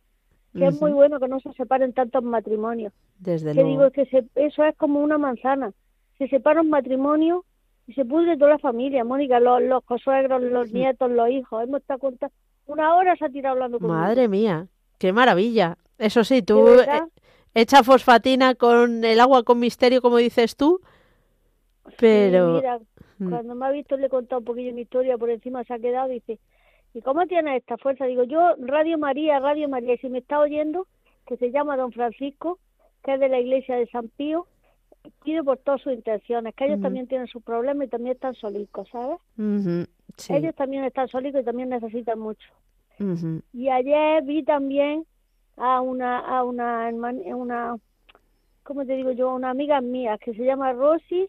que 0.57 0.67
es 0.67 0.81
muy 0.81 0.91
bueno 0.91 1.19
que 1.19 1.27
no 1.27 1.39
se 1.39 1.51
separen 1.53 1.93
tantos 1.93 2.23
matrimonios. 2.23 2.93
Desde 3.19 3.53
que 3.53 3.63
digo 3.63 3.91
que 3.91 4.07
eso 4.35 4.63
es 4.63 4.75
como 4.77 5.01
una 5.01 5.17
manzana. 5.17 5.73
Se 6.17 6.27
separa 6.29 6.61
un 6.61 6.69
matrimonio 6.69 7.43
y 7.87 7.93
se 7.93 8.05
pudre 8.05 8.37
toda 8.37 8.51
la 8.51 8.59
familia. 8.59 9.03
Mónica, 9.03 9.39
los, 9.39 9.61
los 9.61 9.83
consuegros, 9.83 10.41
los 10.41 10.71
nietos, 10.71 11.11
los 11.11 11.29
hijos. 11.29 11.63
Hemos 11.63 11.81
estado 11.81 11.99
contando. 11.99 12.33
Una 12.67 12.95
hora 12.95 13.15
se 13.15 13.25
ha 13.25 13.29
tirado 13.29 13.53
hablando 13.53 13.79
conmigo. 13.79 13.99
Madre 13.99 14.27
mía, 14.27 14.67
qué 14.97 15.11
maravilla. 15.11 15.77
Eso 15.97 16.23
sí, 16.23 16.41
tú 16.41 16.67
eh, 16.79 17.03
echa 17.53 17.83
fosfatina 17.83 18.55
con 18.55 19.03
el 19.03 19.19
agua 19.19 19.43
con 19.43 19.59
misterio, 19.59 20.01
como 20.01 20.17
dices 20.17 20.55
tú. 20.55 20.81
Pero. 21.99 22.53
mira, 22.53 22.79
mm. 23.19 23.29
cuando 23.29 23.55
me 23.55 23.65
ha 23.65 23.71
visto 23.71 23.97
le 23.97 24.07
he 24.07 24.09
contado 24.09 24.39
un 24.39 24.45
poquillo 24.45 24.73
mi 24.73 24.81
historia, 24.81 25.17
por 25.17 25.29
encima 25.29 25.63
se 25.63 25.73
ha 25.73 25.79
quedado 25.79 26.11
y 26.11 26.15
dice 26.15 26.39
¿Y 26.95 27.01
cómo 27.01 27.27
tiene 27.27 27.57
esta 27.57 27.77
fuerza? 27.77 28.05
Digo, 28.05 28.23
yo, 28.23 28.55
Radio 28.57 28.97
María, 28.97 29.37
Radio 29.39 29.67
María, 29.67 29.95
y 29.95 29.97
si 29.97 30.07
me 30.07 30.19
está 30.19 30.39
oyendo, 30.39 30.87
que 31.27 31.35
se 31.35 31.51
llama 31.51 31.75
Don 31.75 31.91
Francisco, 31.91 32.57
que 33.03 33.15
es 33.15 33.19
de 33.19 33.27
la 33.27 33.37
iglesia 33.37 33.75
de 33.75 33.85
San 33.87 34.07
Pío, 34.07 34.47
pido 35.25 35.43
por 35.43 35.57
todas 35.57 35.81
sus 35.81 35.91
intenciones, 35.91 36.55
que 36.55 36.65
ellos 36.65 36.79
también 36.81 37.07
tienen 37.07 37.27
sus 37.27 37.43
problemas 37.43 37.87
y 37.87 37.89
también 37.89 38.15
están 38.15 38.33
solicos, 38.35 38.87
¿sabes? 38.89 39.17
Ellos 40.29 40.55
también 40.55 40.85
están 40.85 41.09
solicos 41.09 41.41
y 41.41 41.43
también 41.43 41.67
necesitan 41.67 42.17
mucho. 42.17 42.49
Y 43.51 43.67
ayer 43.67 44.23
vi 44.23 44.43
también 44.43 45.05
a 45.57 45.81
una, 45.81 46.19
a 46.19 46.45
una 46.45 46.87
hermana, 46.87 47.19
una, 47.35 47.75
¿cómo 48.63 48.85
te 48.85 48.95
digo 48.95 49.11
yo? 49.11 49.35
Una 49.35 49.49
amiga 49.49 49.81
mía 49.81 50.17
que 50.17 50.33
se 50.33 50.45
llama 50.45 50.71
Rosy 50.71 51.27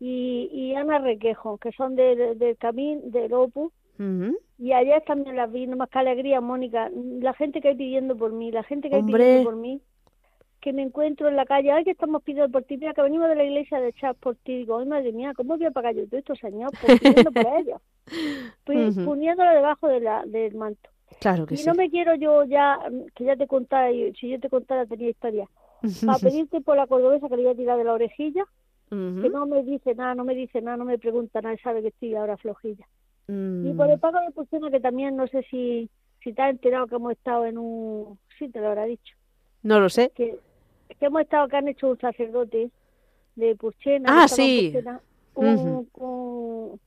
y, 0.00 0.50
y 0.52 0.74
Ana 0.74 0.98
Requejo, 0.98 1.56
que 1.58 1.70
son 1.70 1.94
del 1.94 2.36
de, 2.36 2.56
camino 2.56 3.00
del 3.04 3.32
Opus, 3.32 3.72
y 4.58 4.72
ayer 4.72 5.02
también 5.06 5.36
las 5.36 5.50
vi, 5.52 5.66
más 5.68 5.88
que 5.88 5.98
alegría, 5.98 6.40
Mónica. 6.40 6.90
La 7.20 7.32
gente 7.32 7.60
que 7.60 7.68
hay 7.68 7.76
pidiendo 7.76 8.16
por 8.16 8.32
mí, 8.32 8.50
la 8.50 8.64
gente 8.64 8.90
que 8.90 8.96
hay 8.96 9.02
pidiendo 9.04 9.44
por 9.44 9.56
mí, 9.56 9.80
que 10.60 10.72
me 10.72 10.82
encuentro 10.82 11.28
en 11.28 11.36
la 11.36 11.46
calle, 11.46 11.70
ay, 11.70 11.84
que 11.84 11.92
estamos 11.92 12.22
pidiendo 12.24 12.50
por 12.50 12.64
ti, 12.64 12.76
mira, 12.76 12.92
que 12.92 13.02
venimos 13.02 13.28
de 13.28 13.36
la 13.36 13.44
iglesia 13.44 13.80
de 13.80 13.92
chat 13.92 14.16
por 14.16 14.34
ti. 14.34 14.58
Digo, 14.58 14.78
ay, 14.78 14.86
madre 14.86 15.12
mía, 15.12 15.32
¿cómo 15.36 15.56
voy 15.56 15.66
a 15.66 15.70
pagar 15.70 15.94
yo 15.94 16.06
todo 16.06 16.18
esto, 16.18 16.34
señor? 16.34 16.70
Pues 16.80 16.98
pidiendo 17.00 17.32
por 17.32 17.46
ellos. 17.58 17.80
Pues 18.64 18.98
poniéndolo 18.98 19.50
debajo 19.50 19.86
de 19.86 20.00
la, 20.00 20.24
del 20.24 20.54
manto. 20.54 20.88
Claro 21.20 21.46
que 21.46 21.54
y 21.54 21.58
sí. 21.58 21.66
no 21.66 21.74
me 21.74 21.90
quiero 21.90 22.14
yo 22.14 22.44
ya, 22.44 22.78
que 23.14 23.24
ya 23.24 23.36
te 23.36 23.46
contara, 23.46 23.90
si 24.18 24.30
yo 24.30 24.40
te 24.40 24.48
contara 24.48 24.86
tenía 24.86 25.10
historia, 25.10 25.46
para 26.06 26.18
pedirte 26.18 26.62
por 26.62 26.76
la 26.76 26.86
cordobesa 26.86 27.28
que 27.28 27.36
le 27.36 27.42
voy 27.42 27.52
a 27.52 27.56
tirar 27.56 27.76
de 27.76 27.84
la 27.84 27.92
orejilla, 27.92 28.44
que 28.88 28.96
no 29.30 29.46
me 29.46 29.62
dice 29.62 29.94
nada, 29.94 30.14
no 30.14 30.24
me 30.24 30.34
dice 30.34 30.62
nada, 30.62 30.78
no 30.78 30.86
me 30.86 30.98
pregunta 30.98 31.42
nada, 31.42 31.54
sabe 31.62 31.82
que 31.82 31.88
estoy 31.88 32.14
ahora 32.14 32.38
flojilla. 32.38 32.86
Y 33.28 33.72
por 33.74 33.90
el 33.90 33.98
mm. 33.98 34.00
pago 34.00 34.20
de 34.20 34.32
Puchena, 34.32 34.70
que 34.70 34.80
también 34.80 35.16
no 35.16 35.26
sé 35.26 35.44
si, 35.50 35.90
si 36.22 36.32
te 36.32 36.42
has 36.42 36.50
enterado 36.50 36.86
que 36.86 36.96
hemos 36.96 37.12
estado 37.12 37.44
en 37.44 37.58
un... 37.58 38.18
Sí, 38.38 38.48
te 38.48 38.60
lo 38.60 38.68
habrá 38.68 38.84
dicho. 38.84 39.14
No 39.62 39.80
lo 39.80 39.88
sé. 39.88 40.10
Que, 40.14 40.38
que 40.98 41.06
hemos 41.06 41.22
estado 41.22 41.48
que 41.48 41.56
han 41.56 41.68
hecho 41.68 41.90
un 41.90 41.98
sacerdote 41.98 42.70
de 43.36 43.54
Puchena. 43.56 44.22
Ah, 44.22 44.28
sí. 44.28 44.74
un, 45.34 46.80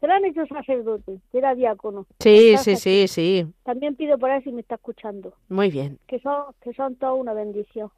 se 0.00 0.06
lo 0.06 0.12
han 0.12 0.24
hecho 0.24 0.46
sacerdote, 0.46 1.18
que 1.32 1.38
era 1.38 1.54
diácono. 1.54 2.06
Sí, 2.20 2.56
sí, 2.58 2.76
sí, 2.76 3.08
sí. 3.08 3.46
También 3.64 3.96
pido 3.96 4.18
por 4.18 4.30
ahí 4.30 4.42
si 4.42 4.52
me 4.52 4.60
está 4.60 4.76
escuchando. 4.76 5.34
Muy 5.48 5.70
bien. 5.70 5.98
Que 6.06 6.20
son, 6.20 6.44
que 6.60 6.72
son 6.72 6.94
toda 6.96 7.14
una 7.14 7.32
bendición. 7.32 7.90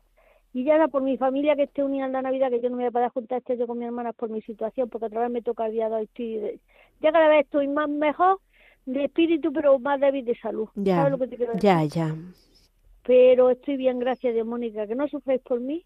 Y 0.53 0.65
ya 0.65 0.75
era 0.75 0.89
por 0.89 1.03
mi 1.03 1.17
familia 1.17 1.55
que 1.55 1.65
esté 1.65 1.85
unida 1.85 2.07
en 2.07 2.13
la 2.13 2.23
Navidad, 2.23 2.51
que 2.51 2.61
yo 2.61 2.71
no 2.71 2.77
me 2.77 2.83
voy 2.83 2.89
a 2.89 2.93
poder 2.93 3.11
juntar 3.11 3.39
este 3.39 3.53
año 3.53 3.67
con 3.67 3.79
mi 3.79 3.85
hermana 3.85 4.13
por 4.13 4.31
mi 4.31 4.43
situación, 4.43 4.89
porque 4.89 5.07
otra 5.07 5.21
vez 5.21 5.31
me 5.31 5.43
toca 5.43 5.67
el 5.67 5.73
día 5.73 5.89
de 5.89 5.95
hoy. 5.95 6.61
ya 7.01 7.13
cada 7.13 7.29
vez 7.29 7.45
estoy 7.45 7.69
más 7.69 7.89
mejor 7.89 8.41
de 8.87 9.05
espíritu, 9.05 9.53
pero 9.53 9.79
más 9.79 10.01
débil 10.01 10.25
de 10.25 10.37
salud. 10.37 10.69
Ya, 10.75 10.97
¿Sabes 10.97 11.13
lo 11.13 11.19
que 11.19 11.29
te 11.29 11.37
quiero 11.37 11.53
decir? 11.53 11.69
ya, 11.69 11.85
ya. 11.85 12.17
Pero 13.07 13.51
estoy 13.51 13.77
bien, 13.77 13.99
gracias 13.99 14.35
de 14.35 14.45
Mónica. 14.45 14.87
Que 14.87 14.95
no 14.95 15.09
sufréis 15.09 15.41
por 15.43 15.61
mí, 15.61 15.85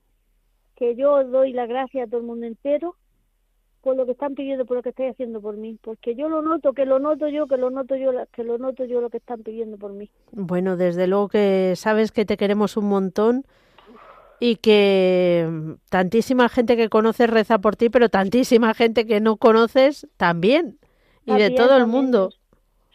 que 0.77 0.97
yo 0.97 1.25
doy 1.25 1.53
la 1.53 1.67
gracia 1.67 2.05
a 2.05 2.07
todo 2.07 2.21
el 2.21 2.27
mundo 2.27 2.47
entero, 2.47 2.97
por 3.83 3.97
lo 3.97 4.07
que 4.07 4.12
están 4.12 4.35
pidiendo, 4.35 4.65
por 4.65 4.79
lo 4.79 4.83
que 4.83 4.89
estáis 4.89 5.12
haciendo 5.12 5.43
por 5.43 5.59
mí, 5.59 5.79
porque 5.83 6.15
yo 6.15 6.31
lo 6.31 6.41
noto, 6.41 6.73
que 6.73 6.87
lo 6.87 6.99
noto 6.99 7.29
yo, 7.29 7.47
que 7.47 7.59
lo 7.59 7.69
noto 7.69 7.97
yo, 7.97 8.12
que 8.33 8.43
lo 8.43 8.57
noto 8.57 8.87
yo 8.87 9.03
lo 9.03 9.11
que 9.11 9.19
están 9.19 9.43
pidiendo 9.43 9.77
por 9.77 9.93
mí. 9.93 10.11
Bueno, 10.33 10.79
desde 10.79 11.07
luego 11.07 11.29
que 11.29 11.75
sabes 11.77 12.11
que 12.11 12.25
te 12.25 12.39
queremos 12.39 12.79
un 12.79 12.87
montón 12.87 13.45
y 14.47 14.57
que 14.57 15.49
tantísima 15.89 16.51
gente 16.51 16.77
que 16.77 16.91
conoces 16.91 17.31
reza 17.31 17.61
por 17.61 17.77
ti, 17.77 17.89
pero 17.89 18.11
tantísima 18.11 18.75
gente 18.75 19.07
que 19.07 19.19
no 19.19 19.39
conoces 19.39 20.07
también, 20.19 20.79
y 21.25 21.33
de 21.33 21.49
todo 21.49 21.79
el 21.79 21.87
mundo. 21.87 22.29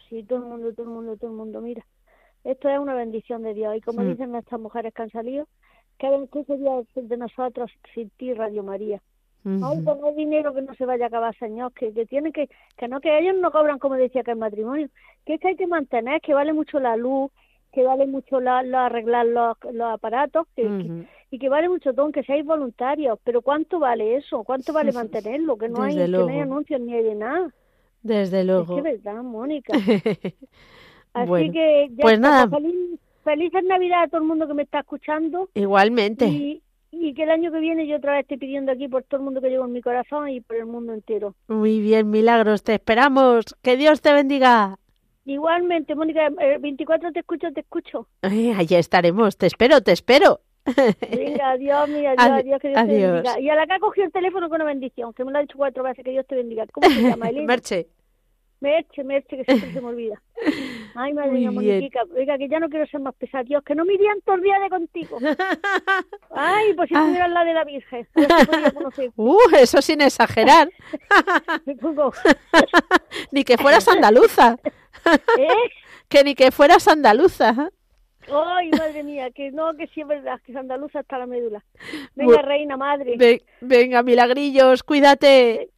Sí, 0.08 0.22
todo 0.22 0.38
el 0.38 0.44
mundo, 0.44 0.72
todo 0.72 0.86
el 0.86 0.92
mundo, 0.92 1.16
todo 1.16 1.30
el 1.32 1.36
mundo, 1.36 1.60
mira. 1.60 1.84
Esto 2.44 2.68
es 2.68 2.78
una 2.78 2.94
bendición 2.94 3.42
de 3.42 3.54
Dios 3.54 3.76
y 3.76 3.80
como 3.80 4.02
mm. 4.02 4.10
dicen 4.10 4.34
estas 4.36 4.60
mujeres 4.60 4.94
que 4.94 5.02
han 5.02 5.10
salido, 5.10 5.48
¿qué 5.98 6.44
sería 6.46 6.70
de 6.94 7.16
nosotros 7.16 7.68
sin 7.94 8.10
ti, 8.10 8.32
Radio 8.32 8.62
María? 8.62 9.02
Ay, 9.44 9.80
pues 9.84 9.98
no 9.98 10.06
hay 10.06 10.14
dinero 10.14 10.54
que 10.54 10.62
no 10.62 10.72
se 10.76 10.86
vaya 10.86 11.06
a 11.06 11.08
acabar, 11.08 11.36
señor, 11.36 11.72
que, 11.72 11.92
que 11.92 12.06
tienen 12.06 12.32
que, 12.32 12.48
que 12.76 12.86
no, 12.86 13.00
que 13.00 13.18
ellos 13.18 13.34
no 13.40 13.50
cobran 13.50 13.80
como 13.80 13.96
decía 13.96 14.22
que 14.22 14.30
el 14.30 14.36
matrimonio, 14.36 14.88
que 15.26 15.34
es 15.34 15.40
que 15.40 15.48
hay 15.48 15.56
que 15.56 15.66
mantener, 15.66 16.20
que 16.20 16.32
vale 16.32 16.52
mucho 16.52 16.78
la 16.78 16.94
luz, 16.94 17.32
que 17.72 17.84
vale 17.84 18.06
mucho 18.06 18.40
la, 18.40 18.58
arreglar 18.58 19.26
los, 19.26 19.56
los 19.72 19.92
aparatos, 19.92 20.46
que, 20.56 21.06
y 21.30 21.38
que 21.38 21.48
vale 21.48 21.68
mucho 21.68 21.92
todo, 21.92 22.10
que 22.10 22.24
seáis 22.24 22.44
voluntarios, 22.44 23.18
pero 23.24 23.42
¿cuánto 23.42 23.78
vale 23.78 24.16
eso? 24.16 24.42
¿Cuánto 24.44 24.72
vale 24.72 24.92
mantenerlo? 24.92 25.56
Que 25.56 25.68
no, 25.68 25.82
hay, 25.82 25.96
que 25.96 26.08
no 26.08 26.26
hay 26.26 26.40
anuncios 26.40 26.80
ni 26.80 26.94
hay 26.94 27.04
de 27.04 27.14
nada. 27.14 27.52
Desde 28.02 28.44
luego. 28.44 28.78
Es 28.78 28.82
que 28.82 28.90
verdad, 28.90 29.22
Mónica. 29.22 29.72
Así 31.12 31.50
que 31.50 31.88
ya 31.90 32.02
pues 32.02 32.20
nada. 32.20 32.48
Feliz, 32.48 32.98
felices 33.24 33.64
Navidad 33.64 34.04
a 34.04 34.08
todo 34.08 34.20
el 34.20 34.26
mundo 34.26 34.46
que 34.48 34.54
me 34.54 34.62
está 34.62 34.80
escuchando. 34.80 35.48
Igualmente. 35.54 36.26
Y, 36.26 36.62
y 36.92 37.14
que 37.14 37.24
el 37.24 37.30
año 37.30 37.52
que 37.52 37.60
viene 37.60 37.86
yo 37.86 37.96
otra 37.96 38.12
vez 38.12 38.22
estoy 38.22 38.38
pidiendo 38.38 38.72
aquí 38.72 38.88
por 38.88 39.02
todo 39.04 39.20
el 39.20 39.24
mundo 39.24 39.40
que 39.40 39.50
llevo 39.50 39.64
en 39.64 39.72
mi 39.72 39.82
corazón 39.82 40.28
y 40.28 40.40
por 40.40 40.56
el 40.56 40.66
mundo 40.66 40.92
entero. 40.92 41.34
Muy 41.48 41.80
bien, 41.80 42.10
Milagros, 42.10 42.62
te 42.62 42.74
esperamos. 42.74 43.56
Que 43.62 43.76
Dios 43.76 44.00
te 44.00 44.12
bendiga. 44.12 44.76
Igualmente, 45.30 45.94
Mónica, 45.94 46.26
el 46.40 46.58
24 46.58 47.12
te 47.12 47.20
escucho, 47.20 47.52
te 47.52 47.60
escucho. 47.60 48.08
Ay, 48.22 48.50
allá 48.50 48.80
estaremos, 48.80 49.36
te 49.36 49.46
espero, 49.46 49.80
te 49.80 49.92
espero. 49.92 50.40
Venga, 50.66 51.50
adiós, 51.50 51.88
mira, 51.88 52.14
adiós, 52.18 52.40
adiós, 52.40 52.60
que 52.60 52.68
Dios 52.70 52.84
te 52.84 52.92
bendiga. 52.92 53.38
Y 53.38 53.48
a 53.48 53.54
la 53.54 53.64
que 53.64 53.74
ha 53.74 53.78
cogido 53.78 54.06
el 54.06 54.12
teléfono 54.12 54.48
con 54.48 54.56
una 54.56 54.64
bendición, 54.64 55.12
que 55.12 55.24
me 55.24 55.30
lo 55.30 55.38
ha 55.38 55.42
dicho 55.42 55.56
cuatro 55.56 55.84
veces, 55.84 56.04
que 56.04 56.10
Dios 56.10 56.26
te 56.26 56.34
bendiga. 56.34 56.66
¿Cómo 56.72 56.90
se 56.90 57.00
llama, 57.00 57.28
Elena? 57.28 57.46
Merche. 57.46 57.86
Merche, 58.58 59.04
Merche, 59.04 59.36
que 59.36 59.44
siempre 59.44 59.72
se 59.72 59.80
me 59.80 59.86
olvida. 59.86 60.20
Ay, 60.96 61.12
madre 61.14 61.30
mía, 61.30 61.52
Moniquica, 61.52 62.00
oiga, 62.14 62.36
que 62.36 62.48
ya 62.48 62.58
no 62.58 62.68
quiero 62.68 62.84
ser 62.86 63.00
más 63.00 63.14
pesada, 63.14 63.44
Dios, 63.44 63.62
que 63.62 63.76
no 63.76 63.84
me 63.84 63.94
irían 63.94 64.20
todo 64.22 64.34
el 64.34 64.42
día 64.42 64.58
de 64.58 64.68
contigo. 64.68 65.18
Ay, 66.34 66.74
pues 66.74 66.88
si 66.88 66.94
ah. 66.96 66.98
estuvieras 66.98 67.30
la 67.30 67.44
de 67.44 67.54
la 67.54 67.64
Virgen. 67.64 68.08
Uh, 69.14 69.38
eso 69.56 69.80
sin 69.80 70.02
exagerar. 70.02 70.68
me 71.64 71.76
pongo. 71.76 72.12
ni 73.30 73.44
que 73.44 73.56
fueras 73.56 73.86
andaluza. 73.86 74.58
¿Eh? 75.38 75.48
Que 76.08 76.24
ni 76.24 76.34
que 76.34 76.50
fueras 76.50 76.88
andaluza. 76.88 77.70
Ay, 78.28 78.70
madre 78.70 79.04
mía, 79.04 79.30
que 79.30 79.52
no, 79.52 79.76
que 79.76 79.86
sí 79.88 80.00
es 80.00 80.06
verdad, 80.08 80.40
que 80.44 80.50
es 80.50 80.58
andaluza 80.58 80.98
hasta 80.98 81.18
la 81.18 81.26
médula. 81.26 81.64
Venga, 82.16 82.42
reina 82.42 82.76
madre. 82.76 83.42
venga, 83.60 84.02
milagrillos, 84.02 84.82
cuídate. 84.82 85.70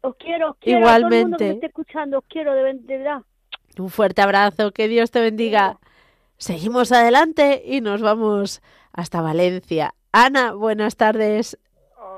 Os 0.00 0.16
quiero, 0.16 0.50
os 0.50 0.56
quiero. 0.58 0.80
Igualmente. 0.80 1.06
A 1.06 1.08
todo 1.08 1.16
el 1.16 1.22
mundo 1.22 1.36
que 1.38 1.44
me 1.44 1.54
esté 1.54 1.66
escuchando, 1.66 2.18
os 2.18 2.24
quiero 2.28 2.54
de, 2.54 2.62
verdad. 2.84 3.22
Un 3.78 3.88
fuerte 3.88 4.20
abrazo, 4.20 4.72
que 4.72 4.88
Dios 4.88 5.10
te 5.10 5.20
bendiga. 5.20 5.78
Seguimos 6.36 6.92
adelante 6.92 7.62
y 7.64 7.80
nos 7.80 8.02
vamos 8.02 8.62
hasta 8.92 9.22
Valencia. 9.22 9.94
Ana, 10.12 10.54
buenas 10.54 10.96
tardes. 10.96 11.56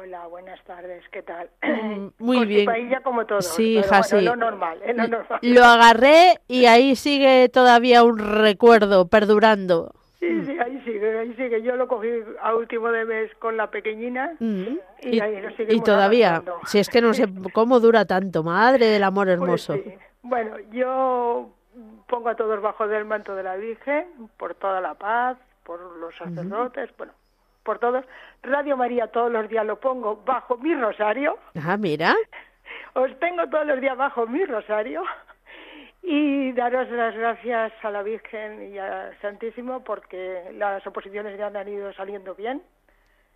Hola, 0.04 0.26
buenas 0.26 0.62
tardes, 0.64 1.02
¿qué 1.10 1.22
tal? 1.22 1.48
Mm, 1.62 2.08
muy 2.18 2.44
bien. 2.46 2.68
como 3.02 3.24
todo. 3.24 3.40
Sí, 3.40 3.78
hija, 3.78 4.02
sí. 4.02 4.20
Lo 4.20 4.36
normal, 4.36 4.78
lo 4.86 5.08
normal. 5.08 5.38
Lo 5.40 5.64
agarré 5.64 6.40
y 6.46 6.66
ahí 6.66 6.94
sigue 6.94 7.48
todavía 7.48 8.02
un 8.02 8.18
recuerdo 8.18 9.08
perdurando. 9.08 9.92
Sí, 10.20 10.44
sí, 10.44 10.58
ahí 10.58 10.78
sigue, 10.84 11.18
ahí 11.18 11.32
sigue. 11.36 11.62
Yo 11.62 11.76
lo 11.76 11.88
cogí 11.88 12.08
a 12.42 12.54
último 12.54 12.92
de 12.92 13.06
mes 13.06 13.34
con 13.36 13.56
la 13.56 13.70
pequeñina 13.70 14.34
mm. 14.40 14.76
y, 15.04 15.20
ahí 15.20 15.40
lo 15.40 15.72
Y 15.72 15.80
todavía, 15.80 16.42
si 16.66 16.80
es 16.80 16.90
que 16.90 17.00
no 17.00 17.14
sé 17.14 17.26
cómo 17.54 17.80
dura 17.80 18.04
tanto, 18.04 18.42
madre 18.42 18.88
del 18.88 19.04
amor 19.04 19.28
pues 19.28 19.38
hermoso. 19.38 19.74
Bueno, 20.22 20.58
yo 20.70 21.48
pongo 22.08 22.28
a 22.28 22.36
todos 22.36 22.60
bajo 22.60 22.86
del 22.86 23.06
manto 23.06 23.34
de 23.34 23.42
la 23.42 23.56
Virgen, 23.56 24.06
por 24.36 24.54
toda 24.54 24.82
la 24.82 24.92
paz, 24.96 25.38
por 25.62 25.80
los 25.96 26.14
sacerdotes, 26.14 26.90
bueno, 26.98 27.14
por 27.64 27.78
todos. 27.78 28.04
Radio 28.42 28.76
María 28.76 29.08
todos 29.08 29.32
los 29.32 29.48
días 29.48 29.66
lo 29.66 29.80
pongo 29.80 30.22
bajo 30.24 30.56
mi 30.58 30.74
rosario. 30.74 31.38
Ah, 31.60 31.76
mira. 31.76 32.14
Os 32.94 33.18
tengo 33.18 33.48
todos 33.48 33.66
los 33.66 33.80
días 33.80 33.96
bajo 33.96 34.26
mi 34.26 34.44
rosario. 34.44 35.02
Y 36.02 36.52
daros 36.52 36.88
las 36.90 37.14
gracias 37.16 37.72
a 37.82 37.90
la 37.90 38.02
Virgen 38.02 38.72
y 38.72 38.78
al 38.78 39.18
Santísimo 39.20 39.82
porque 39.82 40.50
las 40.52 40.86
oposiciones 40.86 41.36
ya 41.38 41.46
han 41.46 41.68
ido 41.68 41.92
saliendo 41.94 42.34
bien. 42.34 42.62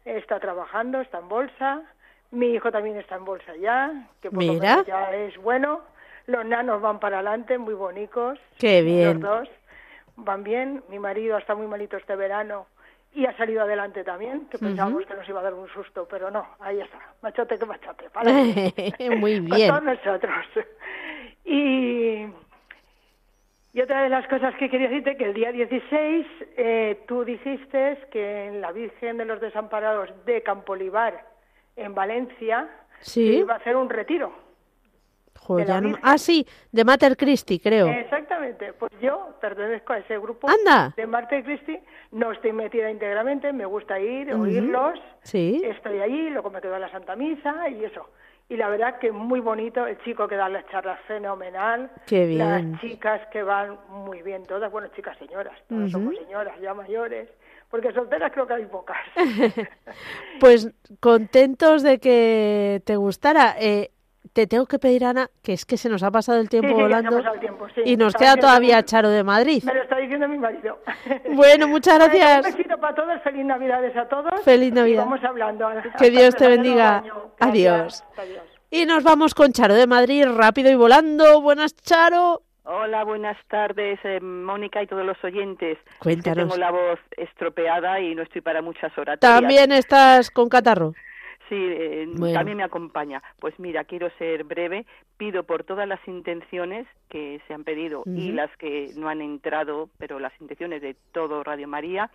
Está 0.04 0.38
trabajando, 0.38 1.00
está 1.00 1.18
en 1.18 1.28
bolsa. 1.28 1.82
Mi 2.30 2.48
hijo 2.48 2.70
también 2.70 2.98
está 2.98 3.16
en 3.16 3.24
bolsa 3.24 3.56
ya, 3.56 3.90
que 4.20 4.30
por 4.30 4.38
Mira. 4.38 4.84
ya 4.86 5.12
es 5.14 5.36
bueno. 5.38 5.80
Los 6.26 6.44
nanos 6.44 6.82
van 6.82 7.00
para 7.00 7.20
adelante, 7.20 7.56
muy 7.56 7.72
bonitos. 7.72 8.38
Qué 8.58 8.82
bien. 8.82 9.22
Los 9.22 9.46
dos 9.46 9.48
van 10.16 10.44
bien. 10.44 10.84
Mi 10.90 10.98
marido 10.98 11.38
está 11.38 11.54
muy 11.54 11.66
malito 11.66 11.96
este 11.96 12.16
verano 12.16 12.66
y 13.14 13.26
ha 13.26 13.36
salido 13.36 13.62
adelante 13.62 14.04
también, 14.04 14.46
que 14.46 14.58
pensábamos 14.58 15.06
que 15.06 15.14
nos 15.14 15.28
iba 15.28 15.40
a 15.40 15.44
dar 15.44 15.54
un 15.54 15.68
susto, 15.68 16.06
pero 16.08 16.30
no, 16.30 16.46
ahí 16.60 16.80
está, 16.80 16.98
machote 17.22 17.58
que 17.58 17.66
machote. 17.66 18.08
muy 19.16 19.40
bien. 19.40 19.68
todos 19.70 19.82
nosotros. 19.82 20.44
Y 21.44 22.26
y 23.78 23.80
otra 23.80 24.02
de 24.02 24.08
las 24.08 24.26
cosas 24.26 24.54
que 24.56 24.70
quería 24.70 24.88
decirte 24.88 25.16
que 25.16 25.26
el 25.26 25.34
día 25.34 25.52
16 25.52 26.26
eh, 26.56 27.00
tú 27.06 27.24
dijiste 27.24 27.98
que 28.10 28.46
en 28.46 28.60
la 28.60 28.72
Virgen 28.72 29.18
de 29.18 29.24
los 29.24 29.40
Desamparados 29.40 30.10
de 30.24 30.42
Campolivar, 30.42 31.24
en 31.76 31.94
Valencia, 31.94 32.68
iba 33.14 33.54
a 33.54 33.56
hacer 33.58 33.76
un 33.76 33.88
retiro. 33.88 34.32
Ah, 36.02 36.18
sí, 36.18 36.46
de 36.72 36.84
Mater 36.84 37.16
Christi, 37.16 37.58
creo. 37.58 37.88
Exactamente. 37.88 38.72
Pues 38.72 38.92
yo 39.00 39.36
pertenezco 39.40 39.92
a 39.92 39.98
ese 39.98 40.18
grupo 40.18 40.48
Anda. 40.48 40.92
de 40.96 41.06
Mater 41.06 41.44
Christi. 41.44 41.78
No 42.12 42.32
estoy 42.32 42.52
metida 42.52 42.90
íntegramente, 42.90 43.52
me 43.52 43.66
gusta 43.66 43.98
ir, 44.00 44.32
oírlos. 44.32 44.98
Sí. 45.22 45.62
Estoy 45.64 46.00
allí, 46.00 46.30
luego 46.30 46.50
me 46.50 46.60
quedo 46.60 46.74
en 46.74 46.82
la 46.82 46.90
Santa 46.90 47.16
Misa 47.16 47.68
y 47.68 47.84
eso 47.84 48.08
y 48.50 48.56
la 48.56 48.68
verdad 48.68 48.98
que 48.98 49.12
muy 49.12 49.40
bonito, 49.40 49.86
el 49.86 49.98
chico 50.04 50.26
que 50.26 50.36
da 50.36 50.48
las 50.48 50.66
charlas 50.70 50.98
fenomenal, 51.06 51.90
Qué 52.06 52.26
bien. 52.26 52.38
las 52.38 52.80
chicas 52.80 53.20
que 53.30 53.42
van 53.42 53.78
muy 53.90 54.22
bien 54.22 54.44
todas, 54.44 54.72
bueno, 54.72 54.88
chicas 54.96 55.18
señoras, 55.18 55.54
todas 55.68 55.90
somos 55.90 56.14
señoras 56.16 56.58
ya 56.60 56.72
mayores, 56.72 57.28
porque 57.70 57.92
solteras 57.92 58.32
creo 58.32 58.46
que 58.46 58.54
hay 58.54 58.64
pocas. 58.64 58.96
pues 60.40 60.70
contentos 61.00 61.82
de 61.82 61.98
que 61.98 62.80
te 62.86 62.96
gustara. 62.96 63.56
Eh, 63.60 63.90
te 64.32 64.46
tengo 64.46 64.66
que 64.66 64.78
pedir, 64.78 65.04
Ana, 65.04 65.30
que 65.42 65.52
es 65.52 65.64
que 65.64 65.76
se 65.76 65.88
nos 65.88 66.02
ha 66.02 66.10
pasado 66.10 66.40
el 66.40 66.48
tiempo 66.48 66.74
volando 66.74 67.22
y 67.84 67.96
nos 67.96 68.14
queda 68.14 68.36
todavía 68.36 68.82
Charo 68.82 69.08
de 69.10 69.24
Madrid. 69.24 69.62
Me 69.64 69.74
lo 69.74 69.82
está 69.82 69.96
diciendo 69.96 70.28
mi 70.28 70.38
marido. 70.38 70.78
Bueno, 71.30 71.68
muchas 71.68 71.98
gracias. 71.98 72.46
Un 72.46 72.52
besito 72.52 72.78
para 72.78 72.94
todos, 72.94 73.22
feliz 73.22 73.44
Navidades 73.44 73.96
a 73.96 74.08
todos. 74.08 74.40
Feliz 74.42 74.72
Navidad. 74.72 75.04
vamos 75.04 75.22
hablando. 75.22 75.68
Que 75.98 76.10
Dios 76.10 76.34
te 76.34 76.48
bendiga. 76.48 77.02
Adiós. 77.38 78.04
Adiós. 78.16 78.42
Y 78.70 78.84
nos 78.86 79.02
vamos 79.04 79.34
con 79.34 79.52
Charo 79.52 79.74
de 79.74 79.86
Madrid, 79.86 80.26
rápido 80.26 80.70
y 80.70 80.74
volando. 80.74 81.40
Buenas, 81.40 81.74
Charo. 81.76 82.42
Hola, 82.64 83.02
buenas 83.02 83.38
tardes, 83.48 83.98
eh, 84.04 84.20
Mónica 84.20 84.82
y 84.82 84.86
todos 84.86 85.06
los 85.06 85.16
oyentes. 85.24 85.78
Cuéntanos. 86.00 86.48
tengo 86.48 86.56
la 86.58 86.70
voz 86.70 86.98
estropeada 87.16 87.98
y 87.98 88.14
no 88.14 88.22
estoy 88.22 88.42
para 88.42 88.60
muchas 88.60 88.96
horas. 88.98 89.18
¿También 89.20 89.72
estás 89.72 90.30
con 90.30 90.50
catarro? 90.50 90.92
Sí, 91.48 91.56
eh, 91.56 92.06
también 92.34 92.58
me 92.58 92.64
acompaña. 92.64 93.22
Pues 93.40 93.58
mira, 93.58 93.84
quiero 93.84 94.10
ser 94.18 94.44
breve. 94.44 94.84
Pido 95.16 95.44
por 95.44 95.64
todas 95.64 95.88
las 95.88 96.00
intenciones 96.06 96.86
que 97.08 97.40
se 97.46 97.54
han 97.54 97.64
pedido 97.64 98.02
y 98.06 98.32
las 98.32 98.54
que 98.56 98.92
no 98.96 99.08
han 99.08 99.20
entrado, 99.20 99.88
pero 99.98 100.18
las 100.18 100.32
intenciones 100.40 100.82
de 100.82 100.94
todo 101.12 101.42
Radio 101.42 101.66
María. 101.66 102.10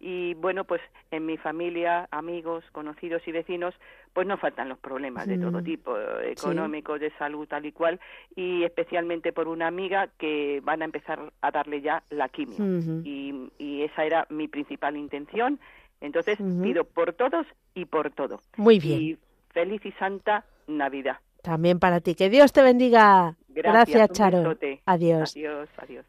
Y 0.00 0.34
bueno, 0.34 0.64
pues 0.64 0.80
en 1.10 1.26
mi 1.26 1.36
familia, 1.36 2.08
amigos, 2.12 2.64
conocidos 2.70 3.20
y 3.26 3.32
vecinos, 3.32 3.74
pues 4.12 4.26
no 4.26 4.36
faltan 4.38 4.68
los 4.68 4.78
problemas 4.78 5.26
de 5.26 5.38
todo 5.38 5.60
tipo, 5.60 5.96
económicos, 6.22 7.00
de 7.00 7.10
salud, 7.18 7.48
tal 7.48 7.66
y 7.66 7.72
cual, 7.72 8.00
y 8.36 8.62
especialmente 8.62 9.32
por 9.32 9.48
una 9.48 9.66
amiga 9.66 10.08
que 10.18 10.60
van 10.62 10.82
a 10.82 10.84
empezar 10.84 11.32
a 11.40 11.50
darle 11.50 11.80
ya 11.80 12.02
la 12.10 12.28
quimio. 12.28 12.56
y, 13.04 13.50
y 13.58 13.82
esa 13.82 14.04
era 14.04 14.26
mi 14.30 14.46
principal 14.46 14.96
intención 14.96 15.58
entonces 16.00 16.38
pido 16.62 16.84
por 16.84 17.12
todos 17.12 17.46
y 17.74 17.84
por 17.84 18.10
todo. 18.10 18.40
Muy 18.56 18.78
bien. 18.78 19.00
Y 19.00 19.18
feliz 19.50 19.84
y 19.84 19.92
santa 19.92 20.44
Navidad. 20.66 21.18
También 21.42 21.78
para 21.78 22.00
ti. 22.00 22.14
Que 22.14 22.30
Dios 22.30 22.52
te 22.52 22.62
bendiga. 22.62 23.36
Gracias, 23.48 24.10
Charo. 24.10 24.56
Adiós. 24.86 25.32
Adiós, 25.34 25.68
adiós. 25.78 26.06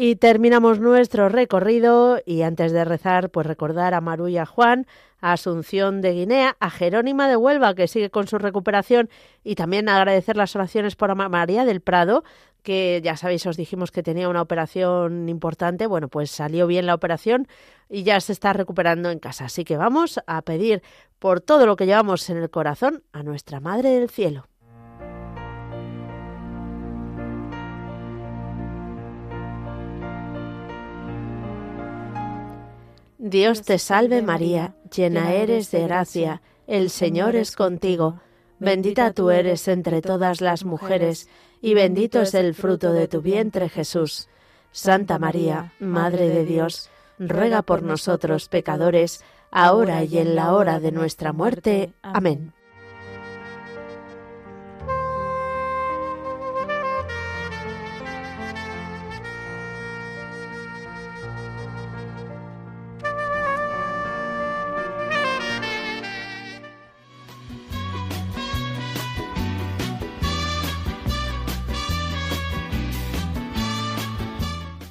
Y 0.00 0.14
terminamos 0.14 0.78
nuestro 0.78 1.28
recorrido 1.28 2.20
y 2.24 2.42
antes 2.42 2.70
de 2.70 2.84
rezar, 2.84 3.30
pues 3.30 3.48
recordar 3.48 3.94
a 3.94 4.00
Maru 4.00 4.28
y 4.28 4.38
a 4.38 4.46
Juan, 4.46 4.86
a 5.20 5.32
Asunción 5.32 6.02
de 6.02 6.12
Guinea, 6.12 6.56
a 6.60 6.70
Jerónima 6.70 7.28
de 7.28 7.36
Huelva, 7.36 7.74
que 7.74 7.88
sigue 7.88 8.08
con 8.08 8.28
su 8.28 8.38
recuperación, 8.38 9.10
y 9.42 9.56
también 9.56 9.88
agradecer 9.88 10.36
las 10.36 10.54
oraciones 10.54 10.94
por 10.94 11.12
María 11.16 11.64
del 11.64 11.80
Prado, 11.80 12.22
que 12.62 13.00
ya 13.02 13.16
sabéis, 13.16 13.46
os 13.46 13.56
dijimos 13.56 13.90
que 13.90 14.02
tenía 14.02 14.28
una 14.28 14.42
operación 14.42 15.28
importante. 15.28 15.86
Bueno, 15.86 16.08
pues 16.08 16.30
salió 16.30 16.66
bien 16.66 16.86
la 16.86 16.94
operación 16.94 17.48
y 17.88 18.02
ya 18.02 18.20
se 18.20 18.32
está 18.32 18.52
recuperando 18.52 19.10
en 19.10 19.18
casa. 19.18 19.46
Así 19.46 19.64
que 19.64 19.76
vamos 19.76 20.20
a 20.26 20.42
pedir 20.42 20.82
por 21.18 21.40
todo 21.40 21.66
lo 21.66 21.76
que 21.76 21.86
llevamos 21.86 22.28
en 22.30 22.38
el 22.38 22.50
corazón 22.50 23.02
a 23.12 23.22
nuestra 23.22 23.60
Madre 23.60 23.90
del 23.90 24.10
Cielo. 24.10 24.46
Dios 33.20 33.62
te 33.62 33.78
salve 33.78 34.22
María, 34.22 34.74
llena 34.94 35.34
eres 35.34 35.70
de 35.70 35.82
gracia, 35.82 36.40
el 36.68 36.88
Señor 36.88 37.34
es 37.34 37.56
contigo, 37.56 38.20
bendita 38.60 39.12
tú 39.12 39.30
eres 39.30 39.66
entre 39.66 40.00
todas 40.00 40.40
las 40.40 40.64
mujeres, 40.64 41.28
y 41.60 41.74
bendito 41.74 42.20
es 42.20 42.34
el 42.34 42.54
fruto 42.54 42.92
de 42.92 43.08
tu 43.08 43.20
vientre 43.20 43.68
Jesús. 43.68 44.28
Santa 44.70 45.18
María, 45.18 45.72
Madre 45.80 46.28
de 46.28 46.44
Dios, 46.44 46.90
ruega 47.18 47.62
por 47.62 47.82
nosotros 47.82 48.48
pecadores, 48.48 49.24
ahora 49.50 50.04
y 50.04 50.18
en 50.18 50.34
la 50.34 50.52
hora 50.52 50.78
de 50.80 50.92
nuestra 50.92 51.32
muerte. 51.32 51.92
Amén. 52.02 52.52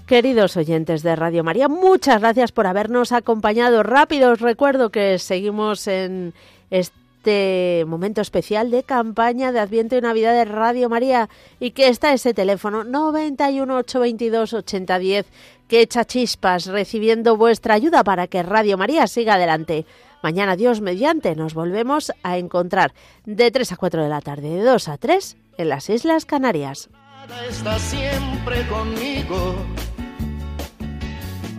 Queridos 0.08 0.56
oyentes 0.56 1.04
de 1.04 1.18
Radio 1.18 1.44
María, 1.44 1.68
muchas 1.68 2.22
gracias 2.22 2.54
por 2.54 2.66
habernos 2.66 3.12
acompañado. 3.12 3.84
Rápido 3.84 4.32
os 4.32 4.40
recuerdo 4.40 4.90
que 4.90 5.20
seguimos 5.20 5.86
en 5.86 6.34
este 6.70 7.84
momento 7.86 8.22
especial 8.22 8.72
de 8.72 8.84
campaña 8.84 9.52
de 9.52 9.60
Adviento 9.60 9.98
y 9.98 10.02
Navidad 10.02 10.32
de 10.32 10.46
Radio 10.46 10.88
María 10.88 11.28
y 11.60 11.72
que 11.72 11.90
está 11.90 12.14
ese 12.14 12.34
teléfono 12.34 12.86
91 12.86 13.76
822 13.76 14.54
8010 14.54 15.26
que 15.68 15.82
echa 15.82 16.06
chispas 16.06 16.68
recibiendo 16.68 17.36
vuestra 17.36 17.74
ayuda 17.74 18.06
para 18.06 18.28
que 18.28 18.44
Radio 18.44 18.78
María 18.78 19.08
siga 19.08 19.34
adelante. 19.34 19.86
Mañana, 20.24 20.56
Dios 20.56 20.80
mediante, 20.80 21.36
nos 21.36 21.54
volvemos 21.54 22.14
a 22.24 22.38
encontrar 22.38 22.94
de 23.26 23.52
3 23.52 23.74
a 23.74 23.76
4 23.76 24.04
de 24.04 24.10
la 24.10 24.22
tarde, 24.22 24.48
de 24.52 24.64
2 24.64 24.88
a 24.88 24.98
3 24.98 25.36
en 25.58 25.68
las 25.68 25.90
Islas 25.90 26.24
Canarias. 26.24 26.88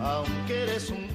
Aunque 0.00 0.62
eres 0.62 0.90
un 0.90 1.07